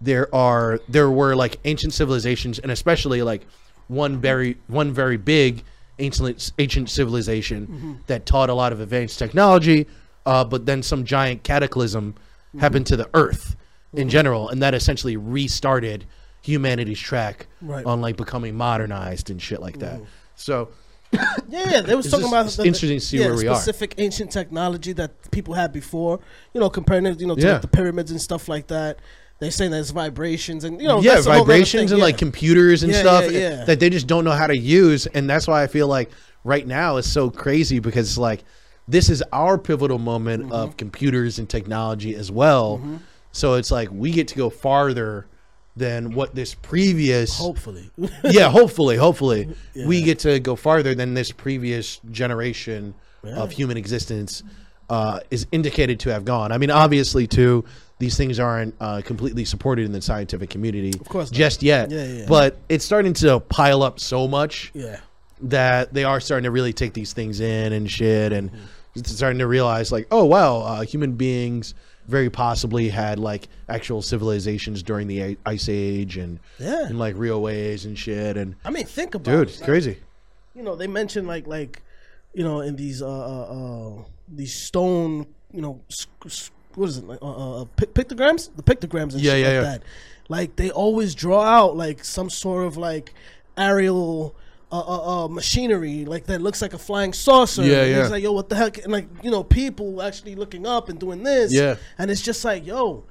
there 0.00 0.34
are 0.34 0.80
there 0.88 1.08
were 1.10 1.36
like 1.36 1.58
ancient 1.64 1.92
civilizations 1.94 2.58
and 2.58 2.72
especially 2.72 3.22
like 3.22 3.46
one 3.86 4.20
very 4.20 4.56
one 4.66 4.92
very 4.92 5.16
big 5.16 5.62
ancient 6.00 6.50
ancient 6.58 6.90
civilization 6.90 8.00
that 8.08 8.26
taught 8.26 8.50
a 8.50 8.54
lot 8.54 8.72
of 8.72 8.80
advanced 8.80 9.18
technology 9.18 9.86
uh, 10.26 10.44
but 10.44 10.66
then 10.66 10.82
some 10.82 11.04
giant 11.04 11.42
cataclysm 11.44 12.14
happened 12.58 12.86
to 12.86 12.96
the 12.96 13.08
earth 13.14 13.54
in 13.92 14.08
general 14.08 14.48
and 14.48 14.60
that 14.62 14.74
essentially 14.74 15.16
restarted 15.16 16.04
humanity's 16.42 16.98
track 16.98 17.46
Right. 17.62 17.86
on 17.86 18.00
like 18.00 18.16
becoming 18.16 18.56
modernized 18.56 19.30
and 19.30 19.40
shit 19.40 19.60
like 19.60 19.78
that 19.78 20.00
so 20.36 20.68
yeah, 21.12 21.70
yeah. 21.70 21.80
They 21.82 21.94
was 21.94 22.10
talking 22.10 22.26
about 22.26 22.46
the- 22.48 22.64
interesting 22.64 22.98
to 22.98 23.00
see 23.00 23.18
yeah, 23.18 23.26
where 23.26 23.36
we 23.36 23.46
are. 23.46 23.54
specific 23.54 23.94
ancient 23.98 24.30
technology 24.32 24.92
that 24.94 25.30
people 25.30 25.54
had 25.54 25.72
before. 25.72 26.18
You 26.52 26.60
know, 26.60 26.68
comparing 26.70 27.06
it, 27.06 27.20
you 27.20 27.26
know, 27.26 27.34
to 27.36 27.40
Yeah. 27.40 27.52
like 27.54 27.62
the 27.62 27.68
pyramids 27.68 28.10
and 28.10 28.20
stuff 28.20 28.48
like 28.48 28.66
that. 28.68 28.98
They're 29.40 29.50
saying 29.50 29.72
there's 29.72 29.90
vibrations 29.90 30.64
and 30.64 30.80
you 30.80 30.88
know, 30.88 31.00
yeah, 31.00 31.14
that's 31.14 31.26
a 31.26 31.30
whole 31.32 31.42
other 31.42 31.46
vibrations 31.52 31.90
and 31.92 31.98
yeah. 31.98 32.04
like 32.04 32.18
computers 32.18 32.82
and 32.82 32.94
stuff 32.94 33.24
that 33.26 33.78
they 33.80 33.90
just 33.90 34.06
don't 34.06 34.24
know 34.24 34.30
how 34.32 34.46
to 34.46 34.56
use, 34.56 35.06
and 35.06 35.28
that's 35.28 35.46
why 35.48 35.62
I 35.62 35.66
feel 35.66 35.88
like 35.88 36.10
right 36.44 36.66
now 36.66 36.96
it's 36.98 37.08
so 37.08 37.30
crazy 37.30 37.78
because 37.80 38.08
it's 38.08 38.18
like 38.18 38.44
this 38.86 39.08
is 39.10 39.22
our 39.32 39.56
pivotal 39.58 39.98
moment 39.98 40.44
Mm-hmm. 40.44 40.52
of 40.52 40.76
computers 40.76 41.38
and 41.38 41.48
technology 41.48 42.14
as 42.14 42.30
well. 42.30 42.80
So 43.32 43.54
it's 43.54 43.70
like 43.70 43.88
we 43.90 44.10
get 44.12 44.28
to 44.28 44.34
go 44.36 44.50
farther 44.50 45.26
than 45.76 46.14
what 46.14 46.34
this 46.34 46.54
previous 46.54 47.36
Hopefully, 47.36 47.90
yeah, 48.24 48.48
hopefully, 48.48 48.96
hopefully, 48.96 49.48
we 49.74 50.02
get 50.02 50.20
to 50.20 50.38
go 50.40 50.56
farther 50.56 50.94
than 50.94 51.14
this 51.14 51.32
previous 51.32 51.98
generation 52.10 52.94
of 53.24 53.50
human 53.50 53.76
existence 53.76 54.42
uh, 54.90 55.20
is 55.30 55.46
indicated 55.50 56.00
to 56.00 56.10
have 56.10 56.24
gone. 56.24 56.52
I 56.52 56.58
mean, 56.58 56.70
obviously, 56.70 57.26
too, 57.26 57.64
these 57.98 58.16
things 58.16 58.38
aren't 58.38 58.74
uh, 58.80 59.02
completely 59.04 59.44
supported 59.44 59.86
in 59.86 59.92
the 59.92 60.02
scientific 60.02 60.50
community, 60.50 60.92
of 61.00 61.08
course 61.08 61.30
not. 61.30 61.36
just 61.36 61.62
yet. 61.62 61.90
Yeah, 61.90 62.04
yeah. 62.04 62.26
But 62.28 62.58
it's 62.68 62.84
starting 62.84 63.14
to 63.14 63.40
pile 63.40 63.82
up 63.82 63.98
so 64.00 64.28
much 64.28 64.70
yeah. 64.74 65.00
that 65.42 65.94
they 65.94 66.04
are 66.04 66.20
starting 66.20 66.44
to 66.44 66.50
really 66.50 66.72
take 66.72 66.92
these 66.92 67.12
things 67.12 67.40
in 67.40 67.72
and 67.72 67.90
shit, 67.90 68.32
and 68.32 68.50
starting 69.04 69.38
to 69.38 69.46
realize, 69.46 69.90
like, 69.90 70.06
oh 70.10 70.24
wow, 70.24 70.58
uh, 70.58 70.82
human 70.82 71.12
beings 71.12 71.74
very 72.06 72.28
possibly 72.30 72.88
had 72.88 73.18
like 73.18 73.48
actual 73.68 74.02
civilizations 74.02 74.82
during 74.82 75.06
the 75.08 75.36
ice 75.46 75.68
age 75.68 76.16
and 76.18 76.38
Yeah. 76.58 76.88
in 76.88 76.98
like 76.98 77.14
real 77.16 77.40
ways 77.40 77.84
and 77.86 77.98
shit 77.98 78.36
and 78.36 78.54
I 78.64 78.70
mean, 78.70 78.84
think 78.86 79.14
about 79.14 79.30
dude 79.30 79.48
it. 79.48 79.54
it's 79.54 79.62
crazy 79.62 79.98
you 80.54 80.62
know 80.62 80.76
they 80.76 80.86
mentioned 80.86 81.26
like 81.26 81.46
like 81.46 81.82
you 82.34 82.44
know 82.44 82.60
in 82.60 82.76
these 82.76 83.00
uh 83.02 83.06
uh, 83.08 83.98
uh 83.98 84.02
these 84.28 84.54
stone 84.54 85.26
you 85.52 85.60
know 85.62 85.80
what 86.74 86.88
is 86.88 86.98
it 86.98 87.04
like 87.06 87.18
uh, 87.22 87.62
uh 87.62 87.64
pic- 87.76 87.94
pictograms 87.94 88.50
the 88.56 88.62
pictograms 88.62 89.12
and 89.14 89.20
Yeah, 89.22 89.32
shit 89.32 89.40
yeah, 89.40 89.46
like 89.46 89.54
yeah. 89.54 89.60
that 89.62 89.82
like 90.28 90.56
they 90.56 90.70
always 90.70 91.14
draw 91.14 91.42
out 91.42 91.76
like 91.76 92.04
some 92.04 92.28
sort 92.30 92.66
of 92.66 92.76
like 92.76 93.14
aerial 93.56 94.34
uh, 94.74 94.80
uh, 94.94 95.24
uh, 95.24 95.28
machinery 95.28 96.04
like 96.04 96.24
that 96.26 96.40
looks 96.42 96.60
like 96.62 96.74
a 96.74 96.78
flying 96.78 97.12
saucer 97.12 97.62
Yeah, 97.64 97.82
And 97.82 97.90
yeah. 97.90 98.00
it's 98.02 98.10
like 98.10 98.22
yo 98.22 98.32
what 98.32 98.48
the 98.48 98.56
heck 98.56 98.78
and 98.78 98.92
like 98.92 99.06
you 99.22 99.30
know 99.30 99.42
people 99.44 100.02
actually 100.02 100.34
looking 100.34 100.66
up 100.66 100.88
and 100.88 100.98
doing 100.98 101.22
this 101.22 101.52
Yeah. 101.52 101.76
and 101.98 102.10
it's 102.10 102.20
just 102.22 102.44
like 102.44 102.66
yo 102.66 103.04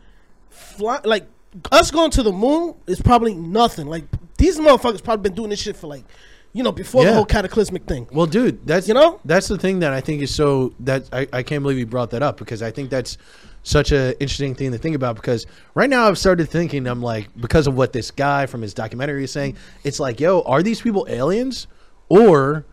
fly 0.50 1.00
like 1.04 1.26
us 1.72 1.92
going 1.92 2.12
to 2.12 2.24
the 2.24 2.32
moon 2.32 2.76
is 2.88 3.02
probably 3.02 3.34
nothing 3.34 3.88
like 3.88 4.06
these 4.38 4.60
motherfuckers 4.60 5.04
probably 5.04 5.24
been 5.30 5.36
doing 5.36 5.50
this 5.52 5.62
shit 5.62 5.76
for 5.78 5.88
like 5.88 6.04
you 6.52 6.64
know 6.64 6.72
before 6.72 7.04
the 7.06 7.14
whole 7.14 7.26
cataclysmic 7.26 7.86
thing 7.86 8.08
well 8.12 8.26
dude 8.26 8.66
that's 8.68 8.88
You 8.88 8.94
know? 8.96 9.20
that's 9.26 9.48
the 9.48 9.58
thing 9.58 9.80
that 9.80 9.94
i 9.94 10.02
think 10.02 10.22
is 10.22 10.34
so 10.34 10.74
that 10.82 11.08
i, 11.14 11.28
I 11.32 11.44
can't 11.44 11.64
believe 11.64 11.78
you 11.80 11.86
brought 11.86 12.12
that 12.12 12.22
up 12.24 12.38
because 12.38 12.62
i 12.62 12.72
think 12.72 12.90
that's 12.90 13.18
such 13.64 13.92
a 13.92 14.12
interesting 14.22 14.54
thing 14.54 14.72
to 14.72 14.78
think 14.78 14.96
about 14.96 15.16
because 15.16 15.46
right 15.74 15.90
now 15.90 16.08
i've 16.08 16.18
started 16.18 16.50
thinking 16.50 16.86
i'm 16.86 17.02
like 17.02 17.30
because 17.40 17.66
of 17.66 17.76
what 17.76 17.94
this 17.94 18.12
guy 18.12 18.46
from 18.46 18.62
his 18.62 18.74
documentary 18.74 19.24
is 19.24 19.32
saying 19.32 19.56
it's 19.84 20.00
like 20.00 20.20
yo 20.20 20.42
are 20.42 20.62
these 20.62 20.82
people 20.82 21.06
aliens 21.10 21.68
or 22.10 22.66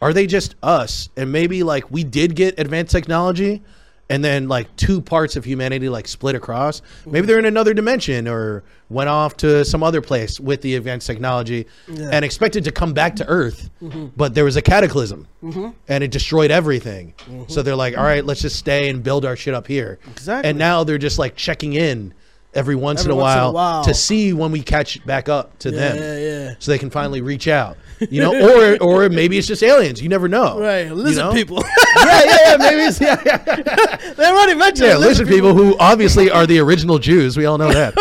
are 0.00 0.12
they 0.12 0.26
just 0.26 0.54
us? 0.62 1.08
And 1.16 1.30
maybe 1.30 1.62
like 1.62 1.90
we 1.90 2.04
did 2.04 2.34
get 2.34 2.58
advanced 2.58 2.92
technology 2.92 3.62
and 4.10 4.24
then 4.24 4.48
like 4.48 4.74
two 4.76 5.00
parts 5.00 5.36
of 5.36 5.44
humanity 5.44 5.88
like 5.88 6.06
split 6.08 6.34
across. 6.34 6.82
Maybe 7.06 7.26
they're 7.26 7.38
in 7.38 7.44
another 7.46 7.72
dimension 7.72 8.28
or 8.28 8.64
went 8.88 9.08
off 9.08 9.36
to 9.38 9.64
some 9.64 9.82
other 9.82 10.00
place 10.02 10.40
with 10.40 10.60
the 10.62 10.74
advanced 10.74 11.06
technology 11.06 11.66
Yeah. 11.88 12.10
and 12.12 12.24
expected 12.24 12.64
to 12.64 12.72
come 12.72 12.92
back 12.92 13.14
to 13.16 13.26
earth 13.28 13.70
mm-hmm. 13.80 14.06
but 14.16 14.34
there 14.34 14.44
was 14.44 14.56
a 14.56 14.62
cataclysm. 14.62 15.28
Mm-hmm. 15.42 15.68
And 15.88 16.04
it 16.04 16.10
destroyed 16.10 16.50
everything. 16.50 17.14
Mm-hmm. 17.18 17.44
So 17.52 17.62
they're 17.62 17.76
like 17.76 17.96
all 17.96 18.04
right 18.04 18.24
let's 18.24 18.42
just 18.42 18.56
stay 18.56 18.90
and 18.90 19.02
build 19.02 19.24
our 19.24 19.36
shit 19.36 19.54
up 19.54 19.66
here. 19.66 19.98
Exactly. 20.10 20.50
and 20.50 20.58
now 20.58 20.84
they're 20.84 20.98
just 20.98 21.18
like 21.18 21.36
checking 21.36 21.72
in 21.74 22.12
every 22.54 22.74
once, 22.74 23.00
Every 23.00 23.12
in, 23.12 23.18
a 23.18 23.22
once 23.22 23.36
in 23.36 23.42
a 23.44 23.52
while 23.52 23.84
to 23.84 23.94
see 23.94 24.32
when 24.32 24.50
we 24.52 24.62
catch 24.62 25.04
back 25.06 25.28
up 25.28 25.58
to 25.60 25.70
Yeah, 25.70 25.76
them. 25.78 25.96
yeah, 25.96 26.18
yeah. 26.18 26.54
so 26.58 26.70
they 26.72 26.78
can 26.78 26.90
finally 26.90 27.20
reach 27.20 27.48
out 27.48 27.76
you 28.08 28.20
know? 28.20 28.30
Or 28.50 28.78
or 28.80 29.08
maybe 29.08 29.38
it's 29.38 29.46
just 29.46 29.62
aliens. 29.62 30.02
You 30.02 30.08
never 30.08 30.28
know. 30.28 30.58
Right, 30.58 30.86
you 30.86 30.94
lizard 30.94 31.26
know? 31.26 31.32
people. 31.32 31.62
yeah 31.96 32.22
yeah 32.24 32.36
yeah. 32.50 32.56
Maybe 32.56 32.80
it's 32.82 33.00
yeah 33.00 33.20
yeah, 33.24 34.12
they 34.16 34.26
already 34.26 34.54
mentioned 34.54 34.88
yeah 34.88 34.96
lizard 34.96 35.28
people. 35.28 35.54
who 35.54 35.76
obviously 35.78 36.30
are 36.30 36.46
the 36.46 36.58
original 36.58 36.98
jews. 36.98 37.36
We 37.36 37.44
all 37.46 37.58
know 37.58 37.72
that. 37.72 37.94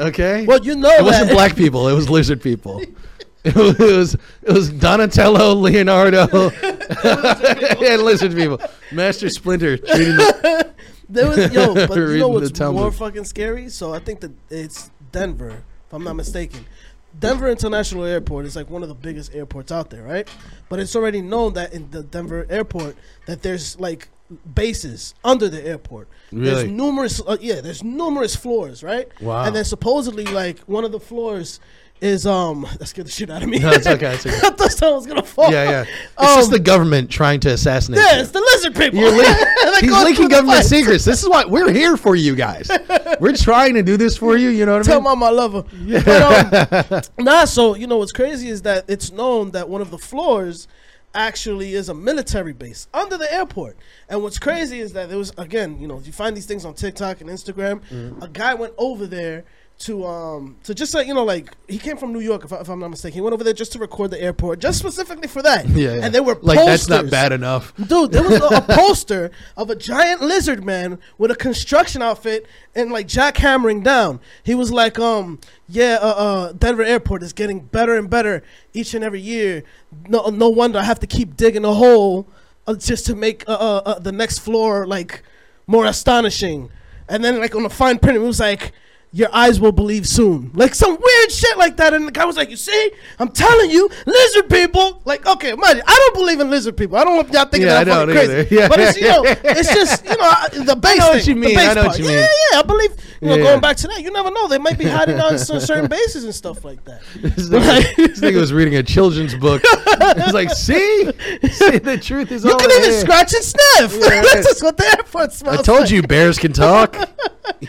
Okay? 0.00 0.46
Well, 0.46 0.64
you 0.64 0.74
know 0.76 0.90
it 0.90 1.04
wasn't 1.04 1.30
black 1.30 1.56
people. 1.56 1.88
It 1.88 1.92
was 1.94 2.08
lizard 2.10 2.42
people. 2.42 2.82
It 3.42 3.54
was 3.54 4.14
it 4.42 4.52
was 4.52 4.70
Donatello, 4.70 5.54
Leonardo, 5.54 6.50
and 6.50 8.02
lizard 8.02 8.34
people. 8.34 8.60
Master 8.92 9.30
Splinter 9.30 9.76
treating 9.78 10.16
the, 10.16 10.70
There 11.10 11.28
was 11.28 11.52
yo, 11.52 11.74
but 11.88 11.96
you 11.96 12.18
know 12.18 12.28
what's 12.28 12.58
more 12.60 12.92
fucking 12.92 13.24
scary? 13.24 13.68
So 13.68 13.92
I 13.92 13.98
think 13.98 14.20
that 14.20 14.32
it's 14.48 14.90
Denver, 15.12 15.62
if 15.86 15.92
I'm 15.92 16.04
not 16.04 16.14
mistaken. 16.14 16.64
Denver 17.18 17.48
International 17.50 18.04
Airport 18.04 18.46
is 18.46 18.54
like 18.54 18.70
one 18.70 18.82
of 18.82 18.88
the 18.88 18.94
biggest 18.94 19.34
airports 19.34 19.72
out 19.72 19.90
there, 19.90 20.04
right? 20.04 20.28
But 20.68 20.78
it's 20.78 20.94
already 20.94 21.20
known 21.20 21.54
that 21.54 21.72
in 21.72 21.90
the 21.90 22.04
Denver 22.04 22.46
airport 22.48 22.96
that 23.26 23.42
there's 23.42 23.78
like 23.80 24.08
bases 24.54 25.14
under 25.24 25.48
the 25.48 25.64
airport. 25.66 26.08
Really? 26.30 26.44
There's 26.44 26.70
numerous, 26.70 27.20
uh, 27.26 27.36
yeah, 27.40 27.60
there's 27.60 27.82
numerous 27.82 28.36
floors, 28.36 28.84
right? 28.84 29.08
Wow. 29.20 29.44
And 29.44 29.56
then 29.56 29.64
supposedly 29.64 30.24
like 30.24 30.60
one 30.60 30.84
of 30.84 30.92
the 30.92 31.00
floors 31.00 31.58
is 32.00 32.26
um 32.26 32.66
that 32.78 32.86
scared 32.86 33.06
the 33.06 33.10
shit 33.10 33.28
out 33.30 33.42
of 33.42 33.48
me. 33.48 33.58
No, 33.58 33.70
it's 33.70 33.86
okay, 33.86 34.14
it's 34.14 34.24
okay. 34.26 34.36
I 34.36 34.50
thought 34.50 34.72
someone 34.72 34.96
was 34.96 35.06
gonna 35.06 35.22
fall. 35.22 35.50
yeah, 35.52 35.70
yeah. 35.70 35.80
It's 35.82 36.34
just 36.34 36.46
Um, 36.46 36.50
the 36.52 36.58
government 36.58 37.10
trying 37.10 37.40
to 37.40 37.50
assassinate. 37.50 38.00
Yeah, 38.00 38.16
you. 38.16 38.22
it's 38.22 38.30
the 38.30 38.40
lizard 38.40 38.74
people. 38.74 39.00
You're 39.00 39.10
leak- 39.10 39.46
he's 39.80 40.04
leaking 40.04 40.28
government 40.28 40.64
secrets. 40.64 41.04
This 41.04 41.22
is 41.22 41.28
why 41.28 41.44
we're 41.44 41.70
here 41.72 41.96
for 41.96 42.16
you 42.16 42.34
guys. 42.34 42.70
We're 43.20 43.36
trying 43.36 43.74
to 43.74 43.82
do 43.82 43.96
this 43.98 44.16
for 44.16 44.36
you. 44.36 44.48
You 44.48 44.64
know 44.64 44.72
what 44.78 44.86
I 44.88 44.90
Tell 44.90 45.00
mean? 45.00 45.18
mom 45.18 45.22
I 45.22 45.30
love 45.30 45.52
her. 45.52 45.64
But, 46.04 46.92
um, 47.18 47.24
nah, 47.24 47.44
so 47.44 47.74
you 47.74 47.86
know 47.86 47.98
what's 47.98 48.12
crazy 48.12 48.48
is 48.48 48.62
that 48.62 48.84
it's 48.88 49.12
known 49.12 49.50
that 49.50 49.68
one 49.68 49.82
of 49.82 49.90
the 49.90 49.98
floors 49.98 50.68
actually 51.14 51.74
is 51.74 51.88
a 51.88 51.94
military 51.94 52.52
base 52.52 52.86
under 52.94 53.18
the 53.18 53.30
airport. 53.32 53.76
And 54.08 54.22
what's 54.22 54.38
crazy 54.38 54.80
is 54.80 54.92
that 54.94 55.08
there 55.08 55.18
was 55.18 55.32
again, 55.36 55.78
you 55.80 55.88
know, 55.88 56.00
you 56.00 56.12
find 56.12 56.36
these 56.36 56.46
things 56.46 56.64
on 56.64 56.74
TikTok 56.74 57.20
and 57.20 57.28
Instagram. 57.28 57.80
Mm-hmm. 57.90 58.22
A 58.22 58.28
guy 58.28 58.54
went 58.54 58.74
over 58.78 59.06
there 59.06 59.44
to 59.80 60.04
um 60.04 60.56
to 60.62 60.74
just 60.74 60.92
like 60.92 61.06
you 61.06 61.14
know 61.14 61.24
like 61.24 61.56
he 61.66 61.78
came 61.78 61.96
from 61.96 62.12
New 62.12 62.20
York 62.20 62.44
if, 62.44 62.52
I, 62.52 62.56
if 62.56 62.68
I'm 62.68 62.78
not 62.78 62.88
mistaken. 62.88 63.14
He 63.14 63.20
went 63.22 63.32
over 63.32 63.42
there 63.42 63.54
just 63.54 63.72
to 63.72 63.78
record 63.78 64.10
the 64.10 64.22
airport, 64.22 64.58
just 64.58 64.78
specifically 64.78 65.26
for 65.26 65.40
that. 65.42 65.66
Yeah, 65.68 65.94
yeah. 65.94 66.04
And 66.04 66.14
there 66.14 66.22
were 66.22 66.38
like 66.42 66.58
that's 66.58 66.88
not 66.88 67.10
bad 67.10 67.32
enough. 67.32 67.74
Dude, 67.76 68.12
there 68.12 68.22
was 68.22 68.40
a, 68.40 68.56
a 68.56 68.60
poster 68.76 69.30
of 69.56 69.70
a 69.70 69.74
giant 69.74 70.20
lizard 70.20 70.64
man 70.64 70.98
with 71.16 71.30
a 71.30 71.34
construction 71.34 72.02
outfit 72.02 72.46
and 72.74 72.92
like 72.92 73.08
jackhammering 73.08 73.82
down. 73.82 74.20
He 74.42 74.54
was 74.54 74.70
like, 74.70 74.98
um, 74.98 75.40
yeah, 75.66 75.98
uh, 76.00 76.06
uh, 76.08 76.52
Denver 76.52 76.82
Airport 76.82 77.22
is 77.22 77.32
getting 77.32 77.60
better 77.60 77.96
and 77.96 78.10
better 78.10 78.42
each 78.74 78.92
and 78.92 79.02
every 79.02 79.20
year. 79.20 79.64
No, 80.08 80.26
no 80.26 80.50
wonder 80.50 80.78
I 80.78 80.84
have 80.84 81.00
to 81.00 81.06
keep 81.06 81.38
digging 81.38 81.64
a 81.64 81.72
hole 81.72 82.28
uh, 82.66 82.74
just 82.74 83.06
to 83.06 83.16
make 83.16 83.48
uh, 83.48 83.52
uh, 83.52 83.82
uh, 83.86 83.98
the 83.98 84.12
next 84.12 84.40
floor 84.40 84.86
like 84.86 85.22
more 85.66 85.86
astonishing. 85.86 86.70
And 87.08 87.24
then 87.24 87.40
like 87.40 87.54
on 87.54 87.62
the 87.62 87.70
fine 87.70 87.98
print, 87.98 88.16
it 88.16 88.20
was 88.20 88.40
like. 88.40 88.72
Your 89.12 89.28
eyes 89.34 89.58
will 89.58 89.72
believe 89.72 90.06
soon. 90.06 90.52
Like 90.54 90.72
some 90.72 90.90
weird 90.92 91.32
shit 91.32 91.58
like 91.58 91.76
that. 91.78 91.94
And 91.94 92.06
the 92.06 92.12
guy 92.12 92.24
was 92.24 92.36
like, 92.36 92.48
You 92.48 92.56
see, 92.56 92.92
I'm 93.18 93.28
telling 93.28 93.68
you, 93.68 93.90
lizard 94.06 94.48
people. 94.48 95.02
Like, 95.04 95.26
okay, 95.26 95.50
imagine, 95.50 95.82
I 95.84 95.96
don't 95.96 96.14
believe 96.14 96.38
in 96.38 96.48
lizard 96.48 96.76
people. 96.76 96.96
I 96.96 97.02
don't 97.02 97.16
want 97.16 97.32
y'all 97.32 97.44
thinking 97.46 97.62
Yeah, 97.66 97.82
that 97.82 97.88
I 97.88 98.02
I'm 98.02 98.08
fucking 98.08 98.14
don't 98.14 98.26
crazy. 98.28 98.54
either. 98.54 98.54
Yeah. 98.60 98.68
But 98.68 98.78
it's, 98.80 98.96
you 99.00 99.08
know, 99.08 99.24
it's 99.26 99.74
just, 99.74 100.04
you 100.04 100.10
know, 100.16 100.16
I- 100.20 100.48
the 100.52 100.76
base 100.80 100.98
know 101.00 101.08
what 101.10 101.26
you 101.26 101.34
the 101.34 101.40
mean. 101.40 101.56
base 101.56 101.68
I 101.70 101.74
know 101.74 101.84
what 101.86 101.98
you 101.98 102.04
yeah, 102.04 102.10
mean. 102.12 102.18
Yeah, 102.20 102.26
yeah, 102.52 102.58
I 102.60 102.62
believe, 102.62 102.90
you 103.20 103.28
know, 103.28 103.34
Yeah, 103.34 103.42
going 103.42 103.60
back 103.60 103.76
to 103.78 103.88
that, 103.88 104.00
you 104.00 104.12
never 104.12 104.30
know. 104.30 104.46
They 104.46 104.58
might 104.58 104.78
be 104.78 104.84
hiding 104.84 105.18
on 105.20 105.38
cer- 105.40 105.58
certain 105.70 105.88
bases 105.88 106.22
and 106.22 106.32
stuff 106.34 106.64
like 106.64 106.84
that. 106.84 107.02
This 107.16 107.48
nigga, 107.48 107.96
this 107.96 108.20
nigga 108.20 108.36
was 108.40 108.52
reading 108.52 108.76
a 108.76 108.82
children's 108.84 109.34
book. 109.34 109.62
It's 109.64 110.32
like, 110.32 110.50
see, 110.50 111.06
see, 111.50 111.78
the 111.78 111.98
truth 112.00 112.30
is 112.30 112.44
You 112.44 112.56
can 112.56 112.70
even 112.70 112.90
here. 112.90 113.00
scratch 113.00 113.34
and 113.34 113.42
sniff. 113.42 114.00
That's 114.00 114.46
just 114.46 114.62
what 114.62 114.76
the 114.76 114.86
airport 114.96 115.32
smells 115.32 115.58
I 115.58 115.62
told 115.62 115.80
like. 115.80 115.90
you, 115.90 116.02
bears 116.02 116.38
can 116.38 116.52
talk. 116.52 116.96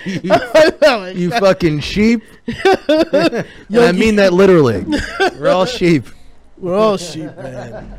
you, 0.05 0.21
like, 0.29 1.15
you 1.33 1.39
fucking 1.39 1.79
sheep. 1.79 2.23
and 2.47 3.45
I 3.73 3.91
mean 3.91 4.15
that 4.17 4.33
literally. 4.33 4.85
We're 5.39 5.49
all 5.49 5.65
sheep. 5.65 6.05
We're 6.57 6.77
all 6.77 6.97
sheep, 6.97 7.35
man. 7.37 7.97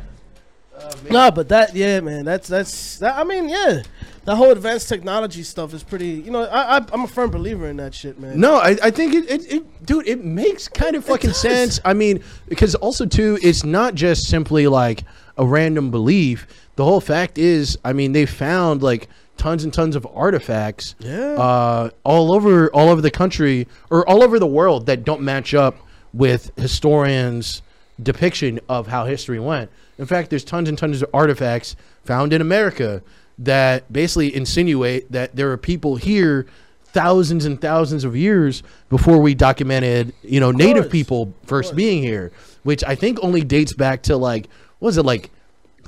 No, 1.09 1.31
but 1.31 1.49
that, 1.49 1.75
yeah, 1.75 1.99
man. 1.99 2.25
That's 2.25 2.47
that's. 2.47 2.97
That, 2.99 3.17
I 3.17 3.23
mean, 3.23 3.49
yeah, 3.49 3.83
the 4.25 4.35
whole 4.35 4.51
advanced 4.51 4.89
technology 4.89 5.43
stuff 5.43 5.73
is 5.73 5.83
pretty. 5.83 6.07
You 6.07 6.31
know, 6.31 6.43
I, 6.43 6.77
I 6.77 6.85
I'm 6.91 7.03
a 7.03 7.07
firm 7.07 7.29
believer 7.29 7.67
in 7.67 7.77
that 7.77 7.93
shit, 7.93 8.19
man. 8.19 8.39
No, 8.39 8.55
I, 8.55 8.77
I 8.81 8.91
think 8.91 9.13
it, 9.13 9.29
it, 9.29 9.53
it, 9.53 9.85
dude, 9.85 10.07
it 10.07 10.23
makes 10.23 10.67
kind 10.67 10.95
of 10.95 11.05
fucking 11.05 11.33
sense. 11.33 11.79
I 11.83 11.93
mean, 11.93 12.23
because 12.47 12.75
also 12.75 13.05
too, 13.05 13.37
it's 13.41 13.63
not 13.63 13.95
just 13.95 14.27
simply 14.27 14.67
like 14.67 15.03
a 15.37 15.45
random 15.45 15.91
belief. 15.91 16.47
The 16.75 16.85
whole 16.85 17.01
fact 17.01 17.37
is, 17.37 17.77
I 17.83 17.93
mean, 17.93 18.13
they 18.13 18.25
found 18.25 18.81
like 18.81 19.09
tons 19.37 19.63
and 19.63 19.73
tons 19.73 19.95
of 19.95 20.07
artifacts, 20.13 20.95
Yeah. 20.99 21.33
uh, 21.33 21.89
all 22.03 22.31
over 22.33 22.69
all 22.73 22.89
over 22.89 23.01
the 23.01 23.11
country 23.11 23.67
or 23.89 24.07
all 24.07 24.23
over 24.23 24.39
the 24.39 24.47
world 24.47 24.85
that 24.85 25.03
don't 25.03 25.21
match 25.21 25.53
up 25.53 25.75
with 26.13 26.51
historians' 26.57 27.61
depiction 28.01 28.59
of 28.69 28.87
how 28.87 29.05
history 29.05 29.39
went. 29.39 29.69
In 29.97 30.05
fact, 30.05 30.29
there's 30.29 30.43
tons 30.43 30.69
and 30.69 30.77
tons 30.77 31.01
of 31.01 31.09
artifacts 31.13 31.75
found 32.03 32.33
in 32.33 32.41
America 32.41 33.01
that 33.39 33.91
basically 33.91 34.33
insinuate 34.35 35.11
that 35.11 35.35
there 35.35 35.51
are 35.51 35.57
people 35.57 35.95
here 35.95 36.45
thousands 36.85 37.45
and 37.45 37.59
thousands 37.59 38.03
of 38.03 38.15
years 38.15 38.61
before 38.89 39.17
we 39.19 39.33
documented, 39.33 40.13
you 40.21 40.39
know, 40.39 40.51
native 40.51 40.91
people 40.91 41.33
first 41.45 41.75
being 41.75 42.03
here, 42.03 42.31
which 42.61 42.83
I 42.83 42.93
think 42.95 43.17
only 43.23 43.43
dates 43.43 43.73
back 43.73 44.03
to 44.03 44.17
like 44.17 44.47
what 44.79 44.87
was 44.87 44.97
it 44.97 45.03
like 45.05 45.31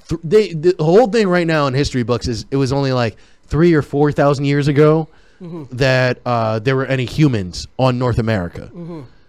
th- 0.09 0.21
they 0.23 0.53
the 0.53 0.73
whole 0.79 1.07
thing 1.07 1.27
right 1.27 1.45
now 1.45 1.67
in 1.67 1.73
history 1.75 2.01
books 2.03 2.27
is 2.27 2.45
it 2.49 2.55
was 2.55 2.73
only 2.73 2.91
like 2.93 3.17
3 3.47 3.73
or 3.73 3.81
4,000 3.81 4.45
years 4.45 4.67
ago 4.67 5.07
that 5.71 6.19
uh, 6.25 6.59
there 6.59 6.75
were 6.75 6.85
any 6.85 7.05
humans 7.05 7.67
on 7.77 7.99
North 7.99 8.17
America. 8.19 8.71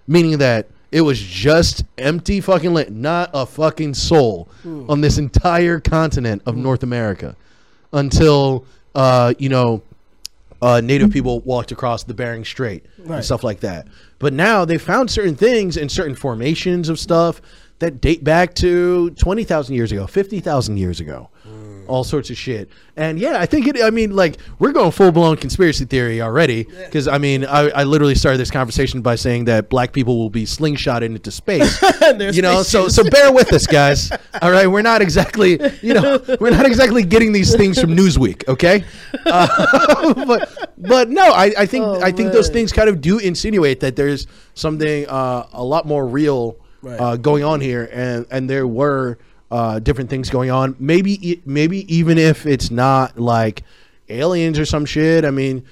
Meaning 0.06 0.38
that 0.38 0.68
it 0.92 1.00
was 1.02 1.20
just 1.20 1.84
empty 1.98 2.40
fucking 2.40 2.72
land, 2.72 3.02
not 3.02 3.28
a 3.34 3.44
fucking 3.44 3.92
soul 3.94 4.48
on 4.88 5.00
this 5.00 5.18
entire 5.18 5.80
continent 5.80 6.42
of 6.46 6.56
North 6.56 6.82
America 6.82 7.36
until 7.92 8.64
uh, 8.94 9.34
you 9.38 9.48
know 9.48 9.82
uh, 10.62 10.80
native 10.80 11.10
people 11.10 11.40
walked 11.40 11.70
across 11.72 12.04
the 12.04 12.14
Bering 12.14 12.44
Strait 12.44 12.84
Right. 12.98 13.16
and 13.16 13.24
stuff 13.24 13.44
like 13.44 13.60
that. 13.60 13.86
But 14.18 14.32
now 14.32 14.64
they 14.64 14.78
found 14.78 15.10
certain 15.10 15.34
things 15.36 15.76
and 15.76 15.90
certain 15.92 16.14
formations 16.14 16.88
of 16.88 16.98
stuff 16.98 17.42
that 17.78 18.00
date 18.00 18.24
back 18.24 18.54
to 18.54 19.10
20,000 19.10 19.74
years 19.74 19.92
ago, 19.92 20.06
50,000 20.06 20.78
years 20.78 20.98
ago. 20.98 21.28
All 21.88 22.04
sorts 22.04 22.30
of 22.30 22.36
shit. 22.36 22.68
And 22.96 23.18
yeah, 23.18 23.38
I 23.40 23.46
think 23.46 23.66
it, 23.66 23.76
I 23.82 23.90
mean, 23.90 24.16
like, 24.16 24.38
we're 24.58 24.72
going 24.72 24.90
full 24.90 25.12
blown 25.12 25.36
conspiracy 25.36 25.84
theory 25.84 26.20
already. 26.22 26.64
Because, 26.64 27.06
I 27.08 27.18
mean, 27.18 27.44
I, 27.44 27.68
I 27.70 27.84
literally 27.84 28.14
started 28.14 28.38
this 28.38 28.50
conversation 28.50 29.02
by 29.02 29.14
saying 29.16 29.44
that 29.46 29.68
black 29.68 29.92
people 29.92 30.18
will 30.18 30.30
be 30.30 30.44
slingshotted 30.44 31.04
into 31.06 31.30
space. 31.30 31.82
You 32.36 32.40
know, 32.42 32.62
so, 32.62 32.88
so 32.88 33.02
bear 33.10 33.32
with 33.32 33.52
us, 33.52 33.66
guys. 33.66 34.10
All 34.42 34.50
right. 34.50 34.66
We're 34.66 34.82
not 34.82 35.02
exactly, 35.02 35.58
you 35.82 35.92
know, 35.94 36.22
we're 36.40 36.50
not 36.50 36.64
exactly 36.66 37.02
getting 37.02 37.32
these 37.32 37.54
things 37.54 37.80
from 37.80 37.90
Newsweek, 37.96 38.46
okay? 38.48 38.84
Uh, 39.26 40.24
but, 40.24 40.72
but 40.78 41.08
no, 41.10 41.22
I, 41.32 41.52
I 41.58 41.66
think, 41.66 41.84
Oh, 41.84 42.00
I 42.00 42.12
think 42.12 42.32
those 42.32 42.48
things 42.48 42.72
kind 42.72 42.88
of 42.88 43.00
do 43.00 43.18
insinuate 43.18 43.80
that 43.80 43.96
there's 43.96 44.26
something 44.54 45.06
uh, 45.08 45.46
a 45.52 45.64
lot 45.64 45.86
more 45.86 46.06
real 46.06 46.56
Right. 46.82 47.00
uh, 47.00 47.16
going 47.16 47.42
on 47.42 47.60
here, 47.60 47.88
and 47.92 48.26
and 48.30 48.48
there 48.48 48.66
were 48.68 49.18
uh, 49.50 49.78
different 49.78 50.10
things 50.10 50.30
going 50.30 50.50
on. 50.50 50.74
Maybe 50.78 51.40
maybe 51.44 51.92
even 51.94 52.18
if 52.18 52.46
it's 52.46 52.70
not 52.70 53.18
like 53.18 53.62
aliens 54.08 54.58
or 54.58 54.64
some 54.64 54.84
shit. 54.84 55.24
I 55.24 55.30
mean, 55.30 55.64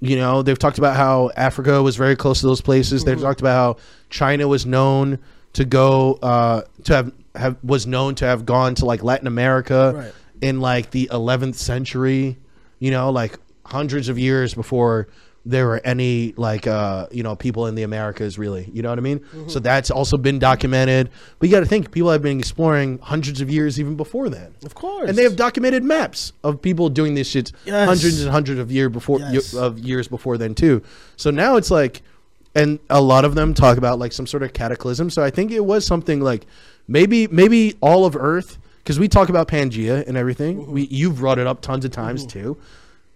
you 0.00 0.16
know, 0.16 0.42
they've 0.42 0.58
talked 0.58 0.78
about 0.78 0.96
how 0.96 1.30
Africa 1.36 1.82
was 1.82 1.96
very 1.96 2.16
close 2.16 2.40
to 2.40 2.46
those 2.46 2.60
places. 2.60 3.02
Mm-hmm. 3.02 3.10
They've 3.10 3.20
talked 3.20 3.40
about 3.40 3.76
how 3.76 3.82
China 4.08 4.48
was 4.48 4.66
known 4.66 5.18
to 5.52 5.64
go 5.64 6.14
uh, 6.22 6.62
to 6.84 6.94
have 6.94 7.12
have 7.34 7.56
was 7.62 7.86
known 7.86 8.14
to 8.16 8.24
have 8.24 8.44
gone 8.46 8.74
to 8.76 8.84
like 8.84 9.02
Latin 9.02 9.26
America 9.26 9.92
Right. 9.94 10.12
in 10.42 10.60
like 10.60 10.90
the 10.90 11.08
11th 11.12 11.54
century. 11.56 12.36
You 12.78 12.90
know, 12.90 13.10
like 13.10 13.38
hundreds 13.66 14.08
of 14.08 14.18
years 14.18 14.54
before 14.54 15.06
there 15.46 15.66
were 15.66 15.80
any 15.84 16.34
like 16.36 16.66
uh 16.66 17.06
you 17.10 17.22
know 17.22 17.34
people 17.34 17.66
in 17.66 17.74
the 17.74 17.82
americas 17.82 18.38
really 18.38 18.68
you 18.74 18.82
know 18.82 18.90
what 18.90 18.98
i 18.98 19.02
mean 19.02 19.18
Mm-hmm. 19.20 19.48
so 19.48 19.58
that's 19.58 19.90
also 19.90 20.18
been 20.18 20.38
documented 20.38 21.08
but 21.38 21.48
you 21.48 21.54
got 21.54 21.60
to 21.60 21.66
think 21.66 21.90
people 21.92 22.10
have 22.10 22.20
been 22.20 22.38
exploring 22.38 22.98
hundreds 22.98 23.40
of 23.40 23.48
years 23.50 23.80
even 23.80 23.96
before 23.96 24.28
then 24.28 24.54
Of 24.66 24.74
course. 24.74 25.08
and 25.08 25.16
they 25.16 25.22
have 25.22 25.36
documented 25.36 25.82
maps 25.82 26.34
of 26.44 26.60
people 26.60 26.90
doing 26.90 27.14
this 27.14 27.26
shit 27.28 27.52
Yes. 27.64 27.88
hundreds 27.88 28.20
and 28.20 28.30
hundreds 28.30 28.60
of 28.60 28.70
year 28.70 28.90
before 28.90 29.18
Yes. 29.20 29.54
of 29.54 29.78
years 29.78 30.08
before 30.08 30.36
then 30.36 30.54
too 30.54 30.82
so 31.16 31.30
now 31.30 31.56
it's 31.56 31.70
like 31.70 32.02
and 32.54 32.78
a 32.90 33.00
lot 33.00 33.24
of 33.24 33.34
them 33.34 33.54
talk 33.54 33.78
about 33.78 33.98
like 33.98 34.12
some 34.12 34.26
sort 34.26 34.42
of 34.42 34.52
cataclysm 34.52 35.08
so 35.08 35.22
i 35.22 35.30
think 35.30 35.50
it 35.52 35.64
was 35.64 35.86
something 35.86 36.20
like 36.20 36.44
maybe 36.86 37.26
maybe 37.28 37.76
all 37.80 38.04
of 38.04 38.14
earth 38.14 38.58
because 38.82 38.98
we 38.98 39.08
talk 39.08 39.28
about 39.30 39.48
pangea 39.48 40.06
and 40.06 40.16
everything 40.18 40.58
Mm-hmm. 40.58 40.72
we 40.72 40.82
you've 40.88 41.16
brought 41.16 41.38
it 41.38 41.46
up 41.46 41.62
tons 41.62 41.84
of 41.86 41.92
times 41.92 42.26
too 42.26 42.58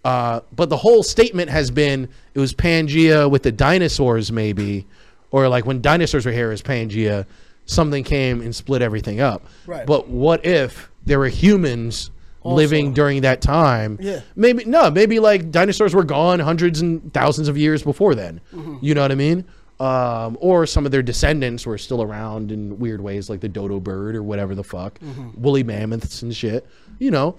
uh, 0.05 0.41
but 0.55 0.69
the 0.69 0.77
whole 0.77 1.01
statement 1.03 1.49
has 1.49 1.71
been 1.71 2.07
it 2.35 2.39
was 2.39 2.53
Pangea 2.53 3.29
with 3.29 3.43
the 3.43 3.51
dinosaurs, 3.51 4.31
maybe, 4.31 4.85
or 5.31 5.49
like 5.49 5.65
when 5.65 5.81
dinosaurs 5.81 6.25
were 6.25 6.31
here, 6.31 6.49
was 6.49 6.61
Pangea. 6.61 7.25
Something 7.65 8.03
came 8.03 8.41
and 8.41 8.55
split 8.55 8.83
everything 8.83 9.19
up. 9.19 9.43
Right. 9.65 9.87
But 9.87 10.07
what 10.07 10.45
if 10.45 10.91
there 11.05 11.17
were 11.17 11.27
humans 11.27 12.11
Also. 12.43 12.55
living 12.55 12.93
during 12.93 13.21
that 13.21 13.41
time? 13.41 13.97
Yeah. 13.99 14.21
Maybe 14.35 14.63
no. 14.65 14.91
Maybe 14.91 15.19
like 15.19 15.49
dinosaurs 15.49 15.95
were 15.95 16.03
gone 16.03 16.39
hundreds 16.39 16.81
and 16.81 17.11
thousands 17.11 17.47
of 17.47 17.57
years 17.57 17.81
before 17.81 18.13
then. 18.13 18.39
Mm-hmm. 18.53 18.77
You 18.81 18.93
know 18.93 19.01
what 19.01 19.11
I 19.11 19.15
mean? 19.15 19.45
Um, 19.79 20.37
or 20.39 20.67
some 20.67 20.85
of 20.85 20.91
their 20.91 21.01
descendants 21.01 21.65
were 21.65 21.79
still 21.79 22.03
around 22.03 22.51
in 22.51 22.77
weird 22.77 23.01
ways, 23.01 23.27
like 23.29 23.41
the 23.41 23.49
dodo 23.49 23.79
bird 23.79 24.15
or 24.15 24.21
whatever 24.23 24.53
the 24.53 24.63
fuck, 24.63 24.99
woolly 25.35 25.63
mammoths 25.63 26.21
and 26.21 26.33
shit. 26.33 26.65
You 26.99 27.09
know, 27.11 27.35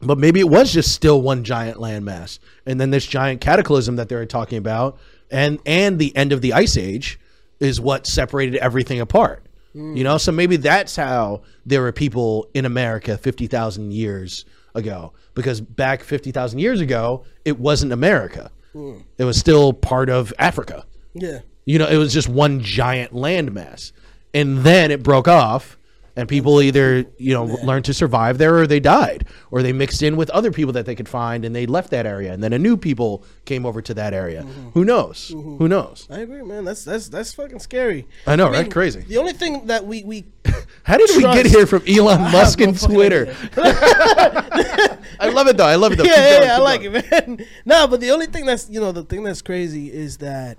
but 0.00 0.18
maybe 0.18 0.40
it 0.40 0.48
was 0.48 0.72
just 0.72 0.92
still 0.92 1.20
one 1.20 1.44
giant 1.44 1.78
landmass, 1.78 2.38
and 2.66 2.80
then 2.80 2.90
this 2.90 3.06
giant 3.06 3.40
cataclysm 3.40 3.96
that 3.96 4.08
they're 4.08 4.26
talking 4.26 4.58
about, 4.58 4.98
and 5.30 5.58
and 5.66 5.98
the 5.98 6.14
end 6.16 6.32
of 6.32 6.40
the 6.40 6.52
ice 6.52 6.76
age 6.76 7.18
is 7.58 7.80
what 7.80 8.06
separated 8.06 8.56
everything 8.56 9.00
apart. 9.00 9.44
Hmm. 9.72 9.96
You 9.96 10.04
know, 10.04 10.18
so 10.18 10.32
maybe 10.32 10.56
that's 10.56 10.96
how 10.96 11.42
there 11.66 11.82
were 11.82 11.92
people 11.92 12.48
in 12.54 12.64
America 12.64 13.18
fifty 13.18 13.46
thousand 13.46 13.92
years 13.92 14.44
ago, 14.74 15.12
because 15.34 15.60
back 15.60 16.02
fifty 16.02 16.32
thousand 16.32 16.58
years 16.60 16.80
ago, 16.80 17.24
it 17.44 17.58
wasn't 17.58 17.92
America; 17.92 18.50
hmm. 18.72 18.98
it 19.18 19.24
was 19.24 19.36
still 19.38 19.72
part 19.72 20.08
of 20.08 20.32
Africa. 20.38 20.86
Yeah. 21.14 21.40
You 21.64 21.78
know, 21.78 21.86
it 21.86 21.96
was 21.96 22.12
just 22.12 22.28
one 22.28 22.60
giant 22.60 23.12
landmass. 23.12 23.92
And 24.32 24.58
then 24.58 24.90
it 24.90 25.02
broke 25.02 25.28
off 25.28 25.78
and 26.16 26.28
people 26.28 26.60
either, 26.60 27.04
you 27.18 27.32
know, 27.34 27.44
learned 27.44 27.84
to 27.86 27.94
survive 27.94 28.38
there 28.38 28.56
or 28.58 28.66
they 28.66 28.80
died 28.80 29.26
or 29.50 29.62
they 29.62 29.72
mixed 29.72 30.02
in 30.02 30.16
with 30.16 30.30
other 30.30 30.50
people 30.50 30.72
that 30.72 30.86
they 30.86 30.94
could 30.94 31.08
find 31.08 31.44
and 31.44 31.54
they 31.54 31.66
left 31.66 31.90
that 31.90 32.06
area 32.06 32.32
and 32.32 32.42
then 32.42 32.52
a 32.52 32.58
new 32.58 32.76
people 32.76 33.24
came 33.44 33.64
over 33.64 33.80
to 33.82 33.94
that 33.94 34.12
area. 34.12 34.42
Mm-hmm. 34.42 34.70
Who 34.70 34.84
knows? 34.84 35.30
Mm-hmm. 35.30 35.56
Who 35.56 35.68
knows? 35.68 36.06
I 36.10 36.20
agree, 36.20 36.42
man. 36.42 36.64
That's 36.64 36.84
that's 36.84 37.08
that's 37.08 37.32
fucking 37.34 37.60
scary. 37.60 38.06
I 38.26 38.36
know, 38.36 38.48
I 38.48 38.50
mean, 38.50 38.62
right? 38.62 38.70
Crazy. 38.70 39.00
The 39.00 39.18
only 39.18 39.32
thing 39.32 39.66
that 39.66 39.86
we 39.86 40.04
we 40.04 40.24
How 40.82 40.96
did 40.96 41.10
we 41.16 41.22
get 41.22 41.46
here 41.46 41.66
from 41.66 41.82
Elon 41.88 42.20
Musk 42.32 42.60
and 42.60 42.78
fucking 42.78 42.94
Twitter? 42.94 43.34
I 43.56 45.28
love 45.32 45.46
it 45.48 45.56
though. 45.56 45.66
I 45.66 45.76
love 45.76 45.92
it 45.92 45.96
though. 45.98 46.04
yeah, 46.04 46.14
Keep 46.14 46.18
yeah, 46.24 46.38
going, 46.38 46.48
yeah, 46.48 46.56
I 46.56 46.58
like 46.58 46.82
going. 46.82 46.96
it, 46.96 47.28
man. 47.38 47.46
no, 47.64 47.86
but 47.86 48.00
the 48.00 48.10
only 48.10 48.26
thing 48.26 48.46
that's 48.46 48.68
you 48.70 48.80
know 48.80 48.92
the 48.92 49.02
thing 49.02 49.22
that's 49.22 49.42
crazy 49.42 49.92
is 49.92 50.18
that 50.18 50.58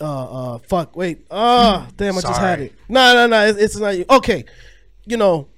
uh 0.00 0.54
uh 0.54 0.58
fuck 0.58 0.96
wait 0.96 1.26
oh 1.30 1.86
damn 1.96 2.16
I 2.18 2.20
just 2.20 2.40
had 2.40 2.60
it 2.60 2.72
no 2.88 3.14
no 3.14 3.26
no 3.26 3.46
it's, 3.46 3.58
it's 3.58 3.76
not 3.78 3.96
you 3.96 4.04
okay 4.10 4.44
you 5.06 5.16
know 5.16 5.48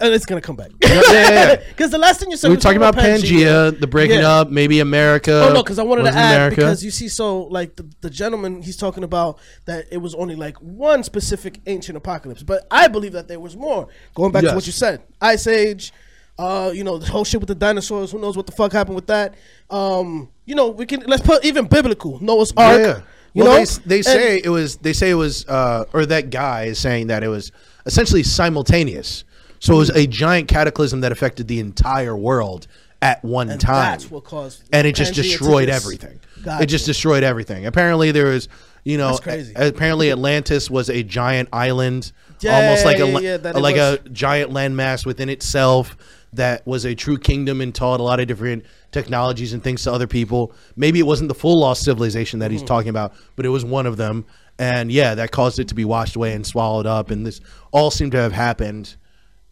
and 0.00 0.12
it's 0.12 0.26
gonna 0.26 0.40
come 0.40 0.56
back 0.56 0.70
Yeah, 0.82 0.88
yeah, 1.10 1.30
yeah. 1.30 1.56
because 1.68 1.90
the 1.92 1.98
last 1.98 2.18
thing 2.18 2.30
you 2.30 2.36
said 2.36 2.48
We 2.48 2.56
were 2.56 2.60
talking 2.60 2.78
about 2.78 2.96
Pangea, 2.96 3.78
the 3.78 3.86
breaking 3.86 4.20
Yeah. 4.20 4.30
up, 4.40 4.50
maybe 4.50 4.80
America. 4.80 5.46
Oh 5.48 5.52
no, 5.52 5.62
because 5.62 5.78
I 5.78 5.84
wanted 5.84 6.02
to 6.04 6.08
add 6.16 6.34
America. 6.34 6.56
because 6.56 6.84
you 6.84 6.90
see, 6.90 7.06
so 7.08 7.42
like 7.44 7.76
the, 7.76 7.86
the 8.00 8.10
gentleman 8.10 8.62
he's 8.62 8.76
talking 8.76 9.04
about 9.04 9.38
that 9.66 9.84
it 9.92 9.98
was 9.98 10.14
only 10.16 10.34
like 10.34 10.56
one 10.56 11.04
specific 11.04 11.60
ancient 11.66 11.96
apocalypse, 11.96 12.42
but 12.42 12.66
I 12.68 12.88
believe 12.88 13.12
that 13.12 13.28
there 13.28 13.38
was 13.38 13.54
more. 13.56 13.86
Going 14.14 14.32
back 14.32 14.42
to 14.42 14.54
what 14.54 14.66
you 14.66 14.72
said, 14.72 15.02
Ice 15.20 15.46
Age, 15.46 15.92
uh, 16.36 16.72
you 16.74 16.82
know 16.82 16.98
the 16.98 17.06
whole 17.06 17.22
shit 17.24 17.38
with 17.40 17.48
the 17.48 17.54
dinosaurs. 17.54 18.10
Who 18.10 18.18
knows 18.18 18.36
what 18.36 18.46
the 18.46 18.52
fuck 18.52 18.72
happened 18.72 18.96
with 18.96 19.06
that? 19.06 19.34
Um, 19.70 20.30
you 20.44 20.54
know 20.54 20.68
we 20.68 20.86
can 20.86 21.00
let's 21.06 21.22
put 21.22 21.44
even 21.44 21.66
biblical 21.66 22.22
Noah's 22.22 22.52
Ark. 22.56 22.78
Yeah, 22.80 22.86
yeah. 22.86 23.00
You 23.34 23.44
well, 23.44 23.58
know 23.60 23.64
they, 23.64 23.80
they 23.86 23.96
And- 23.96 24.04
say 24.04 24.40
it 24.44 24.48
was. 24.50 24.76
They 24.76 24.92
say 24.92 25.10
it 25.10 25.14
was, 25.14 25.46
uh, 25.48 25.84
or 25.94 26.04
that 26.06 26.28
guy 26.30 26.64
is 26.64 26.78
saying 26.78 27.06
that 27.06 27.22
it 27.22 27.28
was 27.28 27.50
essentially 27.86 28.22
simultaneous. 28.22 29.24
So 29.58 29.74
it 29.74 29.78
was 29.78 29.90
a 29.90 30.06
giant 30.06 30.48
cataclysm 30.48 31.00
that 31.02 31.12
affected 31.12 31.48
the 31.48 31.60
entire 31.60 32.16
world 32.16 32.66
at 33.00 33.24
one 33.24 33.48
and 33.48 33.60
time. 33.60 33.92
that's 33.92 34.10
what 34.10 34.24
caused 34.24 34.62
and 34.72 34.86
it 34.86 34.94
just 34.94 35.14
destroyed 35.14 35.68
everything. 35.68 36.18
Gotcha. 36.44 36.64
It 36.64 36.66
just 36.66 36.84
destroyed 36.86 37.22
everything. 37.22 37.66
Apparently, 37.66 38.10
there 38.12 38.26
was, 38.26 38.48
you 38.84 38.98
know, 38.98 39.18
a- 39.26 39.68
apparently 39.68 40.10
Atlantis 40.10 40.68
was 40.68 40.90
a 40.90 41.02
giant 41.04 41.48
island, 41.52 42.12
Yeah, 42.40 42.56
almost 42.56 42.84
like 42.84 42.98
a 42.98 43.06
yeah, 43.22 43.36
like 43.54 43.76
was- 43.76 43.98
a 44.04 44.08
giant 44.10 44.50
landmass 44.50 45.06
within 45.06 45.28
itself 45.28 45.96
that 46.32 46.66
was 46.66 46.84
a 46.84 46.94
true 46.94 47.18
kingdom 47.18 47.60
and 47.60 47.74
taught 47.74 48.00
a 48.00 48.02
lot 48.02 48.20
of 48.20 48.26
different 48.26 48.64
technologies 48.90 49.52
and 49.52 49.62
things 49.62 49.84
to 49.84 49.92
other 49.92 50.06
people. 50.06 50.52
Maybe 50.76 50.98
it 50.98 51.06
wasn't 51.06 51.28
the 51.28 51.34
full 51.34 51.58
lost 51.58 51.84
civilization 51.84 52.38
that 52.40 52.50
he's 52.50 52.62
talking 52.62 52.88
about, 52.88 53.14
but 53.36 53.44
it 53.44 53.50
was 53.50 53.64
one 53.64 53.86
of 53.86 53.96
them. 53.96 54.24
And 54.58 54.90
yeah, 54.90 55.14
that 55.14 55.30
caused 55.30 55.58
it 55.58 55.68
to 55.68 55.74
be 55.74 55.84
washed 55.84 56.16
away 56.16 56.32
and 56.32 56.46
swallowed 56.46 56.86
up. 56.86 57.10
And 57.10 57.26
this 57.26 57.40
all 57.70 57.90
seemed 57.90 58.12
to 58.12 58.18
have 58.18 58.32
happened 58.32 58.96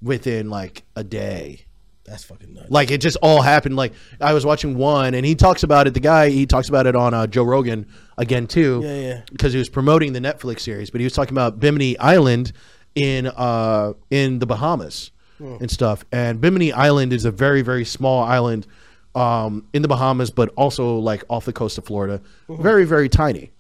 within 0.03 0.49
like 0.49 0.85
a 0.97 1.05
day. 1.05 1.67
That's 2.05 2.25
fucking 2.25 2.55
nuts. 2.55 2.71
Like 2.71 2.91
it 2.91 3.01
just 3.01 3.19
all 3.23 3.43
happened. 3.43 3.77
Like 3.77 3.93
I 4.21 4.33
was 4.33 4.45
watching 4.45 4.77
one, 4.77 5.15
and 5.15 5.25
he 5.25 5.35
talks 5.35 5.63
about 5.63 5.87
it. 5.87 5.95
The 5.95 6.01
guy 6.01 6.31
he 6.31 6.45
talks 6.45 6.69
about 6.69 6.87
it 6.87 6.97
on 6.97 7.15
uh, 7.15 7.27
Joe 7.27 7.45
Rogan 7.45 7.87
again 8.19 8.47
too. 8.47 8.81
Yeah, 8.83 8.95
yeah. 8.97 9.23
Because 9.31 9.53
he 9.53 9.59
was 9.59 9.69
promoting 9.69 10.13
the 10.13 10.19
Netflix 10.19 10.61
series, 10.61 10.91
but 10.91 11.01
he 11.01 11.05
was 11.05 11.13
talking 11.13 11.35
about 11.35 11.61
Bimini 11.61 11.99
Island 11.99 12.53
in 12.97 13.29
uh 13.29 13.93
in 14.11 14.41
the 14.41 14.47
Bahamas 14.47 15.13
Hmm. 15.41 15.57
and 15.61 15.71
stuff. 15.71 16.05
And 16.13 16.41
Bimini 16.41 16.73
Island 16.73 17.13
is 17.13 17.25
a 17.25 17.31
very 17.31 17.63
very 17.63 17.85
small 17.85 18.23
island 18.23 18.67
um 19.15 19.67
in 19.73 19.83
the 19.83 19.89
Bahamas, 19.89 20.31
but 20.31 20.51
also 20.57 20.99
like 20.99 21.25
off 21.29 21.45
the 21.45 21.53
coast 21.53 21.79
of 21.79 21.85
Florida. 21.85 22.21
Mm-hmm. 22.49 22.63
Very 22.63 22.85
very 22.85 23.09
tiny. 23.09 23.51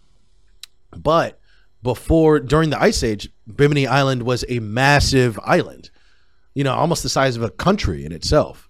But 0.96 1.40
before 1.82 2.40
during 2.40 2.70
the 2.70 2.80
ice 2.80 3.02
age, 3.02 3.30
Bimini 3.46 3.86
Island 3.86 4.22
was 4.22 4.44
a 4.48 4.60
massive 4.60 5.38
island 5.42 5.90
you 6.54 6.64
know, 6.64 6.74
almost 6.74 7.02
the 7.02 7.08
size 7.08 7.36
of 7.36 7.42
a 7.42 7.50
country 7.50 8.04
in 8.04 8.12
itself. 8.12 8.68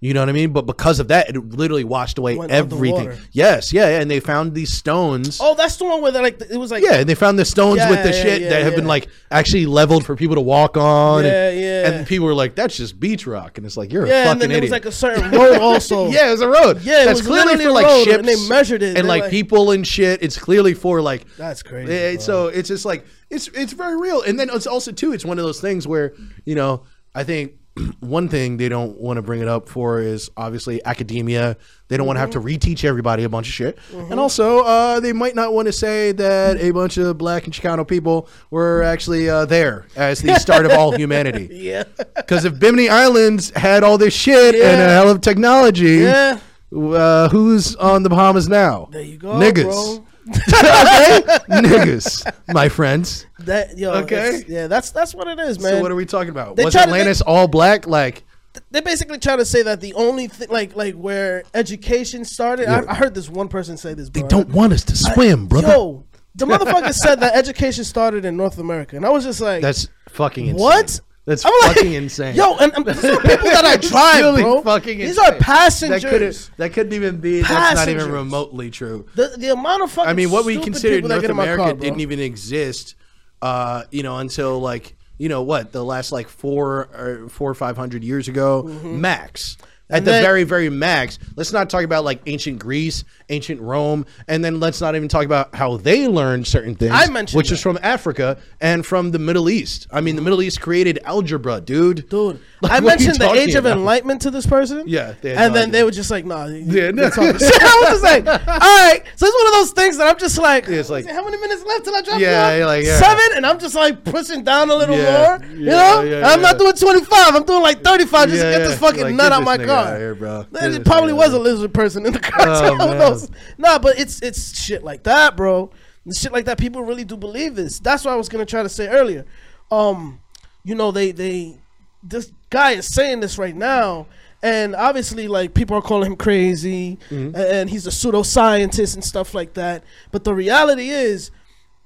You 0.00 0.12
know 0.12 0.20
what 0.20 0.28
I 0.28 0.32
mean? 0.32 0.52
But 0.52 0.66
because 0.66 1.00
of 1.00 1.08
that, 1.08 1.30
it 1.30 1.36
literally 1.54 1.84
washed 1.84 2.18
away 2.18 2.36
Went 2.36 2.50
everything. 2.52 2.98
underwater. 2.98 3.22
Yes, 3.32 3.72
yeah, 3.72 3.88
yeah, 3.88 4.00
and 4.00 4.10
they 4.10 4.20
found 4.20 4.52
these 4.52 4.70
stones. 4.70 5.38
oh, 5.40 5.54
that's 5.54 5.76
the 5.76 5.86
one 5.86 6.02
where 6.02 6.12
they 6.12 6.20
like 6.20 6.38
it 6.42 6.58
was 6.58 6.70
like 6.70 6.82
Yeah, 6.82 6.96
and 6.96 7.08
they 7.08 7.14
found 7.14 7.38
the 7.38 7.44
stones 7.46 7.78
Yeah, 7.78 7.88
with 7.88 8.02
the 8.02 8.10
yeah, 8.10 8.22
shit 8.22 8.42
yeah, 8.42 8.48
that 8.50 8.62
have 8.64 8.74
been 8.74 8.84
yeah. 8.84 8.88
like 8.90 9.08
actually 9.30 9.64
leveled 9.64 10.04
for 10.04 10.14
people 10.14 10.34
to 10.34 10.42
walk 10.42 10.76
on. 10.76 11.24
Yeah, 11.24 11.48
and, 11.48 11.60
yeah. 11.60 11.90
And 12.00 12.06
people 12.06 12.26
were 12.26 12.34
like, 12.34 12.54
"That's 12.54 12.76
just 12.76 13.00
beach 13.00 13.26
rock," 13.26 13.56
and 13.56 13.66
it's 13.66 13.78
like 13.78 13.92
you're 13.94 14.04
a 14.04 14.08
yeah, 14.08 14.24
fucking 14.24 14.32
and 14.32 14.40
then 14.42 14.48
there 14.50 14.58
idiot. 14.58 14.70
was 14.72 14.72
like 14.72 14.84
a 14.84 14.92
certain 14.92 15.30
road 15.40 15.58
also. 15.58 16.08
yeah, 16.10 16.28
it 16.28 16.32
was 16.32 16.40
a 16.42 16.48
road. 16.48 16.82
Yeah, 16.82 17.02
it 17.02 17.06
that's 17.06 17.20
was 17.20 17.26
clearly 17.26 17.56
literally 17.56 17.64
for 17.64 17.70
a 17.70 17.72
like 17.72 17.86
road, 17.86 18.04
ships 18.04 18.18
and 18.18 18.28
they 18.28 18.48
measured 18.48 18.82
it, 18.82 18.88
and 18.88 18.96
they're 18.96 19.04
like, 19.04 19.22
like- 19.22 19.30
people 19.30 19.70
and 19.70 19.86
shit. 19.86 20.22
It's 20.22 20.36
clearly 20.36 20.74
for 20.74 21.00
like 21.00 21.24
That's 21.38 21.62
crazy. 21.62 21.90
yeah, 21.94 22.12
bro. 22.12 22.20
so 22.20 22.46
it's 22.48 22.68
just 22.68 22.84
like 22.84 23.06
it's 23.30 23.48
it's 23.54 23.72
very 23.72 23.98
real, 23.98 24.20
and 24.20 24.38
then 24.38 24.50
it's 24.52 24.66
also 24.66 24.92
too. 24.92 25.14
It's 25.14 25.24
one 25.24 25.38
of 25.38 25.46
those 25.46 25.62
things 25.62 25.88
where 25.88 26.12
you 26.44 26.56
know 26.56 26.82
I 27.14 27.24
think 27.24 27.52
one 28.00 28.28
thing 28.28 28.56
they 28.56 28.68
don't 28.68 28.98
want 29.00 29.16
to 29.16 29.22
bring 29.22 29.40
it 29.40 29.48
up 29.48 29.68
for 29.68 30.00
is 30.00 30.30
obviously 30.36 30.84
academia. 30.84 31.56
They 31.88 31.96
don't 31.96 32.06
want 32.06 32.16
to 32.16 32.20
have 32.20 32.30
to 32.30 32.40
reteach 32.40 32.84
everybody 32.84 33.24
a 33.24 33.28
bunch 33.28 33.46
of 33.48 33.52
shit, 33.52 33.78
and 33.92 34.18
also 34.18 34.60
uh, 34.60 35.00
they 35.00 35.12
might 35.12 35.34
not 35.34 35.52
want 35.52 35.66
to 35.66 35.72
say 35.72 36.12
that 36.12 36.56
a 36.58 36.70
bunch 36.70 36.96
of 36.96 37.18
black 37.18 37.44
and 37.44 37.52
Chicano 37.52 37.86
people 37.86 38.28
were 38.50 38.82
actually 38.82 39.28
uh, 39.28 39.44
there 39.44 39.86
as 39.96 40.20
the 40.22 40.38
start 40.38 40.64
of 40.66 40.72
all 40.72 40.92
humanity. 40.96 41.48
yeah, 41.52 41.84
Because 42.16 42.44
if 42.44 42.58
Bimini 42.58 42.88
Islands 42.88 43.50
had 43.56 43.82
all 43.84 43.98
this 43.98 44.14
shit 44.14 44.54
and 44.54 44.80
a 44.80 44.88
hell 44.88 45.10
of 45.10 45.20
technology, 45.20 45.96
yeah. 45.98 46.38
uh, 46.74 47.28
who's 47.28 47.76
on 47.76 48.02
the 48.02 48.08
Bahamas 48.08 48.48
now? 48.48 48.88
There 48.90 49.02
you 49.02 49.18
go, 49.18 49.34
niggas. 49.34 49.64
bro. 49.64 50.06
Okay, 50.28 51.20
niggas, 51.48 52.30
my 52.52 52.68
friends. 52.68 53.26
That 53.40 53.76
yo, 53.78 53.92
Okay. 54.02 54.44
yeah, 54.48 54.66
that's 54.66 54.90
that's 54.90 55.14
what 55.14 55.28
it 55.28 55.38
is, 55.38 55.58
man. 55.60 55.72
So 55.74 55.80
what 55.82 55.90
are 55.90 55.94
we 55.96 56.06
talking 56.06 56.30
about? 56.30 56.56
They 56.56 56.64
Was 56.64 56.74
try 56.74 56.82
to- 56.84 56.88
Atlantis 56.88 57.20
all 57.20 57.48
black? 57.48 57.86
Like, 57.86 58.24
they 58.70 58.80
basically 58.80 59.18
try 59.18 59.36
to 59.36 59.44
say 59.44 59.62
that 59.62 59.80
the 59.80 59.94
only 59.94 60.28
thing, 60.28 60.48
like 60.50 60.76
like 60.76 60.94
where 60.94 61.42
education 61.54 62.24
started. 62.24 62.68
I, 62.68 62.84
I 62.90 62.94
heard 62.94 63.14
this 63.14 63.28
one 63.28 63.48
person 63.48 63.76
say 63.76 63.94
this. 63.94 64.08
they 64.10 64.22
don't 64.22 64.48
want 64.50 64.72
us 64.72 64.84
to 64.84 64.96
swim, 64.96 65.46
brother. 65.46 65.68
Yo, 65.68 66.04
the 66.34 66.46
motherfucker 66.46 66.92
said 66.92 67.20
that 67.20 67.34
education 67.36 67.84
started 67.84 68.24
in 68.24 68.36
North 68.36 68.58
America, 68.58 68.96
and 68.96 69.04
I 69.04 69.10
was 69.10 69.24
just 69.24 69.40
like, 69.40 69.62
That's 69.62 69.88
fucking 70.08 70.46
insane. 70.46 70.62
what? 70.62 71.00
That's 71.26 71.44
I'm 71.46 71.52
like, 71.62 71.76
fucking 71.76 71.92
insane. 71.94 72.36
Yo, 72.36 72.56
and, 72.58 72.72
and 72.74 72.84
these 72.84 73.02
are 73.04 73.16
people 73.20 73.44
that 73.50 73.64
I 73.64 73.76
drive, 73.88 74.20
really 74.24 74.42
bro. 74.42 74.60
fucking 74.62 74.98
These 74.98 75.16
insane. 75.16 75.34
are 75.34 75.38
passengers. 75.38 76.02
That 76.02 76.10
could 76.10 76.56
that 76.58 76.72
couldn't 76.74 76.92
even 76.92 77.16
be. 77.18 77.40
That's 77.40 77.76
not 77.76 77.88
even 77.88 78.10
remotely 78.12 78.70
true. 78.70 79.06
the, 79.14 79.34
the 79.38 79.48
amount 79.52 79.82
of 79.82 79.90
fucking 79.90 80.10
I 80.10 80.12
mean, 80.12 80.30
what 80.30 80.44
we 80.44 80.58
considered 80.60 81.04
North 81.04 81.22
get 81.22 81.30
in 81.30 81.36
my 81.36 81.44
America 81.44 81.62
car, 81.64 81.72
didn't 81.74 82.00
even 82.00 82.20
exist, 82.20 82.94
uh, 83.40 83.84
you 83.90 84.02
know, 84.02 84.18
until 84.18 84.60
like 84.60 84.96
you 85.16 85.28
know 85.30 85.42
what 85.42 85.72
the 85.72 85.82
last 85.84 86.12
like 86.12 86.28
four 86.28 86.88
or 86.94 87.28
four 87.30 87.50
or 87.50 87.54
five 87.54 87.76
hundred 87.76 88.04
years 88.04 88.28
ago, 88.28 88.64
max. 88.82 89.56
At 89.90 89.98
And 89.98 90.06
the 90.06 90.10
then- 90.12 90.22
very, 90.24 90.44
very 90.44 90.70
max. 90.70 91.18
Let's 91.36 91.52
not 91.52 91.68
talk 91.70 91.84
about 91.84 92.04
like 92.04 92.22
ancient 92.26 92.58
Greece, 92.58 93.04
ancient 93.28 93.60
Rome, 93.60 94.06
and 94.28 94.44
then 94.44 94.60
let's 94.60 94.80
not 94.80 94.94
even 94.96 95.08
talk 95.08 95.24
about 95.24 95.54
how 95.54 95.76
they 95.76 96.06
learned 96.08 96.46
certain 96.46 96.74
things. 96.74 96.92
I 96.94 97.06
mentioned 97.10 97.36
which 97.36 97.48
that. 97.48 97.54
is 97.54 97.62
from 97.62 97.78
Africa 97.82 98.38
and 98.60 98.84
from 98.84 99.10
the 99.12 99.18
Middle 99.18 99.48
East. 99.48 99.86
I 99.90 100.00
mean, 100.00 100.16
the 100.16 100.22
Middle 100.22 100.42
East 100.42 100.60
created 100.60 100.98
algebra, 101.04 101.60
dude. 101.60 102.08
Dude, 102.08 102.40
Like, 102.60 102.72
I 102.72 102.80
what 102.80 102.98
are 102.98 103.02
you 103.02 103.08
mentioned 103.08 103.16
the 103.20 103.32
age 103.32 103.54
of 103.54 103.64
about? 103.64 103.78
enlightenment 103.78 104.22
to 104.22 104.30
this 104.30 104.46
person. 104.46 104.84
Yeah, 104.86 105.14
and 105.22 105.22
no 105.22 105.30
then 105.32 105.56
idea. 105.56 105.66
they 105.72 105.84
were 105.84 105.90
just 105.90 106.10
like, 106.10 106.24
"Nah." 106.24 106.46
Yeah, 106.46 106.90
no. 106.90 107.04
I 107.16 107.30
was 107.32 107.40
just 107.42 108.02
like, 108.02 108.26
"All 108.26 108.34
right." 108.36 109.02
So 109.16 109.26
it's 109.26 109.36
one 109.36 109.46
of 109.46 109.52
those 109.54 109.70
things 109.72 109.96
that 109.98 110.08
I'm 110.08 110.18
just 110.18 110.38
like, 110.38 110.68
it's 110.68 110.90
like- 110.90 111.06
"How 111.06 111.24
many 111.24 111.36
minutes 111.38 111.64
left 111.64 111.84
till 111.84 111.94
I 111.94 112.02
drop 112.02 112.20
Yeah, 112.20 112.64
like, 112.66 112.84
yeah. 112.84 112.98
seven, 112.98 113.36
and 113.36 113.46
I'm 113.46 113.58
just 113.58 113.74
like 113.74 114.04
pushing 114.04 114.44
down 114.44 114.70
a 114.70 114.74
little 114.74 114.96
Yeah, 114.96 115.38
more. 115.38 115.46
yeah, 115.48 115.54
you 115.56 115.64
know, 115.66 116.02
yeah, 116.02 116.28
I'm 116.28 116.40
not 116.42 116.58
doing 116.58 116.72
25. 116.74 117.34
I'm 117.34 117.44
doing 117.44 117.62
like 117.62 117.82
35 117.82 118.28
just 118.28 118.38
Yeah, 118.38 118.44
to 118.44 118.50
get 118.50 118.60
yeah. 118.62 118.68
this 118.68 118.78
fucking 118.78 119.02
Like, 119.02 119.14
nut 119.14 119.32
out 119.32 119.42
my 119.44 119.56
car. 119.58 119.96
here, 119.96 120.14
bro. 120.14 120.46
It 120.54 120.84
probably 120.84 121.12
was 121.12 121.32
a 121.32 121.38
lizard 121.38 121.72
person 121.74 122.06
in 122.06 122.12
the 122.12 122.18
car. 122.18 122.46
Oh, 122.48 123.13
so 123.20 123.26
who 123.26 123.32
man. 123.32 123.40
knows? 123.42 123.58
Nah, 123.58 123.78
but 123.78 123.98
it's 123.98 124.20
it's 124.22 124.60
shit 124.60 124.82
like 124.84 125.02
that, 125.04 125.36
bro. 125.36 125.70
And 126.04 126.14
shit 126.14 126.32
like 126.32 126.44
that. 126.46 126.58
People 126.58 126.82
really 126.82 127.04
do 127.04 127.16
believe 127.16 127.54
this. 127.54 127.78
That's 127.78 128.04
what 128.04 128.12
I 128.12 128.16
was 128.16 128.28
gonna 128.28 128.44
try 128.46 128.62
to 128.62 128.68
say 128.68 128.88
earlier. 128.88 129.24
Um, 129.70 130.20
you 130.64 130.74
know, 130.74 130.90
they 130.90 131.12
they 131.12 131.56
this 132.02 132.32
guy 132.50 132.72
is 132.72 132.86
saying 132.94 133.20
this 133.20 133.38
right 133.38 133.56
now, 133.56 134.06
and 134.42 134.74
obviously, 134.74 135.28
like 135.28 135.54
people 135.54 135.76
are 135.76 135.82
calling 135.82 136.12
him 136.12 136.16
crazy, 136.16 136.98
Mm-hmm. 137.10 137.34
and 137.36 137.70
he's 137.70 137.86
a 137.86 137.90
pseudoscientist 137.90 138.94
and 138.94 139.02
stuff 139.04 139.34
like 139.34 139.54
that. 139.54 139.82
But 140.10 140.24
the 140.24 140.34
reality 140.34 140.90
is, 140.90 141.30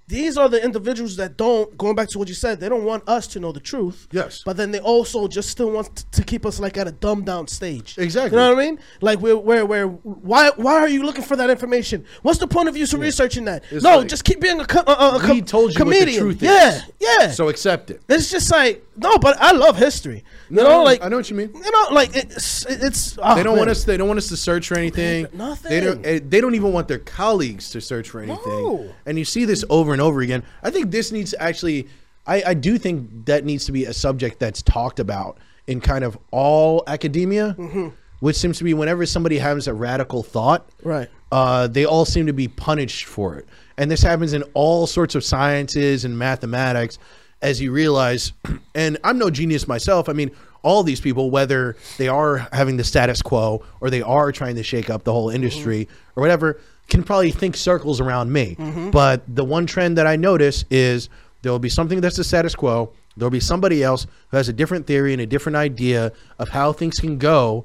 these 0.08 0.38
are 0.38 0.48
the 0.48 0.62
individuals 0.64 1.16
that 1.16 1.36
don't. 1.36 1.76
Going 1.76 1.94
back 1.94 2.08
to 2.08 2.18
what 2.18 2.28
you 2.28 2.34
said, 2.34 2.60
they 2.60 2.68
don't 2.68 2.84
want 2.84 3.06
us 3.08 3.26
to 3.28 3.40
know 3.40 3.52
the 3.52 3.60
truth. 3.60 4.08
Yes. 4.10 4.42
But 4.44 4.56
then 4.56 4.70
they 4.70 4.80
also 4.80 5.28
just 5.28 5.50
still 5.50 5.70
want 5.70 6.10
to 6.12 6.24
keep 6.24 6.46
us 6.46 6.58
like 6.58 6.78
at 6.78 6.88
a 6.88 6.92
dumbed 6.92 7.26
down 7.26 7.46
stage. 7.46 7.96
Exactly. 7.98 8.36
You 8.38 8.42
know 8.42 8.54
what 8.54 8.62
I 8.62 8.66
mean? 8.66 8.80
Like 9.02 9.20
where 9.20 9.36
where 9.36 9.66
where 9.66 9.86
why 9.86 10.50
why 10.56 10.74
are 10.76 10.88
you 10.88 11.02
looking 11.04 11.24
for 11.24 11.36
that 11.36 11.50
information? 11.50 12.06
What's 12.22 12.38
the 12.38 12.48
point 12.48 12.68
of 12.68 12.76
you 12.76 12.86
researching 12.96 13.44
that? 13.44 13.64
It's 13.70 13.84
no, 13.84 13.98
like, 13.98 14.08
just 14.08 14.24
keep 14.24 14.40
being 14.40 14.60
a, 14.60 14.66
co- 14.66 14.84
a, 14.86 14.92
a, 14.92 15.16
a 15.16 15.20
com- 15.20 15.44
told 15.44 15.74
you 15.74 15.84
what 15.84 15.90
the 15.90 15.98
comedian. 15.98 16.22
truth 16.22 16.42
is. 16.42 16.48
yeah, 16.48 16.80
yeah. 16.98 17.30
So 17.30 17.50
accept 17.50 17.90
it. 17.90 18.02
It's 18.08 18.30
just 18.30 18.50
like 18.50 18.84
no, 18.98 19.18
but 19.18 19.36
I 19.40 19.52
love 19.52 19.76
history. 19.76 20.24
You 20.50 20.56
know, 20.56 20.82
like 20.82 21.02
I 21.02 21.08
know 21.08 21.16
what 21.16 21.30
you 21.30 21.36
mean. 21.36 21.50
You 21.54 21.70
know, 21.70 21.86
like 21.92 22.10
it's 22.14 22.64
it's. 22.66 23.18
oh, 23.22 23.34
They 23.34 23.42
don't 23.42 23.54
man. 23.54 23.58
want 23.60 23.70
us. 23.70 23.84
They 23.84 23.96
don't 23.96 24.08
want 24.08 24.18
us 24.18 24.28
to 24.28 24.36
search 24.36 24.68
for 24.68 24.76
anything. 24.76 25.26
Nothing. 25.32 25.70
They 25.70 25.80
don't. 25.80 26.04
eh, 26.06 26.20
They 26.22 26.40
don't 26.40 26.54
even 26.54 26.72
want 26.72 26.88
their 26.88 26.98
colleagues 26.98 27.70
to 27.70 27.80
search 27.80 28.08
for 28.10 28.20
anything. 28.20 28.42
No. 28.46 28.90
And 29.06 29.18
you 29.18 29.24
see 29.24 29.44
this 29.44 29.64
over 29.70 29.92
and 29.92 30.00
over 30.02 30.20
again. 30.20 30.42
I 30.62 30.70
think 30.70 30.90
this 30.90 31.12
needs 31.12 31.30
to 31.32 31.42
actually. 31.42 31.88
I, 32.26 32.42
I 32.48 32.54
do 32.54 32.76
think 32.76 33.24
that 33.26 33.44
needs 33.44 33.64
to 33.66 33.72
be 33.72 33.86
a 33.86 33.92
subject 33.94 34.38
that's 34.38 34.60
talked 34.62 35.00
about 35.00 35.38
in 35.66 35.80
kind 35.80 36.04
of 36.04 36.18
all 36.30 36.82
academia, 36.86 37.54
Mm-hmm. 37.58 37.88
which 38.20 38.36
seems 38.36 38.58
to 38.58 38.64
be 38.64 38.74
whenever 38.74 39.06
somebody 39.06 39.38
has 39.38 39.66
a 39.66 39.72
radical 39.74 40.22
thought, 40.22 40.68
Right. 40.82 41.08
uh, 41.32 41.68
they 41.68 41.84
all 41.86 42.04
seem 42.04 42.26
to 42.26 42.32
be 42.34 42.46
punished 42.48 43.06
for 43.06 43.36
it. 43.36 43.46
And 43.78 43.90
this 43.90 44.02
happens 44.02 44.32
in 44.34 44.42
all 44.54 44.86
sorts 44.86 45.14
of 45.14 45.24
sciences 45.24 46.04
and 46.04 46.18
mathematics, 46.18 46.98
as 47.42 47.60
you 47.60 47.72
realize. 47.72 48.32
And 48.74 48.96
I'm 49.02 49.18
no 49.18 49.28
genius 49.28 49.66
myself. 49.66 50.08
I 50.08 50.12
mean, 50.12 50.30
all 50.62 50.84
these 50.84 51.00
people, 51.00 51.32
whether 51.32 51.76
they 51.96 52.06
are 52.06 52.46
having 52.52 52.76
the 52.76 52.84
status 52.84 53.22
quo 53.22 53.64
or 53.80 53.90
they 53.90 54.02
are 54.02 54.30
trying 54.30 54.54
to 54.54 54.62
shake 54.62 54.88
up 54.88 55.02
the 55.02 55.12
whole 55.12 55.30
industry 55.30 55.88
or 56.14 56.20
whatever, 56.20 56.60
can 56.88 57.02
probably 57.02 57.32
think 57.32 57.56
circles 57.56 58.00
around 58.00 58.32
me. 58.32 58.54
Mm-hmm. 58.54 58.90
But 58.90 59.22
the 59.26 59.44
one 59.44 59.66
trend 59.66 59.98
that 59.98 60.06
I 60.06 60.14
notice 60.14 60.64
is 60.70 61.08
there 61.42 61.50
will 61.50 61.58
be 61.58 61.68
something 61.68 62.00
that's 62.00 62.16
the 62.16 62.22
status 62.22 62.54
quo. 62.54 62.92
There'll 63.16 63.30
be 63.30 63.40
somebody 63.40 63.82
else 63.82 64.06
who 64.30 64.36
has 64.36 64.48
a 64.48 64.52
different 64.52 64.86
theory 64.86 65.12
and 65.12 65.20
a 65.20 65.26
different 65.26 65.56
idea 65.56 66.12
of 66.38 66.50
how 66.50 66.72
things 66.72 67.00
can 67.00 67.18
go. 67.18 67.64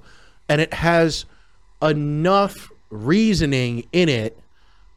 And 0.49 0.59
it 0.59 0.73
has 0.73 1.25
enough 1.79 2.71
reasoning 2.89 3.87
in 3.91 4.09
it 4.09 4.39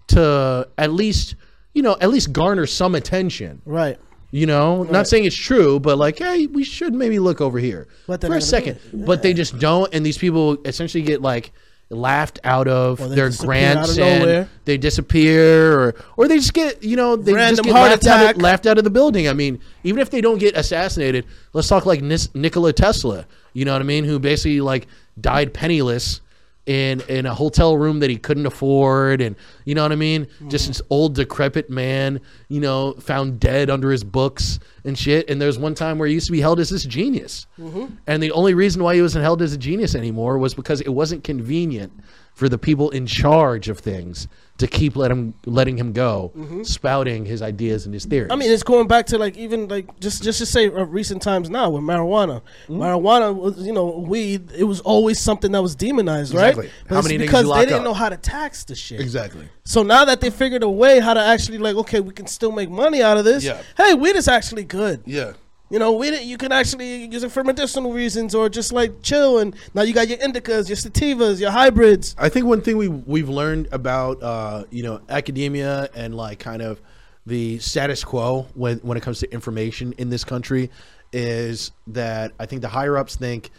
to 0.08 0.68
at 0.78 0.92
least 0.92 1.34
you 1.72 1.82
know 1.82 1.96
at 2.00 2.10
least 2.10 2.32
garner 2.32 2.66
some 2.66 2.94
attention 2.94 3.60
Right. 3.64 3.98
You 4.30 4.46
know 4.46 4.82
not 4.84 5.06
saying 5.06 5.24
it's 5.24 5.36
true 5.36 5.78
but 5.80 5.96
like 5.98 6.18
hey 6.18 6.46
we 6.46 6.64
should 6.64 6.94
maybe 6.94 7.18
look 7.18 7.40
over 7.40 7.58
here 7.58 7.86
for 8.06 8.34
a 8.34 8.40
second 8.40 8.76
it. 8.92 9.06
but 9.06 9.22
they 9.22 9.32
just 9.32 9.58
don't 9.58 9.92
and 9.94 10.04
these 10.04 10.18
people 10.18 10.58
essentially 10.64 11.02
get 11.02 11.22
like 11.22 11.52
laughed 11.88 12.40
out 12.42 12.66
of 12.66 12.98
they 12.98 13.14
their 13.14 13.30
grants 13.30 13.92
of 13.96 13.98
and 13.98 14.20
nowhere. 14.20 14.48
they 14.64 14.76
disappear 14.76 15.78
or 15.78 15.94
or 16.16 16.26
they 16.26 16.36
just 16.36 16.52
get 16.52 16.82
you 16.82 16.96
know 16.96 17.14
they 17.14 17.32
Random 17.32 17.56
just 17.56 17.64
get 17.64 17.72
heart 17.76 17.90
laughed 17.90 18.06
out, 18.06 18.20
attack. 18.22 18.36
of, 18.36 18.42
laughed 18.42 18.66
out 18.66 18.78
of 18.78 18.84
the 18.84 18.90
building 18.90 19.28
i 19.28 19.32
mean 19.32 19.60
even 19.84 20.00
if 20.00 20.10
they 20.10 20.20
don't 20.20 20.38
get 20.38 20.56
assassinated 20.56 21.24
let's 21.52 21.68
talk 21.68 21.86
like 21.86 22.02
Nis- 22.02 22.34
nikola 22.34 22.72
tesla 22.72 23.24
you 23.52 23.64
know 23.64 23.72
what 23.72 23.80
i 23.80 23.84
mean 23.84 24.04
who 24.04 24.18
basically 24.18 24.60
like 24.60 24.88
died 25.20 25.54
penniless 25.54 26.20
in 26.66 27.00
in 27.08 27.26
a 27.26 27.34
hotel 27.34 27.76
room 27.76 28.00
that 28.00 28.10
he 28.10 28.16
couldn't 28.16 28.46
afford 28.46 29.20
and 29.20 29.36
you 29.64 29.74
know 29.74 29.82
what 29.82 29.92
I 29.92 29.96
mean? 29.96 30.26
Just 30.48 30.64
mm. 30.64 30.68
this 30.68 30.82
old 30.90 31.14
decrepit 31.14 31.70
man 31.70 32.20
you 32.48 32.60
know 32.60 32.92
found 32.94 33.40
dead 33.40 33.70
under 33.70 33.90
his 33.90 34.04
books 34.04 34.58
and 34.84 34.98
shit. 34.98 35.30
And 35.30 35.40
there's 35.40 35.58
one 35.58 35.74
time 35.74 35.98
where 35.98 36.08
he 36.08 36.14
used 36.14 36.26
to 36.26 36.32
be 36.32 36.40
held 36.40 36.60
as 36.60 36.70
this 36.70 36.84
genius. 36.84 37.46
Mm-hmm. 37.58 37.94
And 38.06 38.22
the 38.22 38.32
only 38.32 38.54
reason 38.54 38.82
why 38.82 38.94
he 38.94 39.02
wasn't 39.02 39.24
held 39.24 39.42
as 39.42 39.52
a 39.52 39.58
genius 39.58 39.94
anymore 39.94 40.38
was 40.38 40.54
because 40.54 40.80
it 40.80 40.90
wasn't 40.90 41.24
convenient 41.24 41.92
for 42.36 42.50
the 42.50 42.58
people 42.58 42.90
in 42.90 43.06
charge 43.06 43.68
of 43.70 43.78
things 43.78 44.28
to 44.58 44.66
keep 44.66 44.94
let 44.94 45.10
him 45.10 45.32
letting 45.46 45.76
him 45.78 45.92
go 45.92 46.32
spouting 46.64 47.24
his 47.24 47.40
ideas 47.42 47.84
and 47.86 47.94
his 47.94 48.04
theories 48.04 48.30
I 48.30 48.36
mean, 48.36 48.50
it's 48.50 48.62
going 48.62 48.86
back 48.88 49.06
to 49.06 49.18
like 49.18 49.36
even 49.38 49.68
like 49.68 49.86
just 50.00 50.22
just 50.22 50.38
to 50.40 50.46
say 50.46 50.66
uh, 50.66 50.84
recent 50.84 51.22
times 51.22 51.48
now 51.50 51.70
with 51.70 51.82
marijuana. 51.82 52.42
Marijuana 52.68 53.34
was 53.34 53.66
you 53.66 53.72
know 53.72 53.86
weed. 53.98 54.50
It 54.52 54.64
was 54.64 54.80
always 54.80 55.18
something 55.18 55.50
that 55.52 55.62
was 55.62 55.74
demonized, 55.74 56.34
right? 56.34 56.48
Exactly. 56.50 56.70
But 56.88 56.94
How 56.96 57.02
many 57.02 57.16
niggas 57.16 57.20
because 57.22 57.48
they 57.54 57.64
didn't 57.66 57.78
up? 57.80 57.84
know 57.84 57.94
how 57.94 58.08
to 58.10 58.16
tax 58.16 58.64
the 58.64 58.74
shit. 58.74 59.00
exactly 59.00 59.48
So 59.64 59.82
now 59.82 60.04
that 60.04 60.20
they 60.20 60.30
figured 60.30 60.62
a 60.62 60.68
way 60.70 61.00
how 61.00 61.14
to 61.14 61.20
actually 61.20 61.58
like, 61.58 61.76
okay, 61.76 62.00
we 62.00 62.12
can 62.12 62.26
still 62.26 62.52
make 62.52 62.70
money 62.70 63.02
out 63.02 63.16
of 63.16 63.24
this. 63.24 63.44
Yeah. 63.44 63.62
Hey, 63.76 63.94
weed 63.94 64.16
is 64.16 64.28
actually 64.28 64.64
good. 64.64 65.02
yeah 65.06 65.32
You 65.68 65.80
know, 65.80 65.92
weed 65.92 66.20
you 66.22 66.38
can 66.38 66.52
actually 66.52 67.06
use 67.06 67.24
it 67.24 67.32
for 67.32 67.42
medicinal 67.42 67.92
reasons 67.92 68.34
or 68.34 68.48
just 68.48 68.72
like 68.72 69.02
chill. 69.02 69.40
And 69.40 69.56
now 69.74 69.82
you 69.82 69.92
got 69.92 70.08
your 70.08 70.18
indicas, 70.18 70.68
your 70.68 70.76
sativas, 70.76 71.40
your 71.40 71.50
hybrids. 71.50 72.14
I 72.18 72.28
think 72.28 72.46
one 72.46 72.60
thing 72.60 72.76
we 72.76 72.88
we've 72.88 73.28
learned 73.28 73.68
about 73.72 74.22
uh, 74.22 74.64
you 74.70 74.82
know 74.84 75.00
academia 75.08 75.88
and 75.94 76.14
like 76.14 76.38
kind 76.38 76.62
of 76.62 76.80
the 77.26 77.58
status 77.58 78.04
quo 78.04 78.46
when 78.54 78.78
when 78.78 78.96
it 78.96 79.02
comes 79.02 79.18
to 79.20 79.32
information 79.32 79.92
in 79.98 80.08
this 80.08 80.22
country 80.22 80.70
is 81.12 81.72
that 81.88 82.32
I 82.38 82.46
think 82.46 82.62
the 82.62 82.68
higher 82.68 82.96
ups 82.96 83.16
think 83.16 83.50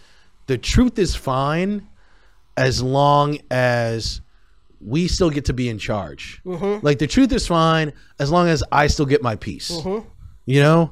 the 0.46 0.58
truth 0.58 0.98
is 1.00 1.14
fine 1.16 1.88
as 2.56 2.82
long 2.82 3.40
as 3.52 4.22
we 4.80 5.08
still 5.08 5.30
get 5.30 5.46
to 5.46 5.54
be 5.54 5.68
in 5.70 5.78
charge. 5.78 6.40
Like 6.82 7.00
the 7.00 7.08
truth 7.08 7.34
is 7.34 7.46
fine 7.48 7.92
as 8.20 8.32
long 8.32 8.48
as 8.48 8.64
I 8.72 8.88
still 8.88 9.06
get 9.06 9.22
my 9.22 9.36
piece. 9.36 9.72
You 10.46 10.62
know, 10.62 10.92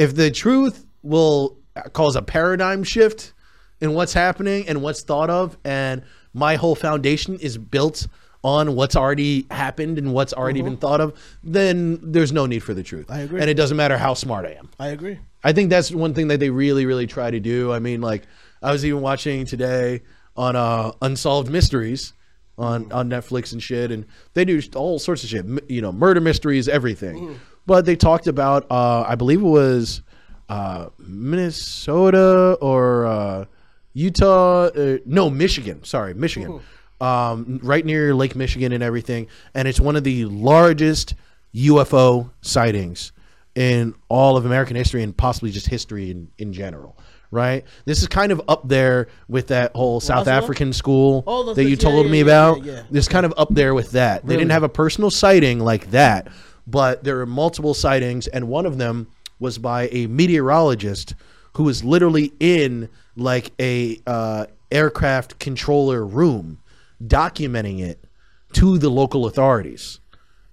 if 0.00 0.14
the 0.14 0.30
truth 0.30 0.86
will 1.02 1.58
cause 1.92 2.16
a 2.16 2.22
paradigm 2.22 2.82
shift 2.82 3.34
in 3.82 3.92
what's 3.92 4.14
happening 4.14 4.66
and 4.66 4.80
what's 4.80 5.02
thought 5.02 5.28
of, 5.28 5.58
and 5.62 6.02
my 6.32 6.56
whole 6.56 6.74
foundation 6.74 7.38
is 7.38 7.58
built 7.58 8.08
on 8.42 8.74
what's 8.74 8.96
already 8.96 9.46
happened 9.50 9.98
and 9.98 10.14
what's 10.14 10.32
already 10.32 10.62
been 10.62 10.78
thought 10.78 11.02
of, 11.02 11.12
then 11.44 11.98
there's 12.02 12.32
no 12.32 12.46
need 12.46 12.60
for 12.60 12.72
the 12.72 12.82
truth. 12.82 13.10
I 13.10 13.20
agree. 13.20 13.42
And 13.42 13.50
it 13.50 13.54
doesn't 13.54 13.76
matter 13.76 13.98
how 13.98 14.14
smart 14.14 14.46
I 14.46 14.52
am. 14.52 14.70
I 14.78 14.88
agree. 14.88 15.18
I 15.44 15.52
think 15.52 15.68
that's 15.68 15.90
one 15.90 16.14
thing 16.14 16.28
that 16.28 16.40
they 16.40 16.48
really, 16.48 16.86
really 16.86 17.06
try 17.06 17.30
to 17.30 17.38
do. 17.38 17.70
I 17.70 17.78
mean, 17.78 18.00
like 18.00 18.22
I 18.62 18.72
was 18.72 18.86
even 18.86 19.02
watching 19.02 19.44
today 19.44 20.00
on 20.34 20.56
uh, 20.56 20.92
Unsolved 21.02 21.50
Mysteries 21.50 22.14
on 22.56 22.90
on 22.92 23.08
Netflix 23.08 23.52
and 23.52 23.62
shit, 23.62 23.90
and 23.90 24.06
they 24.34 24.44
do 24.44 24.60
all 24.74 24.98
sorts 24.98 25.24
of 25.24 25.30
shit. 25.30 25.44
You 25.68 25.82
know, 25.82 25.92
murder 25.92 26.20
mysteries, 26.20 26.68
everything. 26.68 27.38
But 27.70 27.86
they 27.86 27.94
talked 27.94 28.26
about, 28.26 28.66
uh, 28.68 29.04
I 29.06 29.14
believe 29.14 29.42
it 29.42 29.44
was 29.44 30.02
uh, 30.48 30.88
Minnesota 30.98 32.58
or 32.60 33.06
uh, 33.06 33.44
Utah. 33.92 34.64
Uh, 34.64 34.98
no, 35.06 35.30
Michigan. 35.30 35.84
Sorry, 35.84 36.12
Michigan. 36.12 36.58
Um, 37.00 37.60
right 37.62 37.86
near 37.86 38.12
Lake 38.12 38.34
Michigan 38.34 38.72
and 38.72 38.82
everything, 38.82 39.28
and 39.54 39.68
it's 39.68 39.78
one 39.78 39.94
of 39.94 40.02
the 40.02 40.24
largest 40.24 41.14
UFO 41.54 42.30
sightings 42.40 43.12
in 43.54 43.94
all 44.08 44.36
of 44.36 44.46
American 44.46 44.74
history 44.74 45.04
and 45.04 45.16
possibly 45.16 45.52
just 45.52 45.68
history 45.68 46.10
in, 46.10 46.28
in 46.38 46.52
general. 46.52 46.98
Right? 47.30 47.64
This 47.84 48.02
is 48.02 48.08
kind 48.08 48.32
of 48.32 48.42
up 48.48 48.66
there 48.66 49.06
with 49.28 49.46
that 49.46 49.76
whole 49.76 50.00
South 50.00 50.26
Roswell? 50.26 50.42
African 50.42 50.72
school 50.72 51.22
Oh, 51.24 51.54
that 51.54 51.62
you 51.62 51.70
yeah, 51.70 51.76
told 51.76 52.06
yeah, 52.06 52.10
me 52.10 52.18
yeah, 52.18 52.24
about. 52.24 52.64
This 52.90 53.06
kind 53.06 53.24
of 53.24 53.32
up 53.36 53.54
there 53.54 53.72
with 53.74 53.92
that. 53.92 54.26
They 54.26 54.36
didn't 54.36 54.50
have 54.50 54.64
a 54.64 54.68
personal 54.68 55.12
sighting 55.12 55.60
like 55.60 55.92
that, 55.92 56.26
but 56.70 57.04
there 57.04 57.20
are 57.20 57.26
multiple 57.26 57.74
sightings, 57.74 58.26
and 58.28 58.48
one 58.48 58.66
of 58.66 58.78
them 58.78 59.08
was 59.38 59.58
by 59.58 59.88
a 59.90 60.06
meteorologist 60.06 61.14
who 61.54 61.64
was 61.64 61.82
literally 61.82 62.32
in 62.38 62.88
like 63.16 63.52
a 63.58 64.00
uh, 64.06 64.46
aircraft 64.70 65.38
controller 65.38 66.04
room, 66.04 66.58
documenting 67.02 67.80
it 67.80 68.04
to 68.52 68.78
the 68.78 68.90
local 68.90 69.26
authorities 69.26 70.00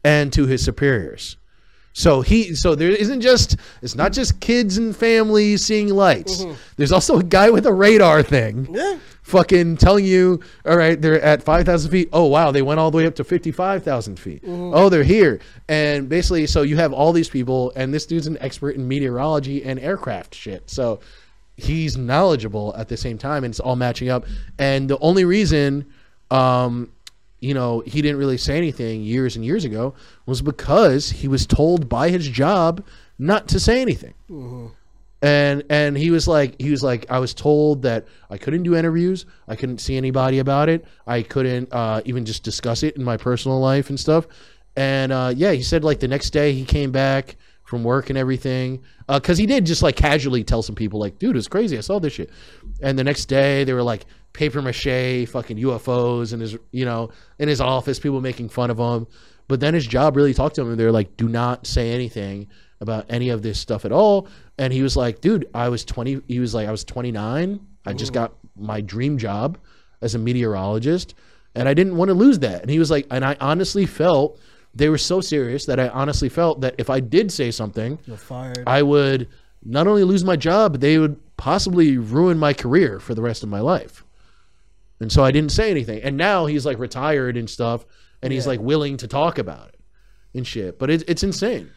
and 0.04 0.32
to 0.34 0.46
his 0.46 0.64
superiors. 0.64 1.38
So 1.98 2.22
he 2.22 2.54
so 2.54 2.76
there 2.76 2.92
isn't 2.92 3.22
just 3.22 3.58
it's 3.82 3.96
not 3.96 4.14
just 4.14 4.40
kids 4.40 4.78
and 4.78 4.96
families 4.96 5.66
seeing 5.66 5.90
lights. 5.90 6.46
There's 6.76 6.92
also 6.92 7.18
a 7.18 7.24
guy 7.24 7.50
with 7.50 7.66
a 7.66 7.74
radar 7.74 8.22
thing. 8.22 8.68
Yeah. 8.72 9.00
Fucking 9.24 9.78
telling 9.78 10.06
you, 10.06 10.40
all 10.64 10.78
right, 10.78 11.02
they're 11.02 11.20
at 11.20 11.42
5,000 11.44 11.90
feet. 11.92 12.08
Oh, 12.14 12.28
wow, 12.28 12.52
they 12.52 12.62
went 12.62 12.80
all 12.80 12.92
the 12.92 12.98
way 12.98 13.08
up 13.08 13.16
to 13.16 13.26
55,000 13.26 14.18
feet. 14.18 14.42
Oh, 14.48 14.88
they're 14.88 15.04
here. 15.04 15.42
And 15.68 16.08
basically, 16.08 16.48
so 16.48 16.62
you 16.62 16.78
have 16.78 16.94
all 16.94 17.12
these 17.12 17.28
people, 17.30 17.74
and 17.76 17.94
this 17.94 18.06
dude's 18.06 18.28
an 18.28 18.38
expert 18.40 18.76
in 18.76 18.88
meteorology 18.88 19.66
and 19.66 19.80
aircraft 19.80 20.34
shit. 20.34 20.70
So 20.70 21.02
he's 21.58 21.98
knowledgeable 21.98 22.74
at 22.78 22.88
the 22.88 22.96
same 22.96 23.18
time, 23.18 23.44
and 23.44 23.52
it's 23.52 23.60
all 23.60 23.76
matching 23.76 24.08
up. 24.08 24.26
And 24.60 24.90
the 24.90 25.00
only 25.00 25.26
reason, 25.26 25.88
um, 26.32 26.90
you 27.40 27.54
know, 27.54 27.82
he 27.86 28.02
didn't 28.02 28.18
really 28.18 28.38
say 28.38 28.58
anything 28.58 29.02
years 29.02 29.36
and 29.36 29.46
years 29.46 29.64
ago 29.66 29.94
was 30.26 30.42
because 30.42 31.10
he 31.10 31.28
was 31.28 31.46
told 31.46 31.88
by 31.88 32.10
his 32.10 32.28
job 32.28 32.84
not 33.20 33.48
to 33.50 33.60
say 33.60 33.82
anything. 33.82 34.14
And 35.22 35.64
and 35.70 35.98
he 35.98 36.12
was 36.12 36.28
like 36.28 36.60
he 36.62 36.70
was 36.70 36.84
like 36.84 37.10
I 37.10 37.20
was 37.20 37.34
told 37.34 37.82
that 37.82 38.06
I 38.30 38.38
couldn't 38.38 38.64
do 38.64 38.76
interviews, 38.76 39.26
I 39.48 39.56
couldn't 39.56 39.80
see 39.80 39.98
anybody 39.98 40.40
about 40.40 40.70
it, 40.70 40.86
I 41.08 41.24
couldn't 41.24 41.70
uh, 41.72 42.02
even 42.06 42.24
just 42.26 42.44
discuss 42.44 42.84
it 42.84 42.96
in 42.98 43.04
my 43.04 43.18
personal 43.18 43.60
life 43.60 43.90
and 43.90 44.00
stuff. 44.00 44.28
And 44.76 45.12
uh, 45.12 45.34
yeah, 45.36 45.54
he 45.54 45.64
said 45.64 45.84
like 45.84 46.00
the 46.00 46.08
next 46.08 46.30
day 46.30 46.54
he 46.54 46.66
came 46.66 46.92
back 46.92 47.36
from 47.68 47.84
work 47.84 48.10
and 48.10 48.18
everything. 48.18 48.82
Because 49.08 49.38
he 49.38 49.46
did 49.46 49.66
just 49.66 49.84
like 49.84 49.96
casually 49.96 50.44
tell 50.44 50.62
some 50.62 50.76
people, 50.76 51.00
like, 51.00 51.20
dude, 51.20 51.38
it's 51.38 51.48
crazy. 51.48 51.78
I 51.78 51.82
saw 51.82 52.00
this 52.00 52.14
shit. 52.14 52.30
And 52.82 52.98
the 52.98 53.04
next 53.04 53.26
day, 53.26 53.64
they 53.64 53.74
were 53.74 53.84
like 53.84 54.06
paper 54.34 54.62
mache, 54.62 55.28
fucking 55.28 55.58
UFOs 55.58 56.34
in 56.34 56.40
his, 56.40 56.58
you 56.72 56.86
know, 56.86 57.10
in 57.40 57.48
his 57.48 57.62
office, 57.62 58.00
people 58.00 58.22
making 58.22 58.50
fun 58.50 58.70
of 58.70 58.78
him. 58.78 59.08
But 59.48 59.60
then 59.60 59.74
his 59.74 59.88
job 59.88 60.16
really 60.16 60.34
talked 60.34 60.56
to 60.56 60.62
him, 60.62 60.72
and 60.72 60.80
they're 60.80 60.92
like, 60.92 61.16
do 61.18 61.28
not 61.30 61.66
say 61.66 61.92
anything 61.92 62.48
about 62.80 63.06
any 63.10 63.30
of 63.30 63.42
this 63.42 63.60
stuff 63.60 63.86
at 63.86 63.92
all. 63.92 64.28
And 64.58 64.72
he 64.72 64.82
was 64.82 64.96
like, 64.96 65.22
dude, 65.22 65.50
I 65.54 65.70
was 65.70 65.86
20. 65.86 66.22
He 66.28 66.40
was 66.40 66.54
like, 66.54 66.68
I 66.68 66.72
was 66.72 66.84
29. 66.84 67.60
I 67.86 67.94
just 67.94 68.14
got 68.14 68.34
my 68.58 68.82
dream 68.82 69.18
job 69.18 69.58
as 70.02 70.14
a 70.14 70.20
meteorologist, 70.20 71.16
and 71.56 71.70
I 71.70 71.74
didn't 71.74 71.96
want 71.96 72.10
to 72.10 72.14
lose 72.14 72.40
that. 72.40 72.62
And 72.62 72.70
he 72.70 72.80
was 72.80 72.92
like, 72.92 73.08
and 73.10 73.24
I 73.24 73.38
honestly 73.40 73.86
felt 73.86 74.40
they 74.76 74.90
were 74.90 74.98
so 74.98 75.22
serious 75.22 75.66
that 75.66 75.80
I 75.80 75.88
honestly 75.90 76.30
felt 76.30 76.62
that 76.62 76.76
if 76.78 76.90
I 76.90 77.00
did 77.00 77.32
say 77.32 77.50
something, 77.50 77.98
You're 78.06 78.18
fired. 78.18 78.64
I 78.68 78.84
would 78.84 79.28
not 79.64 79.88
only 79.88 80.04
lose 80.04 80.24
my 80.24 80.36
job, 80.36 80.74
but 80.74 80.82
they 80.82 80.98
would 80.98 81.20
possibly 81.38 81.98
ruin 81.98 82.38
my 82.38 82.54
career 82.54 83.00
for 83.00 83.16
the 83.16 83.22
rest 83.22 83.42
of 83.42 83.50
my 83.50 83.60
life. 83.60 84.04
And 85.00 85.12
so 85.12 85.24
I 85.24 85.32
didn't 85.32 85.52
say 85.52 85.70
anything. 85.72 86.02
And 86.02 86.18
now 86.18 86.46
he's 86.48 86.66
like 86.66 86.80
retired 86.80 87.38
and 87.38 87.50
stuff, 87.50 87.86
and 88.22 88.34
he's 88.34 88.46
Yeah. 88.46 88.52
like 88.54 88.60
willing 88.62 88.98
to 88.98 89.08
talk 89.08 89.38
about 89.38 89.70
it 89.70 89.80
and 90.34 90.46
shit. 90.46 90.80
But 90.80 90.90
it, 90.90 91.04
it's 91.08 91.24
insane. 91.24 91.70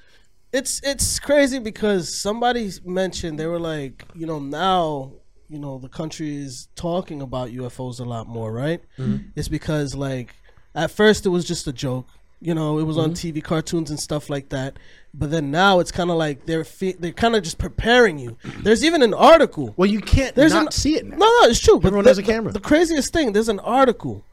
it's 0.52 0.80
it's 0.82 1.18
crazy 1.20 1.58
because 1.58 2.12
somebody 2.12 2.70
mentioned 2.84 3.38
they 3.38 3.46
were 3.46 3.60
like, 3.60 4.04
you 4.14 4.26
know, 4.26 4.38
now 4.40 5.12
you 5.48 5.58
know 5.58 5.78
the 5.78 5.88
country 5.88 6.36
is 6.36 6.68
talking 6.76 7.20
about 7.22 7.50
UFOs 7.50 8.00
a 8.00 8.04
lot 8.04 8.26
more, 8.28 8.52
right? 8.52 8.80
Mm-hmm. 8.98 9.28
It's 9.36 9.48
because 9.48 9.94
like 9.94 10.34
at 10.74 10.90
first 10.90 11.26
it 11.26 11.28
was 11.28 11.44
just 11.44 11.66
a 11.66 11.72
joke, 11.72 12.06
you 12.41 12.55
know, 12.55 12.78
it 12.78 12.84
was 12.84 12.97
on 12.99 13.12
TV 13.12 13.43
cartoons 13.45 13.91
and 13.91 14.01
stuff 14.01 14.30
like 14.30 14.49
that. 14.51 14.78
But 15.12 15.30
then 15.30 15.51
now 15.51 15.80
it's 15.80 15.91
kind 15.93 16.11
of 16.11 16.16
like 16.16 16.47
they're 16.47 16.64
fe- 16.64 16.97
they're 16.99 17.12
kind 17.12 17.34
of 17.36 17.43
just 17.43 17.59
preparing 17.59 18.18
you. 18.18 18.36
There's 18.62 18.84
even 18.84 19.03
an 19.03 19.12
article. 19.12 19.74
Well, 19.76 19.91
you 19.91 20.01
can't 20.01 20.34
There's 20.36 20.53
not 20.55 20.66
an- 20.66 20.72
see 20.72 20.95
it 20.97 21.05
now. 21.05 21.16
No, 21.16 21.26
no, 21.26 21.49
it's 21.49 21.59
true. 21.61 21.78
But 21.80 21.88
Everyone 21.88 22.05
has 22.07 22.18
a 22.18 22.22
camera. 22.22 22.53
The, 22.53 22.61
the 22.61 22.64
craziest 22.66 23.12
thing, 23.12 23.32
there's 23.32 23.49
an 23.49 23.61
article. 23.61 24.24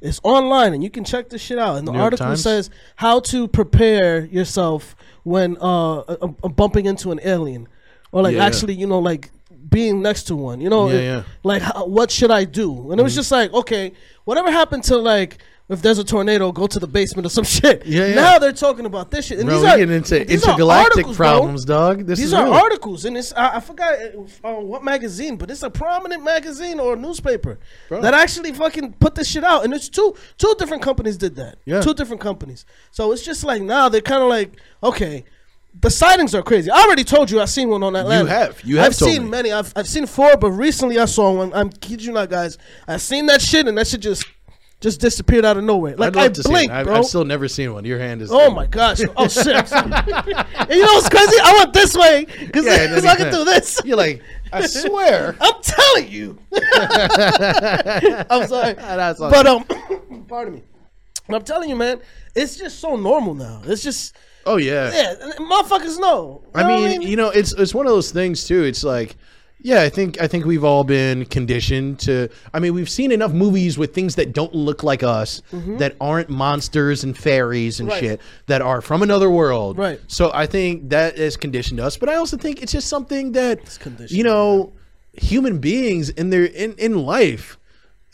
It's 0.00 0.20
online, 0.22 0.72
and 0.74 0.84
you 0.84 0.90
can 0.90 1.04
check 1.04 1.30
this 1.30 1.40
shit 1.40 1.58
out. 1.58 1.78
And 1.78 1.88
the 1.88 1.92
New 1.92 1.98
article 1.98 2.36
says 2.36 2.68
how 2.96 3.18
to 3.20 3.48
prepare 3.48 4.26
yourself 4.26 4.94
when 5.24 5.56
uh, 5.56 5.98
uh, 6.00 6.16
uh, 6.44 6.48
bumping 6.48 6.84
into 6.86 7.10
an 7.12 7.18
alien, 7.24 7.66
or 8.12 8.22
like 8.22 8.34
Yeah, 8.34 8.40
yeah. 8.40 8.46
actually, 8.46 8.74
you 8.74 8.86
know, 8.86 8.98
like 8.98 9.30
being 9.70 10.02
next 10.02 10.24
to 10.24 10.36
one. 10.36 10.60
You 10.60 10.68
know, 10.68 10.88
Yeah, 10.90 10.94
it- 10.96 11.04
yeah. 11.04 11.22
like 11.44 11.62
how, 11.62 11.86
what 11.86 12.10
should 12.10 12.30
I 12.30 12.44
do? 12.44 12.90
And 12.92 13.00
it 13.00 13.02
was 13.02 13.14
just 13.14 13.32
like, 13.32 13.52
okay, 13.54 13.92
whatever 14.24 14.50
happened 14.50 14.84
to 14.84 14.96
like. 14.98 15.38
If 15.66 15.80
there's 15.80 15.98
a 15.98 16.04
tornado, 16.04 16.52
go 16.52 16.66
to 16.66 16.78
the 16.78 16.86
basement 16.86 17.24
or 17.24 17.30
some 17.30 17.44
shit. 17.56 17.86
Yeah, 17.86 18.06
yeah. 18.08 18.14
Now 18.14 18.38
they're 18.38 18.52
talking 18.52 18.84
about 18.84 19.10
this 19.10 19.26
shit. 19.26 19.38
And 19.38 19.48
Bro, 19.48 19.60
these 19.60 19.64
are, 19.72 19.78
getting 19.78 19.94
into 19.94 20.20
intergalactic 20.30 20.90
articles, 20.92 21.16
bro. 21.16 21.26
problems, 21.30 21.64
dog. 21.64 22.06
This 22.06 22.18
These 22.18 22.34
are 22.34 22.44
real. 22.44 22.52
articles, 22.52 23.06
and 23.06 23.16
it's 23.16 23.32
I, 23.32 23.56
I 23.56 23.60
forgot 23.60 23.98
uh, 24.44 24.52
what 24.56 24.84
magazine, 24.84 25.36
but 25.36 25.50
it's 25.50 25.62
a 25.62 25.70
prominent 25.70 26.22
magazine 26.22 26.78
or 26.78 26.96
newspaper 26.96 27.58
Bro. 27.88 28.02
that 28.02 28.12
actually 28.12 28.52
fucking 28.52 28.92
put 28.94 29.14
this 29.14 29.26
shit 29.28 29.42
out, 29.42 29.64
and 29.64 29.72
it's 29.72 29.88
two 29.88 30.14
two 30.36 30.54
different 30.58 30.82
companies 30.82 31.16
did 31.16 31.34
that. 31.36 31.56
Yeah. 31.64 31.80
two 31.80 31.94
different 31.94 32.20
companies. 32.20 32.66
So 32.90 33.12
it's 33.12 33.22
just 33.24 33.42
like 33.42 33.62
now 33.62 33.88
they're 33.88 34.02
kind 34.02 34.22
of 34.22 34.28
like 34.28 34.52
okay. 34.82 35.24
The 35.80 35.90
sightings 35.90 36.36
are 36.36 36.42
crazy. 36.42 36.70
I 36.70 36.82
already 36.82 37.02
told 37.02 37.32
you 37.32 37.40
I've 37.40 37.50
seen 37.50 37.68
one 37.68 37.82
on 37.82 37.96
Atlanta. 37.96 38.28
have. 38.30 38.62
You 38.62 38.76
have 38.76 38.86
I've 38.86 38.94
seen 38.94 39.24
me. 39.24 39.30
many. 39.30 39.50
I've, 39.50 39.72
I've 39.74 39.88
seen 39.88 40.06
four, 40.06 40.36
but 40.36 40.52
recently 40.52 41.00
I 41.00 41.06
saw 41.06 41.32
one. 41.32 41.52
I'm 41.52 41.68
kidding 41.68 42.06
you 42.06 42.12
not, 42.12 42.30
guys. 42.30 42.58
I've 42.86 43.02
seen 43.02 43.26
that 43.26 43.42
shit, 43.42 43.66
and 43.66 43.76
that 43.76 43.88
shit 43.88 44.00
just 44.02 44.24
just 44.84 45.00
disappeared 45.00 45.46
out 45.46 45.56
of 45.56 45.64
nowhere. 45.64 45.96
Like 45.96 46.14
I 46.14 46.28
blinked, 46.28 46.70
I've, 46.70 46.84
bro. 46.84 46.96
I've 46.96 47.06
still 47.06 47.24
never 47.24 47.48
seen 47.48 47.72
one. 47.72 47.86
Your 47.86 47.98
hand 47.98 48.20
is. 48.20 48.30
Oh 48.30 48.50
my 48.50 48.66
gosh! 48.66 49.00
Oh 49.16 49.26
shit! 49.28 49.72
and 49.72 50.06
you 50.70 50.82
know 50.82 50.92
what's 50.92 51.08
crazy? 51.08 51.36
I 51.42 51.54
went 51.58 51.72
this 51.72 51.96
way 51.96 52.26
because 52.26 52.66
Yeah, 52.66 52.88
then 52.88 53.06
I 53.06 53.16
can 53.16 53.32
do 53.32 53.44
this. 53.46 53.80
You're 53.82 53.96
like, 53.96 54.22
I 54.52 54.66
swear. 54.66 55.36
I'm 55.40 55.54
telling 55.62 56.08
you. 56.08 56.38
I'm 56.52 58.46
sorry, 58.46 58.74
That's 58.74 59.20
all 59.22 59.30
but 59.30 59.46
um, 59.46 59.64
pardon 60.28 60.56
me. 60.56 60.62
I'm 61.30 61.42
telling 61.42 61.70
you, 61.70 61.76
man, 61.76 62.02
it's 62.36 62.58
just 62.58 62.78
so 62.78 62.96
normal 62.96 63.34
now. 63.34 63.62
It's 63.64 63.82
just 63.82 64.14
Oh 64.44 64.58
yeah. 64.58 64.92
yeah, 64.92 65.14
motherfuckers 65.38 65.98
know. 65.98 66.42
You 66.44 66.50
I 66.60 66.62
know 66.62 66.80
what 66.82 66.90
mean, 66.90 67.00
you 67.00 67.16
know, 67.16 67.30
it's 67.30 67.54
it's 67.54 67.72
one 67.72 67.86
of 67.86 67.92
those 67.92 68.10
things 68.10 68.44
too. 68.44 68.64
It's 68.64 68.84
like, 68.84 69.16
yeah, 69.64 69.80
I 69.80 69.88
think 69.88 70.20
I 70.20 70.28
think 70.28 70.44
we've 70.44 70.62
all 70.62 70.84
been 70.84 71.24
conditioned 71.24 71.98
to. 72.00 72.28
I 72.52 72.60
mean, 72.60 72.74
we've 72.74 72.88
seen 72.90 73.10
enough 73.10 73.32
movies 73.32 73.78
with 73.78 73.94
things 73.94 74.14
that 74.16 74.34
don't 74.34 74.54
look 74.54 74.82
like 74.82 75.02
us, 75.02 75.40
that 75.78 75.96
aren't 76.00 76.28
monsters 76.28 77.02
and 77.02 77.16
fairies 77.16 77.80
and 77.80 77.88
Mm-hmm. 77.88 77.94
Right. 78.04 78.10
shit, 78.10 78.20
that 78.46 78.60
are 78.60 78.80
from 78.82 79.02
another 79.02 79.30
world. 79.30 79.78
Right. 79.78 79.98
So 80.06 80.30
I 80.34 80.46
think 80.46 80.90
that 80.90 81.16
has 81.18 81.36
conditioned 81.38 81.80
us. 81.80 81.96
But 81.96 82.08
I 82.10 82.16
also 82.16 82.36
think 82.36 82.62
it's 82.62 82.72
just 82.72 82.88
something 82.88 83.32
that 83.32 83.58
you 84.10 84.22
know, 84.22 84.72
human 85.14 85.58
beings 85.58 86.10
in 86.10 86.28
their 86.30 86.44
in 86.44 86.74
in 86.74 86.98
life. 86.98 87.58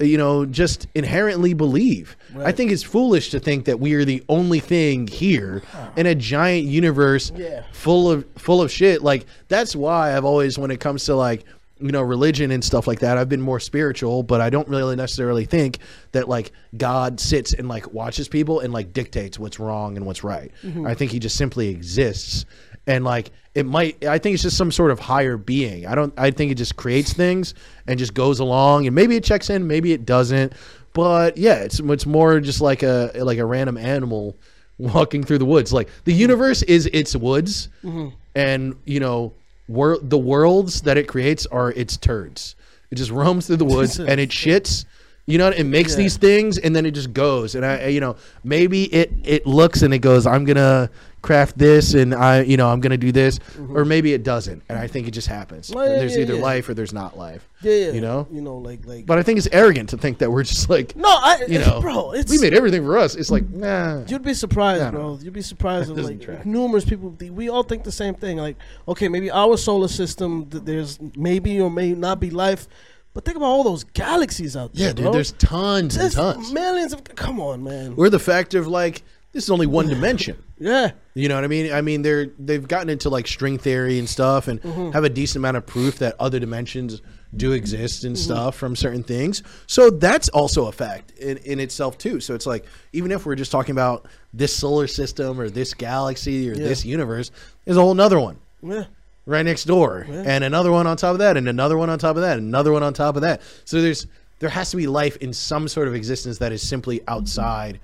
You 0.01 0.17
know, 0.17 0.47
just 0.47 0.87
inherently 0.95 1.53
believe. 1.53 2.17
I 2.39 2.53
think 2.53 2.73
it's 2.73 2.83
foolish 2.83 3.31
to 3.31 3.39
think 3.41 3.67
that 3.67 3.81
we 3.81 3.93
are 3.95 4.05
the 4.07 4.23
only 4.31 4.59
thing 4.61 5.07
here 5.07 5.63
in 5.97 6.07
a 6.07 6.15
giant 6.15 6.65
universe 6.65 7.31
Yeah. 7.37 7.65
full 7.73 8.11
of 8.11 8.25
full 8.37 8.63
of 8.63 8.71
shit. 8.73 9.03
Like 9.03 9.27
that's 9.49 9.77
why 9.77 10.17
I've 10.17 10.25
always, 10.25 10.59
when 10.59 10.71
it 10.71 10.81
comes 10.81 11.05
to 11.05 11.15
like 11.15 11.45
you 11.83 11.93
know 11.93 12.03
religion 12.03 12.51
and 12.51 12.63
stuff 12.65 12.87
like 12.87 13.01
that, 13.01 13.19
I've 13.19 13.29
been 13.29 13.41
more 13.43 13.61
spiritual. 13.61 14.23
But 14.23 14.41
I 14.41 14.49
don't 14.49 14.69
really 14.69 14.97
necessarily 14.97 15.45
think 15.45 15.79
that 16.13 16.29
like 16.29 16.53
God 16.79 17.21
sits 17.21 17.53
and 17.53 17.69
like 17.69 17.93
watches 17.93 18.27
people 18.29 18.61
and 18.61 18.73
like 18.73 18.93
dictates 18.95 19.39
what's 19.39 19.59
wrong 19.61 19.97
and 19.99 20.07
what's 20.07 20.25
right. 20.25 20.51
Mm-hmm. 20.63 20.87
I 20.87 20.95
think 20.95 21.11
He 21.11 21.19
just 21.19 21.37
simply 21.37 21.69
exists. 21.69 22.47
And 22.91 23.05
like 23.05 23.31
it 23.55 23.67
might, 23.67 24.05
I 24.05 24.19
think 24.19 24.35
it's 24.35 24.43
just 24.43 24.57
some 24.57 24.73
sort 24.73 24.91
of 24.91 24.99
higher 24.99 25.37
being. 25.37 25.87
I 25.87 25.95
don't. 25.95 26.13
I 26.17 26.31
think 26.33 26.51
it 26.51 26.57
just 26.57 26.75
creates 26.77 27.13
things 27.13 27.55
and 27.87 27.99
just 27.99 28.15
goes 28.15 28.41
along, 28.41 28.87
and 28.87 28.95
maybe 28.95 29.15
it 29.17 29.23
checks 29.25 29.49
in, 29.49 29.67
maybe 29.67 29.93
it 29.93 30.05
doesn't. 30.05 30.53
But 30.93 31.37
yeah, 31.37 31.55
it's 31.57 31.79
it's 31.79 32.07
more 32.07 32.41
just 32.41 32.61
like 32.61 32.83
a 32.83 33.13
like 33.15 33.39
a 33.39 33.45
random 33.45 33.77
animal 33.77 34.37
walking 34.79 35.23
through 35.23 35.39
the 35.39 35.45
woods. 35.45 35.73
Like 35.73 35.89
the 36.05 36.13
universe 36.13 36.63
is 36.63 36.87
its 36.93 37.15
woods, 37.15 37.69
mm-hmm. 37.85 38.09
and 38.35 38.75
you 38.87 38.99
know, 38.99 39.33
wor- 39.69 39.99
the 40.03 40.19
worlds 40.19 40.81
that 40.83 40.97
it 40.99 41.07
creates 41.07 41.47
are 41.47 41.71
its 41.73 41.97
turds. 41.97 42.57
It 42.91 42.97
just 42.97 43.13
roams 43.13 43.47
through 43.47 43.59
the 43.59 43.65
woods 43.65 44.01
and 44.11 44.19
it 44.19 44.31
shits. 44.31 44.85
You 45.27 45.39
know, 45.39 45.49
it 45.51 45.63
makes 45.65 45.93
Yeah. 45.93 45.99
these 45.99 46.17
things 46.17 46.59
and 46.59 46.75
then 46.75 46.85
it 46.87 46.91
just 46.91 47.13
goes. 47.13 47.55
And 47.55 47.65
I- 47.65 47.87
you 47.87 48.01
know, 48.01 48.17
maybe 48.43 48.93
it 48.93 49.13
it 49.23 49.47
looks 49.47 49.83
and 49.83 49.95
it 49.95 49.99
goes. 50.01 50.27
I'm 50.27 50.45
gonna 50.45 50.91
craft 51.23 51.59
this 51.59 51.95
and 51.95 52.15
I, 52.15 52.43
you 52.43 52.57
know, 52.57 52.69
I'm 52.69 52.81
gonna 52.81 52.97
do 52.97 53.13
this, 53.13 53.39
mm-hmm. 53.39 53.77
or 53.77 53.85
maybe 53.85 54.13
it 54.13 54.23
doesn't. 54.23 54.63
And 54.69 54.79
I 54.79 54.87
think 54.87 55.09
it 55.09 55.13
just 55.13 55.29
happens. 55.29 55.71
Well, 55.73 55.87
yeah, 55.87 55.99
there's 55.99 56.17
yeah, 56.17 56.23
either 56.23 56.37
yeah. 56.37 56.43
life 56.43 56.69
or 56.69 56.75
there's 56.75 56.93
not 56.93 57.17
life. 57.17 57.49
yeah, 57.63 57.73
yeah, 57.73 57.93
you 57.93 58.01
know? 58.01 58.27
you 58.31 58.41
know, 58.41 58.57
like 58.57 58.87
like. 58.87 59.07
But 59.07 59.19
I 59.19 59.23
think 59.23 59.39
it's 59.39 59.49
arrogant 59.53 59.91
to 59.91 59.99
think 59.99 60.19
that 60.19 60.31
we're 60.31 60.45
just 60.45 60.71
like, 60.71 60.97
no, 60.97 61.09
I, 61.09 61.45
you 61.49 61.59
know, 61.59 61.81
bro, 61.83 62.13
it's 62.13 62.31
we 62.31 62.39
made 62.39 62.55
everything 62.55 62.85
for 62.85 62.97
us. 62.99 63.15
It's 63.15 63.31
like, 63.31 63.49
nah. 63.49 64.05
You'd 64.07 64.23
be 64.23 64.35
surprised, 64.35 64.93
bro. 64.93 65.19
You'd 65.21 65.33
be 65.33 65.43
surprised 65.43 65.91
of 65.91 65.99
like 65.99 66.21
track. 66.21 66.47
numerous 66.47 66.85
people. 66.85 67.11
We 67.11 67.49
all 67.49 67.63
think 67.63 67.85
the 67.85 67.93
same 67.93 68.15
thing. 68.15 68.39
Like, 68.39 68.57
okay, 68.89 69.09
maybe 69.09 69.31
our 69.31 69.57
solar 69.57 69.89
system, 69.89 70.47
there's 70.49 70.99
maybe 71.17 71.61
or 71.61 71.71
may 71.71 71.93
not 71.93 72.21
be 72.21 72.31
life, 72.31 72.67
but 73.13 73.25
think 73.25 73.37
about 73.37 73.47
all 73.47 73.65
those 73.65 73.85
galaxies 73.85 74.57
out 74.57 74.75
there. 74.75 74.89
Yeah, 74.89 74.93
dude. 74.93 75.05
bro. 75.05 75.13
There's 75.13 75.33
tons 75.33 75.97
and 75.97 76.13
tons. 76.13 76.53
millions 76.53 76.93
of. 76.93 77.05
Come 77.05 77.41
on, 77.41 77.63
man. 77.65 77.95
Or 77.97 78.09
the 78.09 78.19
factor 78.19 78.59
of 78.59 78.67
like, 78.67 79.03
this 79.33 79.45
is 79.45 79.51
only 79.51 79.67
one 79.67 79.89
dimension. 79.89 80.43
Yeah, 80.61 80.91
You 81.15 81.29
know 81.29 81.35
what 81.37 81.43
I 81.45 81.49
mean? 81.49 81.73
I 81.73 81.81
mean, 81.81 82.03
they're 82.03 82.27
they've 82.39 82.67
gotten 82.69 82.89
into 82.91 83.09
like 83.09 83.27
string 83.27 83.59
theory 83.59 83.99
and 83.99 84.09
stuff, 84.09 84.47
and 84.47 84.61
Mm-hmm. 84.63 84.91
have 84.93 85.05
a 85.05 85.09
decent 85.09 85.37
amount 85.41 85.57
of 85.57 85.67
proof 85.67 85.99
that 85.99 86.15
other 86.21 86.39
dimensions 86.39 87.01
do 87.37 87.53
exist 87.53 88.05
and 88.05 88.15
Mm-hmm. 88.15 88.23
stuff 88.33 88.57
from 88.57 88.77
certain 88.77 89.03
things. 89.03 89.43
So 89.67 89.89
that's 89.91 90.29
also 90.29 90.67
a 90.67 90.73
fact 90.73 91.13
in, 91.13 91.39
in 91.39 91.61
itself 91.61 91.97
too. 91.99 92.21
So 92.21 92.35
it's 92.35 92.47
like 92.47 92.65
even 92.93 93.11
if 93.11 93.25
we're 93.27 93.37
just 93.37 93.51
talking 93.53 93.73
about 93.73 94.07
this 94.35 94.55
solar 94.55 94.87
system 94.87 95.41
or 95.41 95.49
this 95.49 95.73
galaxy 95.75 96.51
or 96.51 96.55
Yeah. 96.55 96.65
this 96.69 96.85
universe, 96.85 97.31
there's 97.65 97.77
a 97.77 97.81
whole 97.81 97.95
nother 97.95 98.21
one 98.21 98.37
yeah. 98.63 98.85
right 99.27 99.45
next 99.45 99.65
door, 99.65 100.07
and 100.09 100.45
another 100.45 100.71
one 100.73 100.87
on 100.87 100.97
top 100.97 101.13
of 101.13 101.19
that, 101.21 101.37
and 101.37 101.49
another 101.49 101.77
one 101.79 101.89
on 101.89 101.99
top 101.99 102.17
of 102.17 102.23
that, 102.23 102.37
and 102.39 102.47
another 102.49 102.73
one 102.73 102.83
on 102.83 102.93
top 102.93 103.17
of 103.17 103.23
that. 103.23 103.41
So 103.65 103.81
there's 103.81 104.07
there 104.41 104.51
has 104.51 104.71
to 104.71 104.77
be 104.77 104.87
life 104.87 105.17
in 105.19 105.33
some 105.33 105.69
sort 105.69 105.87
of 105.89 105.95
existence 105.95 106.39
that 106.39 106.51
is 106.53 106.67
simply 106.67 107.01
outside 107.09 107.79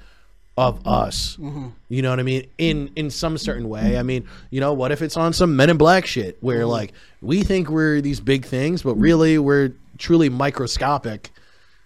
of 0.57 0.86
us. 0.86 1.36
You 1.88 2.02
know 2.02 2.11
what 2.11 2.18
I 2.20 2.22
mean? 2.22 2.46
In 2.59 2.90
in 2.96 3.11
some 3.11 3.36
certain 3.38 3.68
way. 3.68 3.98
I 3.98 4.02
mean, 4.02 4.26
you 4.50 4.61
know, 4.61 4.72
what 4.72 4.90
if 4.92 5.02
it's 5.02 5.16
on 5.16 5.32
some 5.32 5.54
Men 5.57 5.70
in 5.70 5.76
Black 5.76 6.07
shit 6.07 6.38
where 6.40 6.64
like 6.66 6.92
we 7.20 7.42
think 7.42 7.68
we're 7.68 8.00
these 8.00 8.20
big 8.20 8.44
things, 8.44 8.82
but 8.82 8.94
really 8.94 9.38
we're 9.38 9.72
truly 9.98 10.28
microscopic. 10.28 11.30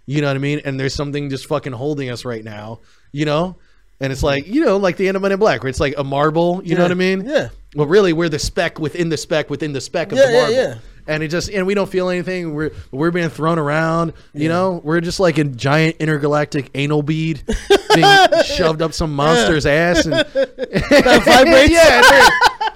You 0.07 0.21
know 0.21 0.29
what 0.29 0.37
I 0.37 0.41
mean? 0.41 0.61
And 0.65 0.79
there's 0.79 0.95
something 0.95 1.31
just 1.31 1.47
fucking 1.47 1.73
holding 1.73 2.11
us 2.11 2.25
right 2.25 2.45
now. 2.45 2.81
You 3.13 3.25
know. 3.25 3.57
And 4.03 4.11
it's 4.13 4.23
like 4.23 4.47
you 4.47 4.65
know, 4.65 4.79
like 4.79 4.97
the 4.97 5.09
end 5.09 5.17
of 5.17 5.23
Men 5.23 5.33
in 5.33 5.39
Black, 5.39 5.63
where 5.63 5.69
it's 5.69 5.79
like 5.81 5.95
a 5.99 6.05
marble. 6.05 6.63
You 6.65 6.75
know 6.75 6.83
what 6.83 6.91
I 6.91 6.95
mean? 6.95 7.27
Yeah. 7.27 7.51
Well, 7.77 7.87
really, 7.87 8.15
we're 8.15 8.31
the 8.31 8.39
speck 8.39 8.79
within 8.79 9.11
the 9.11 9.19
speck 9.19 9.51
within 9.51 9.73
the 9.75 9.81
speck 9.81 10.11
of 10.11 10.17
Yeah, 10.19 10.27
the 10.27 10.33
yeah, 10.33 10.39
marble. 10.41 10.55
yeah. 10.55 10.75
And 11.11 11.23
it 11.25 11.29
just 11.29 11.51
and 11.51 11.67
we 11.67 11.75
don't 11.75 11.91
feel 11.91 12.09
anything. 12.09 12.55
We're 12.55 12.71
we're 12.93 13.11
being 13.11 13.31
thrown 13.31 13.59
around. 13.59 14.13
You 14.33 14.49
know, 14.49 14.81
we're 14.85 15.01
just 15.01 15.19
like 15.19 15.39
a 15.39 15.45
giant 15.45 15.97
intergalactic 15.99 16.71
anal 16.75 17.03
bead 17.03 17.43
being 17.95 18.29
shoved 18.45 18.81
up 18.81 18.93
some 18.95 19.13
monster's 19.17 19.67
ass 19.67 20.05
and 20.07 20.13
That 20.25 21.23
vibrates. 21.25 21.73
yeah, 21.73 22.29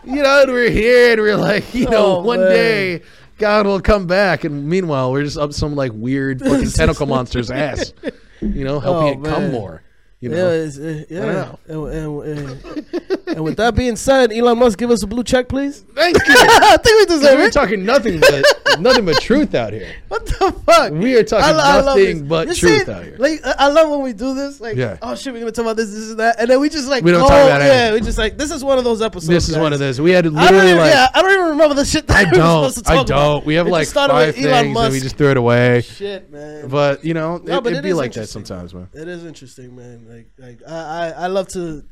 and 0.05 0.17
you 0.17 0.23
know, 0.23 0.43
and 0.43 0.51
we're 0.53 0.71
here 0.71 1.13
and 1.13 1.21
we're 1.21 1.37
like, 1.37 1.73
you 1.75 1.89
know, 1.89 2.17
Oh, 2.17 2.21
one 2.23 2.41
man. 2.41 2.51
day 2.51 3.03
God 3.39 3.67
will 3.67 3.81
come 3.81 4.07
back, 4.09 4.43
and 4.43 4.69
meanwhile 4.69 5.13
we're 5.13 5.23
just 5.23 5.39
up 5.39 5.53
some 5.53 5.77
like 5.77 5.93
weird 5.95 6.41
fucking 6.41 6.71
tentacle 6.71 7.07
monster's 7.07 7.53
ass, 7.53 7.93
you 8.41 8.65
know, 8.65 8.81
helping 8.81 9.21
Oh, 9.25 9.29
it 9.29 9.33
come 9.33 9.53
more. 9.53 9.84
You 10.25 10.35
Yeah, 10.35 10.49
it's, 10.49 10.79
uh, 10.79 11.05
yeah. 11.11 11.21
know. 11.21 11.59
And, 11.69 12.23
and, 12.25 12.39
and, 12.39 13.27
and 13.29 13.45
with 13.45 13.57
that 13.59 13.75
being 13.75 13.95
said, 13.97 14.33
Elon 14.33 14.59
Musk, 14.59 14.79
give 14.79 14.91
us 14.91 15.03
a 15.03 15.07
blue 15.07 15.23
check, 15.23 15.49
please. 15.49 15.81
thank 15.95 16.17
you. 16.17 16.23
I 16.39 16.79
think 16.83 17.01
we 17.11 17.15
deserve 17.15 17.39
we're 17.39 17.49
it. 17.49 17.53
talking 17.53 17.85
nothing 17.85 18.21
but 18.21 18.45
nothing 18.81 19.05
but 19.05 19.21
truth 19.21 19.55
out 19.55 19.73
here. 19.75 19.95
What 20.09 20.27
the 20.27 20.53
fuck? 20.65 20.93
We 20.93 21.17
are 21.17 21.25
talking 21.25 21.57
love 21.57 21.85
nothing 21.87 22.27
but 22.29 22.49
You 22.49 22.55
truth 22.55 22.87
see, 22.87 22.93
out 22.93 23.03
here. 23.05 23.17
Like 23.19 23.45
I 23.45 23.55
I 23.59 23.69
love 23.69 23.91
when 23.91 24.03
we 24.03 24.13
do 24.13 24.33
this. 24.35 24.61
Like, 24.61 24.77
Yeah. 24.77 24.97
oh 25.03 25.15
shit, 25.17 25.33
we're 25.33 25.41
gonna 25.41 25.51
talk 25.53 25.65
about 25.65 25.77
this, 25.77 25.91
this, 25.93 26.11
and 26.11 26.21
that, 26.21 26.37
and 26.39 26.49
then 26.49 26.61
we 26.61 26.69
just 26.71 26.89
like, 26.89 27.03
We 27.05 27.11
don't 27.11 27.23
oh, 27.23 27.29
talk 27.29 27.45
about 27.47 27.61
yeah, 27.61 27.67
anything. 27.73 27.95
we 27.95 28.01
just 28.07 28.17
like 28.19 28.39
this 28.39 28.51
is 28.51 28.63
one 28.65 28.79
of 28.79 28.85
those 28.85 29.03
episodes. 29.03 29.27
This 29.27 29.49
is 29.49 29.57
guys. 29.57 29.63
one 29.63 29.73
of 29.73 29.79
those. 29.81 30.01
We 30.01 30.13
had 30.13 30.25
to 30.25 30.31
I 30.31 30.45
literally 30.45 30.67
even, 30.69 30.79
like. 30.79 30.93
yeah, 30.93 31.09
I 31.15 31.21
don't 31.23 31.33
even 31.33 31.47
remember 31.47 31.75
the 31.75 31.85
shit 31.85 32.07
that 32.07 32.17
I 32.17 32.31
we 32.31 32.39
were 32.39 32.45
supposed 32.45 32.77
to 32.79 32.83
don't. 32.83 32.85
talk 32.85 32.97
I 32.97 33.01
about. 33.01 33.07
don't. 33.35 33.47
We 33.47 33.55
have 33.55 33.67
It 33.67 33.71
like 33.71 33.89
five 33.89 34.35
things 34.35 34.47
and 34.47 34.93
we 34.93 35.01
just 35.01 35.17
threw 35.17 35.31
it 35.33 35.37
away. 35.37 35.81
shit, 35.83 36.31
man. 36.31 36.69
But 36.69 37.05
you 37.05 37.15
know, 37.15 37.39
No, 37.39 37.59
it, 37.59 37.65
but 37.65 37.73
it'd 37.73 37.85
it 37.85 37.89
be 37.89 37.93
like 37.93 38.13
that 38.13 38.29
sometimes, 38.29 38.73
man. 38.73 38.89
It 38.95 39.09
is 39.09 39.25
interesting, 39.25 39.75
man. 39.75 40.07
Like, 40.15 40.29
like 40.39 40.61
I, 40.69 40.75
I, 40.75 41.09
I 41.11 41.27
love 41.27 41.49
to, 41.49 41.85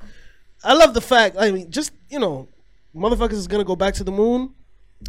I 0.63 0.75
love 0.75 0.95
the 0.95 1.01
fact. 1.01 1.37
I 1.39 1.51
mean, 1.51 1.71
just 1.71 1.93
you 2.09 2.19
know, 2.21 2.49
motherfuckers 2.95 3.33
is 3.33 3.47
gonna 3.49 3.65
go 3.65 3.77
back 3.77 3.95
to 3.95 4.05
the 4.05 4.13
moon. 4.13 4.55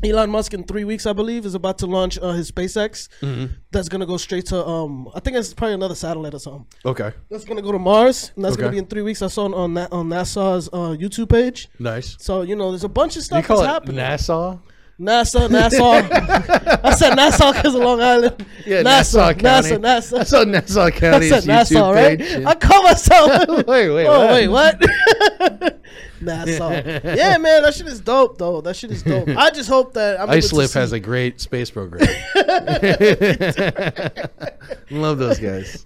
Elon 0.03 0.31
Musk 0.31 0.55
in 0.55 0.63
three 0.63 0.85
weeks, 0.85 1.05
I 1.05 1.13
believe, 1.13 1.45
is 1.45 1.53
about 1.53 1.77
to 1.77 1.85
launch 1.85 2.17
uh, 2.19 2.31
his 2.31 2.51
SpaceX. 2.51 3.09
Mm-hmm. 3.21 3.53
That's 3.71 3.89
gonna 3.89 4.07
go 4.07 4.17
straight 4.17 4.47
to 4.47 4.65
um, 4.65 5.07
I 5.13 5.19
think 5.19 5.37
it's 5.37 5.53
probably 5.53 5.75
another 5.75 5.93
satellite 5.93 6.33
or 6.33 6.39
something. 6.39 6.65
Okay, 6.83 7.11
That's 7.29 7.45
gonna 7.45 7.61
go 7.61 7.71
to 7.71 7.77
Mars, 7.77 8.31
and 8.35 8.43
that's 8.43 8.57
gonna 8.57 8.71
be 8.71 8.79
in 8.79 8.87
three 8.87 9.03
weeks. 9.03 9.21
I 9.21 9.27
saw 9.27 9.45
it 9.45 9.53
on 9.53 9.75
that 9.75 9.91
on 9.93 10.09
NASA's 10.09 10.67
uh, 10.73 10.95
YouTube 10.97 11.29
page. 11.29 11.67
nice. 11.77 12.15
So 12.19 12.41
you 12.41 12.55
know, 12.55 12.71
there's 12.71 12.83
a 12.83 12.89
bunch 12.89 13.17
of 13.17 13.23
stuff 13.23 13.43
You 13.43 13.47
call 13.47 13.57
that's 13.57 13.69
it 13.69 13.73
happening. 13.73 13.95
Nassau? 14.99 15.47
NASA. 15.47 16.79
I 16.83 16.91
said 16.93 17.15
Nassau 17.15 17.51
because 17.51 17.73
of 17.75 17.81
Long 17.81 17.99
Island. 18.01 18.45
Yeah, 18.65 18.83
Nassau 18.83 19.33
County. 19.33 19.71
NASA, 19.71 19.79
NASA. 19.79 20.17
That's 20.17 20.33
on 20.33 20.51
Nassau 20.51 20.83
I 20.83 20.91
County's 20.91 21.29
said 21.29 21.43
YouTube 21.43 21.93
right? 21.95 22.19
page. 22.19 22.45
I 22.45 22.55
call 22.55 22.83
myself. 22.83 23.47
wait, 23.67 23.89
wait, 23.89 24.05
oh 24.07 24.27
wait, 24.31 24.47
what? 24.47 24.79
Nassau. 26.21 26.69
Yeah, 26.71 27.37
man, 27.37 27.63
that 27.63 27.73
shit 27.73 27.87
is 27.87 27.99
dope, 27.99 28.37
though. 28.37 28.61
That 28.61 28.75
shit 28.75 28.91
is 28.91 29.01
dope. 29.03 29.27
I 29.29 29.49
just 29.49 29.67
hope 29.67 29.93
that 29.95 30.19
I'm 30.21 30.29
able 30.29 30.33
to 30.33 30.37
Islip 30.37 30.69
see- 30.69 30.79
has 30.79 30.91
a 30.93 30.99
great 30.99 31.41
space 31.41 31.69
program. 31.71 32.01
Love 34.91 35.17
those 35.17 35.39
guys. 35.39 35.83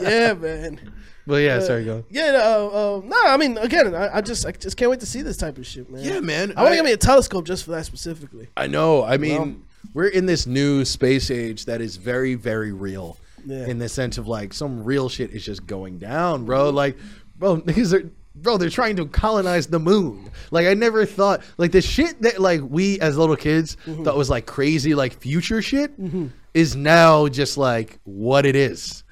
yeah, 0.00 0.34
man. 0.34 0.80
But 1.26 1.36
yeah, 1.36 1.60
sorry, 1.60 1.84
go. 1.84 2.04
Yeah, 2.10 2.32
uh, 2.44 2.66
uh, 2.98 3.00
no, 3.04 3.16
I 3.24 3.36
mean, 3.38 3.56
again, 3.58 3.94
I, 3.94 4.16
I 4.16 4.20
just, 4.20 4.44
I 4.44 4.52
just 4.52 4.76
can't 4.76 4.90
wait 4.90 5.00
to 5.00 5.06
see 5.06 5.22
this 5.22 5.36
type 5.38 5.56
of 5.58 5.66
shit, 5.66 5.90
man. 5.90 6.04
Yeah, 6.04 6.20
man. 6.20 6.52
I 6.56 6.62
want 6.62 6.72
to 6.72 6.76
get 6.76 6.84
me 6.84 6.92
a 6.92 6.96
telescope 6.98 7.46
just 7.46 7.64
for 7.64 7.70
that 7.72 7.86
specifically. 7.86 8.48
I 8.56 8.66
know. 8.66 9.02
I 9.04 9.16
mean, 9.16 9.38
Well- 9.40 9.54
we're 9.94 10.08
in 10.08 10.26
this 10.26 10.46
new 10.46 10.84
space 10.84 11.30
age 11.30 11.66
that 11.66 11.80
is 11.80 11.96
very, 11.96 12.34
very 12.34 12.72
real. 12.72 13.16
Yeah. 13.46 13.66
In 13.66 13.78
the 13.78 13.88
sense 13.90 14.16
of 14.18 14.26
like 14.26 14.54
some 14.54 14.82
real 14.84 15.08
shit 15.10 15.30
is 15.32 15.44
just 15.44 15.66
going 15.66 15.98
down, 15.98 16.46
bro. 16.46 16.70
Like, 16.70 16.96
bro, 17.36 17.56
niggas 17.60 17.92
are, 17.92 18.10
bro, 18.34 18.56
they're 18.56 18.70
trying 18.70 18.96
to 18.96 19.04
colonize 19.06 19.66
the 19.66 19.78
moon. 19.78 20.30
Like, 20.50 20.66
I 20.66 20.72
never 20.74 21.04
thought, 21.04 21.42
like, 21.58 21.70
the 21.70 21.82
shit 21.82 22.22
that 22.22 22.40
like 22.40 22.62
we 22.66 22.98
as 23.00 23.18
little 23.18 23.36
kids 23.36 23.76
Mm-hmm. 23.86 24.04
thought 24.04 24.16
was 24.16 24.30
like 24.30 24.46
crazy, 24.46 24.94
like 24.94 25.20
future 25.20 25.60
shit, 25.60 25.92
is 26.54 26.74
now 26.74 27.28
just 27.28 27.58
like 27.58 27.98
what 28.04 28.46
it 28.46 28.56
is. 28.56 29.03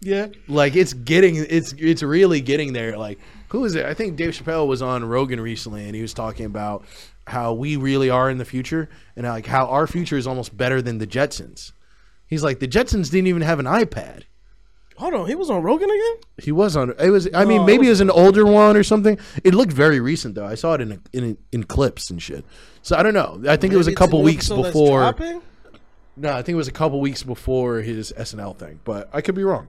Yeah. 0.00 0.28
Like, 0.48 0.76
it's 0.76 0.92
getting, 0.92 1.36
it's 1.36 1.72
it's 1.78 2.02
really 2.02 2.40
getting 2.40 2.72
there. 2.72 2.96
Like, 2.96 3.18
who 3.48 3.64
is 3.64 3.74
it? 3.74 3.84
I 3.84 3.94
think 3.94 4.16
Dave 4.16 4.30
Chappelle 4.30 4.66
was 4.66 4.80
on 4.82 5.04
Rogan 5.04 5.40
recently, 5.40 5.84
and 5.86 5.94
he 5.94 6.02
was 6.02 6.14
talking 6.14 6.46
about 6.46 6.84
how 7.26 7.52
we 7.52 7.76
really 7.76 8.10
are 8.10 8.30
in 8.30 8.38
the 8.38 8.44
future, 8.44 8.88
and 9.16 9.26
like 9.26 9.46
how 9.46 9.66
our 9.66 9.86
future 9.86 10.16
is 10.16 10.26
almost 10.26 10.56
better 10.56 10.80
than 10.80 10.98
the 10.98 11.06
Jetsons. 11.06 11.72
He's 12.26 12.42
like, 12.42 12.60
the 12.60 12.68
Jetsons 12.68 13.10
didn't 13.10 13.26
even 13.26 13.42
have 13.42 13.58
an 13.58 13.66
iPad. 13.66 14.22
Hold 14.96 15.14
on, 15.14 15.26
he 15.28 15.34
was 15.34 15.48
on 15.50 15.62
Rogan 15.62 15.88
again. 15.90 16.16
He 16.38 16.52
was 16.52 16.76
on. 16.76 16.94
It 16.98 17.10
was. 17.10 17.26
I 17.34 17.44
mean, 17.44 17.58
No, 17.58 17.62
it 17.62 17.66
maybe 17.66 17.86
it 17.86 17.90
was 17.90 18.00
wasn't. 18.00 18.10
an 18.10 18.16
older 18.24 18.44
one 18.46 18.76
or 18.76 18.82
something. 18.82 19.18
It 19.44 19.54
looked 19.54 19.72
very 19.72 19.98
recent 20.00 20.34
though. 20.34 20.46
I 20.46 20.54
saw 20.54 20.74
it 20.74 20.80
in 20.82 20.92
a, 20.92 20.98
in 21.12 21.38
in 21.52 21.64
clips 21.64 22.10
and 22.10 22.20
shit. 22.22 22.44
So 22.82 22.96
I 22.96 23.02
don't 23.02 23.14
know. 23.14 23.42
I 23.48 23.56
think 23.56 23.72
it 23.72 23.76
was 23.78 23.86
a 23.86 23.94
couple 23.94 24.22
weeks 24.22 24.48
before. 24.48 25.14
No, 26.16 26.32
I 26.32 26.42
think 26.42 26.50
it 26.54 26.56
was 26.56 26.68
a 26.68 26.72
couple 26.72 27.00
weeks 27.00 27.22
before 27.22 27.80
his 27.80 28.12
SNL 28.16 28.56
thing, 28.58 28.80
but 28.84 29.08
I 29.12 29.20
could 29.22 29.34
be 29.34 29.44
wrong. 29.44 29.68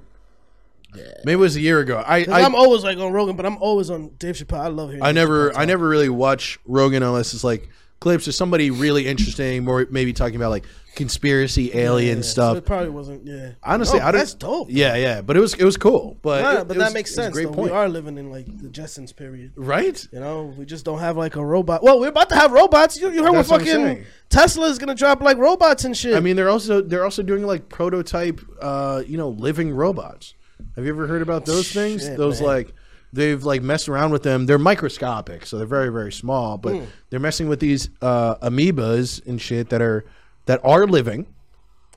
Maybe 0.93 1.33
it 1.33 1.35
was 1.37 1.55
a 1.55 1.61
year 1.61 1.79
ago. 1.79 2.03
I 2.05 2.25
I, 2.29 2.43
I'm 2.43 2.55
always 2.55 2.83
like 2.83 2.97
on 2.97 3.11
Rogan, 3.13 3.35
but 3.35 3.45
I'm 3.45 3.57
always 3.57 3.89
on 3.89 4.09
Dave 4.17 4.35
Chappelle. 4.35 4.59
I 4.59 4.67
love 4.67 4.91
him. 4.91 5.01
I 5.03 5.11
never 5.11 5.55
I 5.55 5.65
never 5.65 5.87
really 5.87 6.09
watch 6.09 6.59
Rogan 6.65 7.03
unless 7.03 7.33
it's 7.33 7.43
like 7.43 7.69
clips 7.99 8.27
of 8.27 8.33
somebody 8.35 8.71
really 8.71 9.07
interesting, 9.07 9.63
more 9.63 9.87
maybe 9.91 10.11
talking 10.11 10.35
about 10.35 10.49
like 10.49 10.65
conspiracy 10.95 11.71
alien 11.77 12.17
Yeah, 12.17 12.23
So 12.23 12.29
stuff. 12.31 12.57
it 12.57 12.65
probably 12.65 12.89
wasn't. 12.89 13.25
Yeah. 13.25 13.51
Honestly, 13.63 13.99
No, 13.99 14.05
I 14.07 14.11
don't. 14.11 14.19
that's 14.19 14.33
dope. 14.33 14.67
Yeah, 14.69 14.95
yeah, 14.95 15.21
but 15.21 15.37
it 15.37 15.39
was 15.39 15.53
it 15.53 15.63
was 15.63 15.77
cool. 15.77 16.17
But 16.21 16.41
Nah, 16.41 16.51
it- 16.61 16.67
but 16.67 16.75
it 16.75 16.79
that 16.79 16.85
was- 16.85 16.93
makes 16.93 17.11
it 17.11 17.13
was 17.13 17.17
a 17.19 17.23
sense. 17.23 17.33
Great 17.33 17.43
though. 17.47 17.53
point, 17.53 17.71
We 17.71 17.77
are 17.77 17.87
living 17.89 18.17
in 18.17 18.29
like 18.29 18.45
the 18.45 18.67
Jetsons 18.69 19.15
period. 19.15 19.51
right? 19.55 20.05
You 20.11 20.19
know, 20.19 20.53
we 20.57 20.65
just 20.65 20.83
don't 20.83 20.99
have 20.99 21.15
like 21.15 21.35
a 21.37 21.45
robot. 21.45 21.83
Well, 21.83 21.99
we're 21.99 22.09
about 22.09 22.29
to 22.29 22.35
have 22.35 22.51
robots. 22.51 22.99
You, 22.99 23.09
you 23.11 23.23
heard 23.23 23.33
That's 23.35 23.49
what 23.49 23.61
what 23.61 23.67
fucking. 23.69 24.03
Tesla 24.29 24.67
is 24.67 24.77
gonna 24.79 24.95
drop 24.95 25.21
like 25.21 25.37
robots 25.37 25.85
and 25.85 25.95
shit. 25.95 26.15
I 26.15 26.19
mean, 26.19 26.35
they're 26.35 26.49
also 26.49 26.81
they're 26.81 27.03
also 27.05 27.23
doing 27.23 27.45
like 27.45 27.69
prototype, 27.69 28.41
uh, 28.61 29.03
you 29.07 29.17
know, 29.17 29.29
living 29.29 29.71
robots. 29.71 30.33
Have 30.75 30.85
you 30.85 30.91
ever 30.91 31.07
heard 31.07 31.21
about 31.21 31.45
those 31.45 31.71
things? 31.71 32.03
Shit, 32.03 32.17
those 32.17 32.39
man. 32.41 32.47
like 32.49 32.73
they've 33.13 33.43
like 33.43 33.61
messed 33.61 33.89
around 33.89 34.11
with 34.11 34.23
them. 34.23 34.45
They're 34.45 34.57
microscopic, 34.59 35.45
so 35.45 35.57
they're 35.57 35.67
very 35.67 35.89
very 35.89 36.11
small, 36.11 36.57
but 36.57 36.75
Hmm. 36.75 36.83
they're 37.09 37.19
messing 37.19 37.47
with 37.49 37.59
these 37.59 37.89
uh, 38.01 38.35
amoebas 38.35 39.25
and 39.27 39.39
shit 39.41 39.69
that 39.69 39.81
are 39.81 40.05
that 40.45 40.59
are 40.63 40.85
living. 40.87 41.27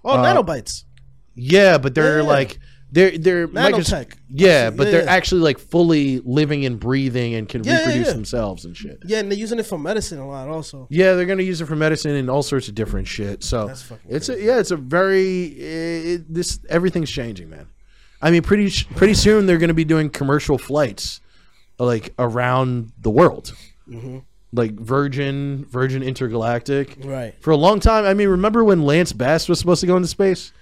oh, 0.05 0.17
nanobites. 0.19 0.85
Yeah, 1.35 1.79
but 1.79 1.95
they're 1.95 2.21
Yeah. 2.21 2.27
like 2.29 2.59
they're 2.93 3.17
they're 3.19 3.49
micros- 3.49 3.91
Nanotech. 3.91 4.13
Yeah, 4.29 4.71
but 4.71 4.85
Yeah, 4.87 4.91
they're 4.93 5.05
yeah. 5.05 5.11
actually 5.11 5.41
like 5.41 5.59
fully 5.59 6.21
living 6.25 6.65
and 6.65 6.79
breathing 6.79 7.35
and 7.35 7.49
can 7.49 7.63
reproduce 7.63 8.13
themselves 8.13 8.65
and 8.67 8.77
shit. 8.77 8.99
Yeah, 9.05 9.19
and 9.19 9.31
they're 9.31 9.39
using 9.39 9.59
it 9.59 9.67
for 9.67 9.79
medicine 9.79 10.19
a 10.21 10.29
lot 10.29 10.49
also. 10.49 10.87
Yeah, 10.91 11.15
they're 11.15 11.25
gonna 11.27 11.43
use 11.43 11.61
it 11.61 11.67
for 11.67 11.75
medicine 11.75 12.13
and 12.15 12.31
all 12.31 12.43
sorts 12.45 12.69
of 12.69 12.75
different 12.77 13.09
shit. 13.09 13.43
So 13.43 13.73
it's 14.09 14.29
a, 14.29 14.41
yeah, 14.41 14.59
it's 14.61 14.71
a 14.71 14.77
very 14.77 15.45
it, 15.47 16.33
this 16.33 16.61
everything's 16.69 17.11
changing, 17.11 17.51
man. 17.51 17.67
I 18.25 18.31
mean, 18.31 18.43
pretty 18.43 18.73
pretty 18.97 19.15
soon 19.15 19.47
they're 19.47 19.59
gonna 19.59 19.75
be 19.75 19.85
doing 19.85 20.09
commercial 20.11 20.59
flights 20.59 21.21
like 21.79 22.13
around 22.19 22.93
the 23.01 23.11
world, 23.11 23.53
Mm-hmm. 23.89 24.19
like 24.53 24.73
Virgin 24.73 25.67
Virgin 25.67 26.03
Intergalactic. 26.03 26.97
Right. 27.05 27.35
For 27.41 27.51
a 27.51 27.57
long 27.57 27.81
time, 27.81 28.05
I 28.07 28.15
mean, 28.15 28.29
remember 28.29 28.65
when 28.65 28.83
Lance 28.83 29.13
Bass 29.13 29.49
was 29.49 29.59
supposed 29.59 29.81
to 29.83 29.87
go 29.87 29.97
into 29.97 30.09
space? 30.09 30.53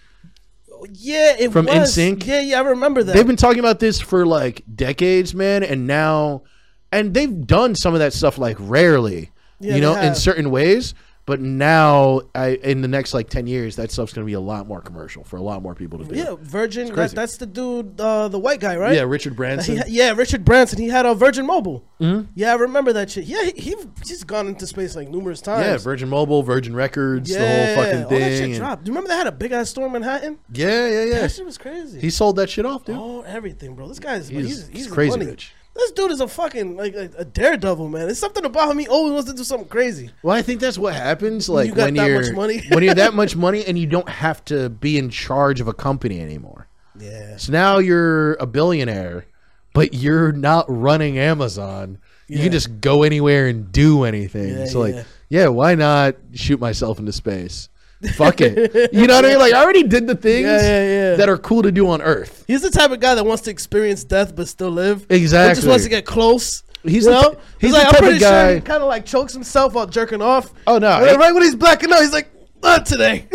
Yeah, 0.95 1.37
it 1.39 1.53
From 1.53 1.67
was. 1.67 1.97
NSYNC? 1.97 2.27
Yeah, 2.27 2.41
yeah, 2.41 2.59
I 2.59 2.63
remember 2.63 3.05
that. 3.05 3.15
They've 3.15 3.27
been 3.27 3.37
talking 3.37 3.61
about 3.61 3.79
this 3.79 4.01
for 4.01 4.27
like 4.27 4.63
decades, 4.75 5.33
man, 5.33 5.63
and 5.63 5.87
now, 5.87 6.43
and 6.91 7.15
they've 7.15 7.47
done 7.47 7.77
some 7.77 7.95
of 7.95 8.01
that 8.01 8.13
stuff 8.13 8.37
like 8.37 8.57
rarely, 8.59 9.31
Yeah, 9.61 9.77
you 9.77 9.81
know, 9.81 9.95
in 9.95 10.17
certain 10.17 10.51
ways. 10.51 10.95
But 11.25 11.41
now, 11.41 12.23
I 12.35 12.49
in 12.65 12.83
the 12.83 12.89
next 12.89 13.15
like 13.15 13.31
ten 13.31 13.47
years, 13.47 13.77
that 13.77 13.93
stuff's 13.93 14.13
going 14.13 14.25
to 14.25 14.29
be 14.29 14.33
a 14.33 14.41
lot 14.41 14.67
more 14.67 14.81
commercial 14.81 15.23
for 15.23 15.37
a 15.37 15.41
lot 15.41 15.63
more 15.63 15.73
people 15.73 16.01
to 16.01 16.05
do. 16.05 16.17
yeah, 16.17 16.35
Virgin. 16.41 16.93
That, 16.93 17.13
that's 17.13 17.37
the 17.37 17.47
dude, 17.47 18.01
uh, 18.01 18.27
the 18.27 18.41
white 18.41 18.59
guy, 18.59 18.77
right? 18.77 18.93
yeah, 18.97 19.03
Richard 19.03 19.37
Branson. 19.37 19.77
ha- 19.77 19.85
yeah, 19.89 20.13
Richard 20.15 20.45
Branson. 20.45 20.81
He 20.81 20.89
had 20.89 21.07
a 21.07 21.15
Virgin 21.15 21.47
Mobile. 21.47 21.85
Mm-hmm. 22.01 22.33
Yeah, 22.35 22.51
I 22.51 22.55
remember 22.57 22.93
that 22.95 23.09
shit. 23.11 23.25
Yeah, 23.27 23.45
he, 23.45 23.53
he 23.53 23.77
he's 24.05 24.25
gone 24.25 24.49
into 24.49 24.67
space 24.67 24.97
like 24.97 25.11
numerous 25.11 25.41
times. 25.41 25.65
yeah, 25.65 25.77
Virgin 25.79 26.09
Mobile, 26.09 26.43
Virgin 26.43 26.75
Records, 26.75 27.31
yeah, 27.31 27.39
the 27.39 27.47
whole 27.77 27.85
fucking 27.85 28.03
all 28.05 28.11
that 28.11 28.19
shit 28.19 28.39
thing. 28.41 28.51
and- 28.51 28.59
dropped. 28.61 28.85
Do 28.85 28.91
you 28.91 28.95
remember 28.97 29.09
they 29.11 29.17
had 29.19 29.29
a 29.29 29.33
big 29.33 29.53
ass 29.53 29.71
store 29.71 29.87
in 29.87 29.93
Manhattan? 29.93 30.39
yeah, 30.53 30.89
yeah, 30.89 31.05
yeah. 31.05 31.21
That 31.21 31.31
shit 31.31 31.47
was 31.47 31.57
crazy. 31.57 32.01
He 32.01 32.11
sold 32.11 32.35
that 32.37 32.51
shit 32.51 32.67
off, 32.67 32.85
dude. 32.85 32.97
oh, 32.99 33.23
everything, 33.23 33.77
bro. 33.77 33.87
This 33.87 34.01
guy's 34.01 34.27
He's- 34.29 34.45
he's, 34.45 34.67
he's, 34.67 34.77
he's 34.87 34.87
crazy 34.89 35.11
money. 35.11 35.27
rich. 35.31 35.53
This 35.75 35.93
dude 35.93 36.11
is 36.11 36.21
a 36.21 36.29
fucking 36.29 36.77
like 36.77 36.95
a, 36.95 37.11
a 37.17 37.25
daredevil, 37.25 37.89
man. 37.89 38.09
It's 38.09 38.21
something 38.21 38.45
about 38.45 38.71
him. 38.71 38.79
He 38.79 38.89
always 38.89 39.13
wants 39.13 39.31
to 39.31 39.37
do 39.37 39.43
something 39.43 39.69
crazy. 39.69 40.11
Well, 40.23 40.37
I 40.37 40.43
think 40.43 40.61
that's 40.61 40.77
what 40.77 40.95
happens. 40.95 41.49
Like 41.49 41.69
you 41.69 41.75
got 41.75 41.87
when 41.87 41.95
that 41.95 42.07
you're 42.09 42.21
much 42.21 42.33
money. 42.35 42.63
when 42.71 42.83
you're 42.85 42.95
that 42.95 43.15
much 43.15 43.37
money, 43.37 43.65
and 43.67 43.79
you 43.79 43.87
don't 43.87 44.09
have 44.09 44.45
to 44.47 44.69
be 44.69 44.99
in 44.99 45.09
charge 45.09 45.61
of 45.61 45.69
a 45.69 45.75
company 45.75 46.21
anymore. 46.21 46.69
Yeah. 46.99 47.37
So 47.39 47.53
now 47.53 47.79
you're 47.79 48.35
a 48.35 48.47
billionaire, 48.47 49.27
but 49.73 49.95
you're 49.95 50.33
not 50.33 50.67
running 50.69 51.19
Amazon. 51.19 51.99
You 52.29 52.39
can 52.39 52.53
just 52.53 52.81
go 52.81 53.03
anywhere 53.03 53.49
and 53.49 53.71
do 53.71 54.05
anything. 54.05 54.55
Yeah, 54.55 54.65
so 54.65 54.81
like, 54.81 54.95
yeah. 54.95 55.05
yeah, 55.29 55.49
why 55.49 55.75
not 55.75 56.17
shoot 56.33 56.61
myself 56.61 56.99
into 56.99 57.13
space? 57.13 57.69
Fuck 58.15 58.41
it. 58.41 58.93
You 58.93 59.07
know 59.07 59.15
what 59.17 59.25
I 59.25 59.29
mean? 59.31 59.39
Like 59.39 59.55
I 59.55 59.63
already 59.63 59.83
did 59.85 60.07
the 60.07 60.15
things 60.17 60.45
Yeah, 60.47 60.61
yeah, 60.61 60.85
yeah. 61.11 61.15
that 61.17 61.29
are 61.29 61.39
cool 61.39 61.63
to 61.63 61.71
do 61.73 61.89
on 61.89 62.03
Earth. 62.03 62.45
He's 62.47 62.63
the 62.63 62.71
type 62.71 62.91
of 62.91 63.01
guy 63.01 63.15
that 63.15 63.25
wants 63.25 63.43
to 63.45 63.51
experience 63.51 64.05
death 64.05 64.35
but 64.35 64.49
still 64.49 64.71
live. 64.71 65.03
Or 65.11 65.15
Exactly. 65.15 65.55
just 65.57 65.69
wants 65.69 65.85
to 65.85 65.91
get 65.91 66.05
close. 66.05 66.63
He's 66.85 67.05
you 67.05 67.13
know? 67.13 67.23
t- 67.31 67.37
he's 67.61 67.71
He's 67.71 67.71
the 67.73 67.79
like, 67.79 67.87
type 67.87 67.95
I'm 67.95 68.05
of 68.05 68.09
pretty 68.09 68.19
guy- 68.21 68.47
sure 68.49 68.55
he 68.57 68.61
kind 68.61 68.83
of 68.83 68.89
like 68.89 69.07
chokes 69.07 69.33
himself 69.33 69.75
while 69.75 69.87
jerking 69.87 70.21
off. 70.21 70.53
Oh, 70.67 70.79
no, 70.79 71.05
then 71.05 71.19
right 71.19 71.33
when 71.33 71.43
he's 71.45 71.55
blacking 71.55 71.93
out, 71.93 72.01
he's 72.01 72.13
like, 72.13 72.29
not 72.63 72.87
today. 72.87 73.27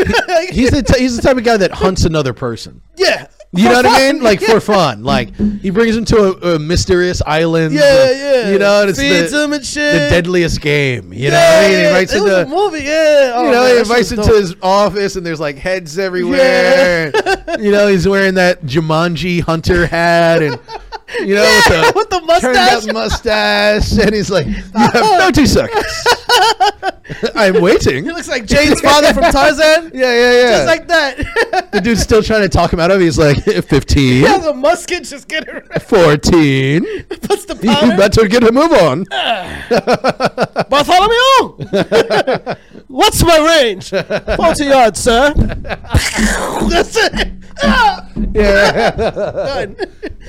He's 0.51 0.71
the 0.71 0.83
t- 0.87 0.99
he's 0.99 1.15
the 1.15 1.21
type 1.21 1.37
of 1.37 1.43
guy 1.45 1.55
that 1.57 1.71
hunts 1.71 2.03
another 2.05 2.33
person. 2.33 2.81
yeah. 2.97 3.27
You 3.57 3.69
know 3.69 3.75
what 3.75 3.85
I 3.85 4.11
mean? 4.11 4.21
Like 4.21 4.41
for 4.41 4.59
fun. 4.73 5.03
Like 5.03 5.35
he 5.35 5.69
brings 5.69 5.95
him 5.95 6.05
to 6.05 6.17
a, 6.17 6.55
a 6.55 6.59
mysterious 6.59 7.21
island. 7.25 7.73
Yeah, 7.73 7.81
like, 7.81 8.17
yeah. 8.17 8.49
You 8.51 8.59
know, 8.59 8.81
and 8.81 8.89
it's 8.89 8.99
Feeds 8.99 9.31
the, 9.31 9.43
him 9.43 9.53
and 9.53 9.65
shit. 9.65 9.93
the 9.93 10.09
deadliest 10.09 10.61
game. 10.61 11.13
You 11.13 11.31
know 11.31 11.37
yeah, 11.37 11.55
what 11.55 11.57
I 11.57 11.61
mean? 11.61 11.71
He 11.71 11.81
yeah, 11.81 11.87
invites 11.89 12.13
it 12.13 12.17
him 12.17 12.25
to 12.25 12.41
a 12.41 12.45
movie. 12.45 12.83
Yeah. 12.83 13.31
Oh, 13.35 13.45
you 13.45 13.51
know, 13.51 13.63
man, 13.63 13.73
he 13.73 13.79
invites 13.79 14.11
him 14.11 14.21
to 14.21 14.33
his 14.33 14.55
office, 14.61 15.15
and 15.15 15.25
there's 15.25 15.39
like 15.39 15.57
heads 15.57 15.97
everywhere. 15.97 17.11
you 17.59 17.71
know, 17.71 17.87
he's 17.87 18.07
wearing 18.07 18.35
that 18.35 18.63
Jumanji 18.63 19.41
hunter 19.41 19.87
hat, 19.87 20.41
and 20.41 20.59
you 21.19 21.35
know, 21.35 21.43
Yeah, 21.43 21.91
with 21.95 22.09
the, 22.09 22.19
with 22.27 22.27
the 22.29 22.39
turned 22.41 22.55
mustache. 22.55 22.87
up 22.87 22.93
mustache, 22.93 23.91
and 23.99 24.13
he's 24.13 24.29
like, 24.29 24.45
"You 24.47 24.53
have 24.73 24.93
30 25.33 25.45
seconds." 25.45 26.07
I'm 27.35 27.61
waiting. 27.61 28.03
He 28.03 28.11
looks 28.11 28.27
like 28.27 28.45
Jane's 28.45 28.81
father 28.81 29.13
from 29.13 29.23
Tarzan. 29.31 29.91
Yeah, 29.93 30.13
yeah, 30.13 30.31
yeah. 30.41 30.51
Just 30.57 30.67
like 30.67 30.87
that. 30.89 31.71
the 31.71 31.79
dude's 31.79 32.01
still 32.01 32.21
trying 32.21 32.41
to 32.41 32.49
talk 32.49 32.73
him 32.73 32.81
out 32.81 32.91
of 32.91 32.99
it. 32.99 33.05
He's 33.05 33.17
like, 33.17 33.41
15, 33.43 33.97
he 33.97 34.21
has 34.23 34.45
a 34.45 34.53
musket 34.53 35.05
just 35.05 35.29
getting 35.29 35.53
ready. 35.55 35.67
14. 35.79 36.85
Puts 37.21 37.45
the 37.45 37.55
You 37.55 37.95
better 37.97 38.27
get 38.27 38.43
a 38.43 38.51
move 38.51 38.73
on. 38.73 39.05
Bartholomew! 40.69 42.55
What's 42.87 43.23
my 43.23 43.37
range? 43.39 43.89
40 43.89 44.65
yards, 44.65 44.99
sir. 44.99 45.33
That's 45.35 46.97
it. 46.97 47.29
Ah, 47.63 48.09
Yeah. 48.33 48.91
done. 48.91 49.77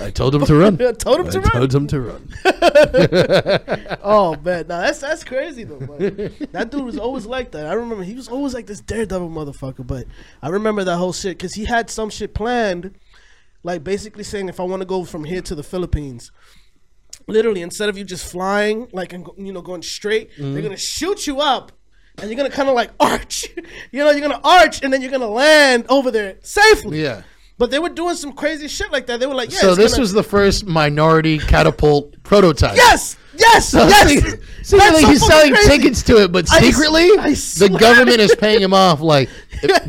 I 0.00 0.10
told 0.10 0.34
him 0.34 0.44
to 0.46 0.54
run. 0.54 0.80
I 0.80 0.92
told 1.06 1.20
him 1.20 1.26
I 1.26 1.30
to 1.30 1.40
run. 1.40 1.50
told 1.50 1.74
him 1.74 1.86
to 1.88 2.00
run. 2.00 2.28
Oh 4.02 4.36
man, 4.36 4.66
no, 4.68 4.80
that's 4.80 5.00
that's 5.00 5.24
crazy 5.24 5.64
though. 5.64 5.76
Like, 5.78 6.50
that 6.52 6.70
dude 6.70 6.84
was 6.84 6.98
always 6.98 7.26
like 7.26 7.50
that. 7.52 7.66
I 7.66 7.72
remember 7.74 8.04
he 8.04 8.14
was 8.14 8.28
always 8.28 8.54
like 8.54 8.66
this 8.66 8.80
daredevil 8.80 9.28
motherfucker. 9.30 9.86
But 9.86 10.06
I 10.42 10.48
remember 10.48 10.84
that 10.84 10.96
whole 10.96 11.12
shit 11.12 11.36
because 11.38 11.54
he 11.54 11.64
had 11.64 11.90
some 11.90 12.10
shit 12.10 12.34
planned, 12.34 12.94
like 13.62 13.84
basically 13.84 14.24
saying 14.24 14.48
if 14.48 14.60
I 14.60 14.62
want 14.64 14.80
to 14.82 14.86
go 14.86 15.04
from 15.04 15.24
here 15.24 15.42
to 15.42 15.54
the 15.54 15.62
Philippines, 15.62 16.30
literally 17.26 17.62
instead 17.62 17.88
of 17.88 17.98
you 17.98 18.04
just 18.04 18.30
flying 18.30 18.88
like 18.92 19.12
and 19.12 19.26
you 19.36 19.52
know 19.52 19.62
going 19.62 19.82
straight, 19.82 20.30
Mm-hmm. 20.32 20.52
they're 20.54 20.62
gonna 20.62 20.76
shoot 20.76 21.26
you 21.26 21.40
up. 21.40 21.72
And 22.20 22.28
you're 22.30 22.36
gonna 22.36 22.50
kind 22.50 22.68
of 22.68 22.74
like 22.74 22.90
arch, 23.00 23.46
you 23.92 24.00
know. 24.04 24.10
You're 24.10 24.20
gonna 24.28 24.40
arch, 24.44 24.82
and 24.82 24.92
then 24.92 25.02
you're 25.02 25.10
gonna 25.10 25.28
land 25.28 25.86
over 25.88 26.10
there 26.10 26.36
safely. 26.42 27.02
Yeah. 27.02 27.22
But 27.58 27.70
they 27.72 27.78
were 27.80 27.88
doing 27.88 28.14
some 28.14 28.32
crazy 28.34 28.68
shit 28.68 28.92
like 28.92 29.06
that. 29.06 29.18
They 29.18 29.26
were 29.26 29.34
like, 29.34 29.50
yeah, 29.52 29.58
so 29.58 29.74
this 29.74 29.92
gonna- 29.92 30.02
was 30.02 30.12
the 30.12 30.22
first 30.22 30.64
minority 30.66 31.38
catapult 31.38 32.14
prototype. 32.22 32.76
yes, 32.76 33.16
yes, 33.36 33.68
So 33.70 33.86
yes. 33.86 34.08
secretly, 34.08 34.40
so 34.62 34.78
he's 35.08 35.26
selling 35.26 35.52
crazy. 35.54 35.68
tickets 35.68 36.02
to 36.04 36.22
it, 36.22 36.30
but 36.32 36.46
secretly, 36.48 37.08
I 37.18 37.30
the 37.30 37.76
government 37.80 38.20
is 38.20 38.34
paying 38.38 38.62
him 38.62 38.72
off. 38.74 39.00
Like, 39.00 39.28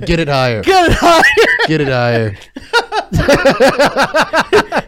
get 0.06 0.20
it 0.20 0.28
higher, 0.28 0.64
Get 0.64 0.92
it 0.92 0.98
higher. 1.00 1.68
get 1.68 1.82
it 1.82 1.88
higher. 1.90 2.36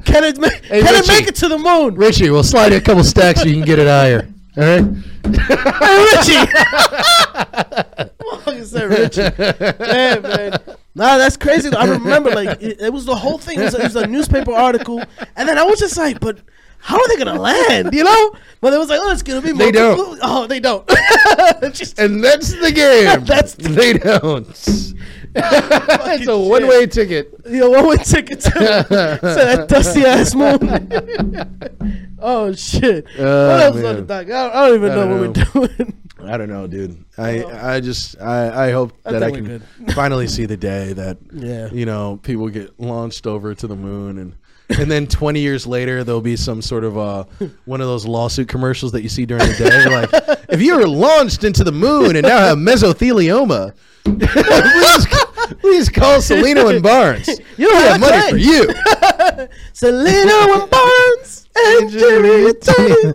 Can 0.05 0.23
it, 0.25 0.37
ma- 0.39 0.49
can 0.49 0.95
it 0.95 1.07
make 1.07 1.27
it 1.27 1.35
to 1.35 1.47
the 1.47 1.57
moon? 1.57 1.95
Richie, 1.95 2.29
we'll 2.29 2.43
slide 2.43 2.73
a 2.73 2.81
couple 2.81 3.03
stacks 3.03 3.41
so 3.41 3.47
you 3.47 3.53
can 3.55 3.63
get 3.65 3.79
it 3.79 3.87
higher. 3.87 4.27
All 4.57 4.63
right. 4.63 4.83
Hey, 5.23 6.05
Richie. 6.11 6.51
Fucking 8.43 8.65
said 8.65 8.89
Richie. 8.89 9.21
Yeah, 9.39 10.19
man. 10.19 10.59
Nah, 10.93 11.17
that's 11.17 11.37
crazy. 11.37 11.73
I 11.73 11.85
remember, 11.85 12.31
like, 12.31 12.61
it, 12.61 12.81
it 12.81 12.91
was 12.93 13.05
the 13.05 13.15
whole 13.15 13.37
thing. 13.37 13.59
It 13.59 13.63
was, 13.63 13.75
it 13.75 13.83
was 13.83 13.95
a 13.95 14.07
newspaper 14.07 14.51
article, 14.51 15.01
and 15.37 15.47
then 15.47 15.57
I 15.57 15.63
was 15.63 15.79
just 15.79 15.95
like, 15.97 16.19
but 16.19 16.39
how 16.79 16.97
are 16.97 17.07
they 17.07 17.15
gonna 17.23 17.39
land? 17.39 17.93
You 17.93 18.03
know? 18.03 18.33
But 18.59 18.73
it 18.73 18.77
was 18.77 18.89
like, 18.89 18.99
oh, 19.01 19.11
it's 19.11 19.21
gonna 19.23 19.41
be. 19.41 19.53
They 19.53 19.71
don't. 19.71 20.19
Oh, 20.21 20.47
they 20.47 20.59
don't. 20.59 20.85
Just- 21.73 21.97
And 21.99 22.21
that's 22.23 22.51
the 22.53 22.71
game. 22.73 23.23
That's 23.25 23.53
the- 23.55 23.69
they 23.69 23.93
don't. 23.93 24.93
it's 25.35 26.27
a 26.27 26.37
one-way 26.37 26.87
ticket. 26.87 27.33
Yo, 27.49 27.69
one 27.69 27.87
way 27.87 27.97
ticket 27.97 28.41
to, 28.41 28.49
to 28.51 28.87
that 28.89 29.67
dusty 29.69 30.03
ass 30.03 30.35
moon. 30.35 30.59
oh 32.19 32.51
shit! 32.53 33.05
Oh, 33.17 33.47
what 33.49 33.59
else 33.61 33.75
on 33.77 33.95
the 33.95 34.01
dock? 34.01 34.25
I 34.25 34.29
don't, 34.29 34.55
I 34.55 34.67
don't 34.67 34.75
even 34.75 34.91
I 34.91 34.95
know 34.95 35.07
don't 35.07 35.19
what 35.55 35.59
we're 35.59 35.75
doing. 35.77 35.93
I 36.27 36.37
don't 36.37 36.49
know, 36.49 36.67
dude. 36.67 37.03
I 37.17 37.43
I 37.45 37.79
just 37.79 38.19
I 38.21 38.67
I 38.67 38.71
hope 38.71 38.93
I 39.05 39.13
that 39.13 39.23
I 39.23 39.31
can 39.31 39.59
finally 39.93 40.27
see 40.27 40.45
the 40.45 40.57
day 40.57 40.93
that 40.93 41.17
Yeah. 41.33 41.69
you 41.71 41.85
know 41.85 42.19
people 42.23 42.47
get 42.49 42.79
launched 42.79 43.25
over 43.25 43.55
to 43.55 43.67
the 43.67 43.75
moon 43.75 44.17
and 44.17 44.35
and 44.79 44.89
then 44.89 45.05
20 45.07 45.39
years 45.39 45.65
later 45.67 46.03
there'll 46.03 46.21
be 46.21 46.35
some 46.37 46.61
sort 46.61 46.83
of 46.83 46.97
uh 46.97 47.23
one 47.65 47.81
of 47.81 47.87
those 47.87 48.05
lawsuit 48.05 48.47
commercials 48.47 48.91
that 48.93 49.01
you 49.01 49.09
see 49.09 49.25
during 49.25 49.45
the 49.47 49.55
day 49.55 49.85
like 49.89 50.39
if 50.49 50.61
you 50.61 50.77
were 50.77 50.87
launched 50.87 51.43
into 51.43 51.63
the 51.63 51.71
moon 51.73 52.15
and 52.15 52.25
now 52.25 52.37
have 52.39 52.57
mesothelioma 52.57 53.73
please, 54.03 55.07
please 55.59 55.89
call 55.89 56.17
Cellino 56.19 56.73
and 56.73 56.81
Barnes 56.83 57.27
You 57.57 57.69
don't 57.69 57.83
have 57.83 57.99
money 57.99 58.29
for 58.31 58.37
you 58.37 58.63
Cellino 59.73 60.61
and 60.61 60.69
Barnes 60.69 61.47
and 61.55 61.89
Jerry 61.91 62.53
Taylor. 62.53 63.13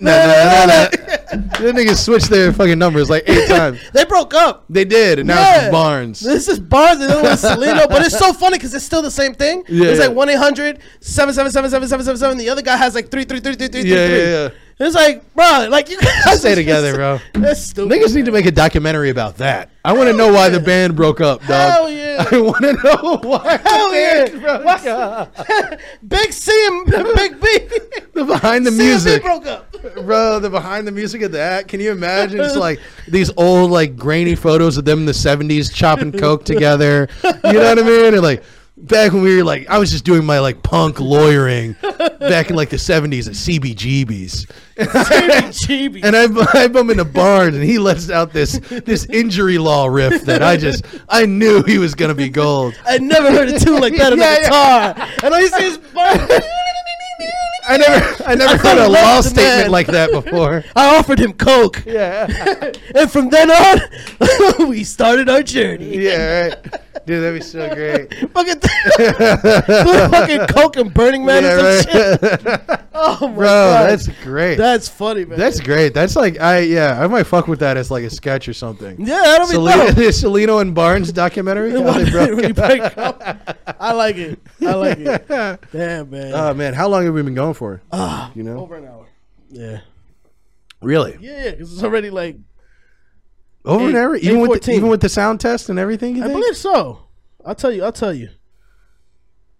the 0.00 1.72
niggas 1.74 2.02
switched 2.04 2.30
their 2.30 2.52
fucking 2.52 2.78
numbers 2.78 3.10
like 3.10 3.24
eight 3.26 3.46
times 3.48 3.78
They 3.92 4.04
broke 4.04 4.32
up. 4.34 4.64
they 4.70 4.84
did 4.84 5.18
and 5.18 5.28
now 5.28 5.38
Yeah. 5.40 5.62
it's 5.64 5.72
Barnes 5.72 6.20
This 6.20 6.48
is 6.48 6.58
Barnes 6.58 7.00
and 7.00 7.10
the 7.10 7.14
other 7.18 7.22
one's 7.28 7.42
Cellino, 7.42 7.88
but 7.88 8.04
it's 8.06 8.18
so 8.18 8.32
funny 8.32 8.56
because 8.58 8.74
it's 8.74 8.84
still 8.84 9.02
the 9.02 9.10
same 9.10 9.34
thing. 9.34 9.64
Yeah, 9.68 9.88
it's 9.90 10.00
yeah. 10.00 10.06
like 10.06 10.16
one 10.16 10.28
800 10.30 10.78
777 11.00 12.38
The 12.38 12.48
other 12.48 12.62
guy 12.62 12.76
has 12.76 12.94
like 12.94 13.10
three 13.10 13.24
three 13.24 13.40
three 13.40 13.54
three 13.56 13.68
three 13.68 13.82
three. 13.82 13.90
Yeah, 13.90 14.06
yeah, 14.06 14.24
yeah. 14.44 14.48
It's 14.82 14.96
like, 14.96 15.34
bro, 15.34 15.68
like 15.70 15.88
you 15.88 16.00
guys 16.00 16.40
stay 16.40 16.54
together, 16.56 16.94
bro. 16.94 17.20
That's 17.34 17.62
stupid. 17.62 17.92
Niggas 17.96 18.16
need 18.16 18.24
to 18.24 18.32
make 18.32 18.46
a 18.46 18.50
documentary 18.50 19.10
about 19.10 19.36
that. 19.36 19.70
I 19.84 19.92
want 19.92 20.08
to 20.08 20.12
know 20.16 20.32
why 20.32 20.48
the 20.48 20.58
band 20.58 20.96
broke 20.96 21.20
up, 21.20 21.40
dog. 21.40 21.50
Hell 21.50 21.90
yeah. 21.90 22.24
I 22.32 22.40
want 22.40 22.62
to 22.64 22.72
know 22.72 23.18
why 23.22 23.56
Hell 23.58 23.90
the 23.90 23.96
yeah. 23.96 24.24
band 24.24 24.40
broke 24.42 24.86
up. 24.86 25.80
Big 26.08 26.32
C 26.32 26.52
and 26.68 26.86
Big 27.14 27.40
B. 27.40 27.58
The 28.12 28.24
behind 28.24 28.66
the 28.66 28.70
C 28.72 28.76
and 28.76 28.78
B 28.78 28.84
music, 28.84 29.22
broke 29.22 29.46
up. 29.46 29.72
bro. 30.04 30.40
The 30.40 30.50
behind 30.50 30.86
the 30.86 30.92
music 30.92 31.22
of 31.22 31.32
that. 31.32 31.68
Can 31.68 31.78
you 31.78 31.92
imagine? 31.92 32.40
It's 32.40 32.56
like 32.56 32.80
these 33.06 33.30
old, 33.36 33.70
like 33.70 33.96
grainy 33.96 34.34
photos 34.34 34.78
of 34.78 34.84
them 34.84 35.00
in 35.00 35.06
the 35.06 35.12
'70s 35.12 35.72
chopping 35.72 36.10
coke 36.12 36.44
together. 36.44 37.08
You 37.22 37.52
know 37.52 37.60
what 37.68 37.78
I 37.78 37.82
mean? 37.82 38.14
And 38.14 38.22
like 38.22 38.42
back 38.82 39.12
when 39.12 39.22
we 39.22 39.36
were 39.36 39.44
like, 39.44 39.68
I 39.68 39.78
was 39.78 39.90
just 39.90 40.04
doing 40.04 40.24
my 40.24 40.40
like 40.40 40.62
punk 40.62 41.00
lawyering 41.00 41.74
back 42.20 42.50
in 42.50 42.56
like 42.56 42.68
the 42.70 42.76
'70s 42.76 43.26
at 43.28 43.34
CBGB's. 43.34 44.46
Chibi. 44.76 46.02
And 46.04 46.16
I, 46.16 46.24
I 46.64 46.68
bump 46.68 46.90
into 46.90 47.04
Barnes, 47.04 47.54
and 47.56 47.64
he 47.64 47.78
lets 47.78 48.10
out 48.10 48.32
this 48.32 48.58
this 48.84 49.06
injury 49.06 49.58
law 49.58 49.86
riff 49.86 50.22
that 50.24 50.42
I 50.42 50.56
just 50.56 50.84
I 51.08 51.26
knew 51.26 51.62
he 51.62 51.78
was 51.78 51.94
gonna 51.94 52.14
be 52.14 52.28
gold. 52.28 52.74
I 52.84 52.98
never 52.98 53.30
heard 53.30 53.48
a 53.48 53.58
tune 53.58 53.80
like 53.80 53.96
that 53.96 54.12
on 54.12 54.18
Yeah, 54.22 54.34
the 54.36 54.40
yeah. 54.40 54.92
guitar. 54.94 55.08
And 55.24 55.34
all 55.34 55.40
you 55.40 55.48
see 55.48 55.64
is 55.64 55.78
Barnes. 55.78 56.20
I 57.66 57.76
never 57.76 58.24
I 58.26 58.34
never 58.34 58.54
I 58.54 58.56
heard 58.56 58.78
a 58.78 58.88
law 58.88 59.20
statement 59.20 59.70
like 59.70 59.86
that 59.88 60.10
before. 60.24 60.64
I 60.74 60.96
offered 60.96 61.18
him 61.18 61.32
coke, 61.32 61.82
Yeah, 61.86 62.72
and 62.94 63.10
from 63.10 63.30
then 63.30 63.50
on, 63.50 64.68
we 64.68 64.84
started 64.84 65.28
our 65.28 65.42
journey. 65.42 65.96
yeah, 65.98 66.48
right. 66.48 66.62
dude, 67.06 67.22
that'd 67.22 67.40
be 67.40 67.44
so 67.44 67.72
great. 67.74 68.12
Fucking, 68.30 68.60
fucking 70.10 70.46
coke 70.48 70.76
and 70.76 70.92
Burning 70.92 71.24
Man 71.24 71.42
Yeah, 71.42 71.58
and 71.58 71.84
some 71.88 72.00
right. 72.00 72.20
shit. 72.70 72.80
Oh 72.94 73.18
my 73.28 73.34
Bro, 73.34 73.44
god, 73.46 73.90
that's 73.90 74.08
great. 74.22 74.56
that's 74.56 74.88
funny, 74.88 75.24
man. 75.24 75.38
That's 75.38 75.60
great. 75.60 75.94
That's 75.94 76.14
like 76.16 76.40
I 76.40 76.60
yeah, 76.60 77.02
I 77.02 77.06
might 77.06 77.24
fuck 77.24 77.48
with 77.48 77.60
that 77.60 77.76
as 77.76 77.90
like 77.90 78.04
a 78.04 78.10
sketch 78.10 78.48
or 78.48 78.52
something. 78.54 78.96
yeah, 79.00 79.20
that'll 79.22 79.46
be 79.48 79.54
Cellino, 79.54 79.86
dope. 79.86 79.94
the 79.96 80.02
Cellino 80.08 80.60
and 80.60 80.74
Barnes 80.74 81.10
documentary. 81.12 81.72
How 81.72 81.92
they 81.92 82.10
broke 82.10 82.30
When 82.36 82.48
you 82.48 82.54
break 82.54 82.82
up. 82.98 83.22
I 83.80 83.92
like 83.92 84.16
it. 84.16 84.38
I 84.60 84.74
like 84.74 84.98
it. 84.98 85.26
Damn, 85.72 86.10
man. 86.10 86.32
Oh 86.34 86.54
man, 86.54 86.74
how 86.74 86.88
long 86.88 87.04
have 87.04 87.14
we 87.14 87.22
been 87.22 87.34
going 87.34 87.51
for? 87.54 87.82
you 88.34 88.42
know, 88.42 88.58
Over 88.60 88.76
an 88.76 88.86
hour. 88.86 89.06
Yeah. 89.50 89.80
really 90.80 91.16
Yeah, 91.20 91.44
yeah, 91.44 91.50
because 91.52 91.72
it's 91.72 91.82
already 91.84 92.10
like 92.10 92.36
over 93.64 93.88
an 93.88 93.94
hour, 93.96 94.16
even 94.16 94.40
with 94.40 94.62
the, 94.62 94.72
even 94.72 94.88
with 94.88 95.00
the 95.00 95.08
sound 95.08 95.40
test 95.40 95.68
and 95.68 95.78
everything. 95.78 96.16
You 96.16 96.22
I 96.24 96.26
think? 96.26 96.38
believe 96.40 96.56
so. 96.56 97.06
I'll 97.44 97.54
tell 97.54 97.70
you. 97.72 97.84
I'll 97.84 97.92
tell 97.92 98.12
you. 98.12 98.28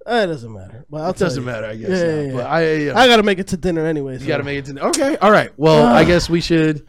Uh, 0.05 0.23
It 0.25 0.27
doesn't 0.27 0.53
matter. 0.53 0.85
But 0.91 1.03
I'll 1.03 1.11
It 1.11 1.17
tell 1.19 1.27
doesn't 1.29 1.43
you. 1.43 1.47
matter, 1.47 1.67
I 1.67 1.77
guess. 1.77 1.91
Yeah, 1.91 1.97
yeah, 2.07 2.21
yeah. 2.23 2.33
But 2.33 2.47
I, 2.47 2.89
uh, 2.89 2.99
I 2.99 3.07
gotta 3.07 3.23
make 3.23 3.39
it 3.39 3.47
to 3.49 3.57
dinner 3.57 3.87
anyway. 3.87 4.19
you 4.19 4.27
got 4.27 4.39
to 4.39 4.43
make 4.43 4.59
it 4.59 4.65
to. 4.67 4.73
Dinner. 4.75 4.89
Okay, 4.89 5.17
all 5.19 5.31
right. 5.31 5.51
Well, 5.57 5.87
I 5.87 6.03
guess 6.05 6.29
we 6.29 6.41
should 6.41 6.87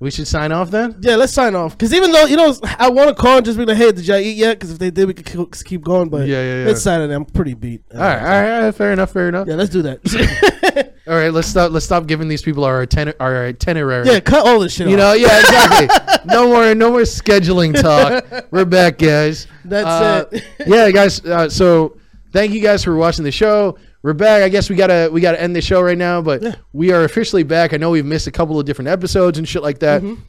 we 0.00 0.10
should 0.10 0.26
sign 0.26 0.52
off 0.52 0.70
then. 0.70 0.96
Yeah, 1.00 1.16
let's 1.16 1.32
sign 1.32 1.54
off. 1.54 1.72
Because 1.78 1.94
even 1.94 2.12
though 2.12 2.24
you 2.26 2.36
know, 2.36 2.54
I 2.78 2.90
want 2.90 3.08
to 3.08 3.14
call 3.14 3.36
and 3.38 3.46
just 3.46 3.56
be 3.58 3.64
like, 3.64 3.76
"Hey, 3.76 3.92
did 3.92 4.06
y'all 4.06 4.18
eat 4.18 4.36
yet?" 4.36 4.54
Because 4.58 4.72
if 4.72 4.78
they 4.78 4.90
did, 4.90 5.06
we 5.06 5.14
could 5.14 5.24
keep- 5.64 5.82
going. 5.82 6.08
But 6.08 6.26
Yeah, 6.28 6.42
yeah, 6.42 6.64
yeah. 6.64 6.70
it's 6.70 6.82
Saturday. 6.82 7.14
I'm 7.14 7.24
pretty 7.24 7.54
beat. 7.54 7.82
All 7.94 8.00
right, 8.00 8.18
all 8.18 8.24
right, 8.24 8.50
all 8.56 8.62
right, 8.64 8.74
fair 8.74 8.92
enough, 8.92 9.12
fair 9.12 9.28
enough. 9.28 9.46
Yeah, 9.48 9.54
let's 9.54 9.70
do 9.70 9.82
that. 9.82 10.92
All 11.06 11.14
right, 11.14 11.30
let's 11.30 11.48
stop. 11.48 11.70
Let's 11.70 11.84
stop 11.84 12.06
giving 12.06 12.28
these 12.28 12.40
people 12.40 12.64
our 12.64 12.86
our 13.20 13.44
itinerary. 13.46 14.06
yeah, 14.06 14.20
cut 14.20 14.46
all 14.46 14.58
this 14.60 14.72
shit. 14.72 14.88
You 14.88 14.94
off. 14.94 14.98
know, 15.00 15.12
yeah, 15.12 15.38
exactly. 15.38 16.18
no 16.34 16.46
more, 16.48 16.74
no 16.74 16.90
more 16.92 17.02
scheduling 17.02 17.78
talk. 17.78 18.46
We're 18.50 18.64
back, 18.64 18.96
guys. 18.96 19.46
That's 19.66 19.86
Uh, 19.86 20.24
it. 20.32 20.44
yeah, 20.66 20.90
guys. 20.90 21.22
Uh, 21.22 21.50
so 21.50 21.98
thank 22.32 22.52
you 22.52 22.62
guys 22.62 22.82
for 22.84 22.96
watching 22.96 23.22
the 23.22 23.30
show. 23.32 23.76
We're 24.04 24.12
back. 24.12 24.42
I 24.42 24.50
guess 24.50 24.68
we 24.68 24.76
gotta 24.76 25.08
we 25.10 25.22
gotta 25.22 25.40
end 25.40 25.56
the 25.56 25.62
show 25.62 25.80
right 25.80 25.96
now, 25.96 26.20
but 26.20 26.42
Yeah. 26.42 26.56
we 26.74 26.92
are 26.92 27.04
officially 27.04 27.42
back. 27.42 27.72
I 27.72 27.78
know 27.78 27.88
we've 27.88 28.04
missed 28.04 28.26
a 28.26 28.30
couple 28.30 28.60
of 28.60 28.66
different 28.66 28.88
episodes 28.88 29.38
and 29.38 29.48
shit 29.48 29.62
like 29.62 29.78
that, 29.78 30.02
Mm-hmm. 30.02 30.20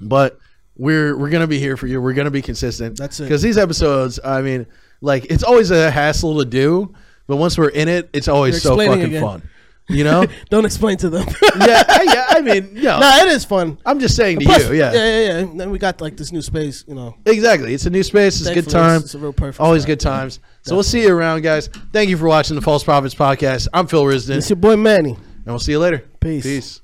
but 0.00 0.36
we're 0.76 1.16
we're 1.16 1.30
gonna 1.30 1.46
be 1.46 1.60
here 1.60 1.76
for 1.76 1.86
you. 1.86 2.02
We're 2.02 2.12
gonna 2.12 2.32
be 2.32 2.42
consistent. 2.42 2.98
That's 2.98 3.20
it. 3.20 3.22
Because 3.24 3.40
these 3.40 3.56
episodes, 3.56 4.18
I 4.24 4.42
mean, 4.42 4.66
Like 5.00 5.26
it's 5.30 5.44
always 5.44 5.70
a 5.70 5.92
hassle 5.92 6.40
to 6.40 6.44
do, 6.44 6.92
but 7.28 7.36
once 7.36 7.56
we're 7.56 7.68
in 7.68 7.86
it, 7.86 8.10
it's 8.12 8.26
always 8.26 8.60
so 8.60 8.76
fucking 8.76 9.00
again. 9.04 9.22
fun. 9.22 9.42
You 9.90 10.02
know? 10.04 10.26
Don't 10.50 10.64
explain 10.66 10.96
to 10.98 11.08
them. 11.08 11.26
yeah, 11.60 11.82
I- 11.88 12.02
yeah. 12.12 12.26
I 12.30 12.40
mean, 12.42 12.74
no, 12.74 12.98
nah, 12.98 13.18
it 13.22 13.28
is 13.28 13.44
fun. 13.46 13.78
I'm 13.86 14.00
just 14.00 14.16
saying 14.16 14.40
to 14.40 14.44
Plus- 14.44 14.68
you, 14.68 14.74
yeah. 14.74 14.92
yeah, 14.92 14.98
yeah, 14.98 15.20
yeah. 15.32 15.38
And 15.38 15.58
then 15.58 15.70
we 15.70 15.78
got 15.78 16.00
like 16.02 16.14
this 16.16 16.30
new 16.30 16.42
space, 16.42 16.84
you 16.86 16.94
know. 16.94 17.14
Exactly. 17.24 17.72
It's 17.72 17.86
a 17.86 17.90
new 17.90 18.02
space. 18.02 18.38
It's 18.40 18.50
a 18.50 18.54
good 18.54 18.68
time. 18.68 18.96
It's, 18.96 19.04
it's 19.06 19.14
a 19.14 19.18
real 19.18 19.32
perfect. 19.32 19.60
Always 19.60 19.82
spot. 19.84 19.88
good 19.88 20.00
times. 20.00 20.40
So 20.68 20.74
we'll 20.74 20.82
see 20.82 21.02
you 21.02 21.14
around, 21.14 21.42
guys. 21.42 21.68
Thank 21.92 22.10
you 22.10 22.16
for 22.16 22.26
watching 22.28 22.54
the 22.56 22.62
False 22.62 22.84
Prophets 22.84 23.14
podcast. 23.14 23.68
I'm 23.72 23.86
Phil 23.86 24.04
Risden, 24.04 24.36
It's 24.36 24.50
your 24.50 24.56
boy 24.56 24.76
Manny. 24.76 25.12
and 25.12 25.46
we'll 25.46 25.58
see 25.58 25.72
you 25.72 25.78
later. 25.78 26.04
Peace. 26.20 26.42
Peace. 26.44 26.80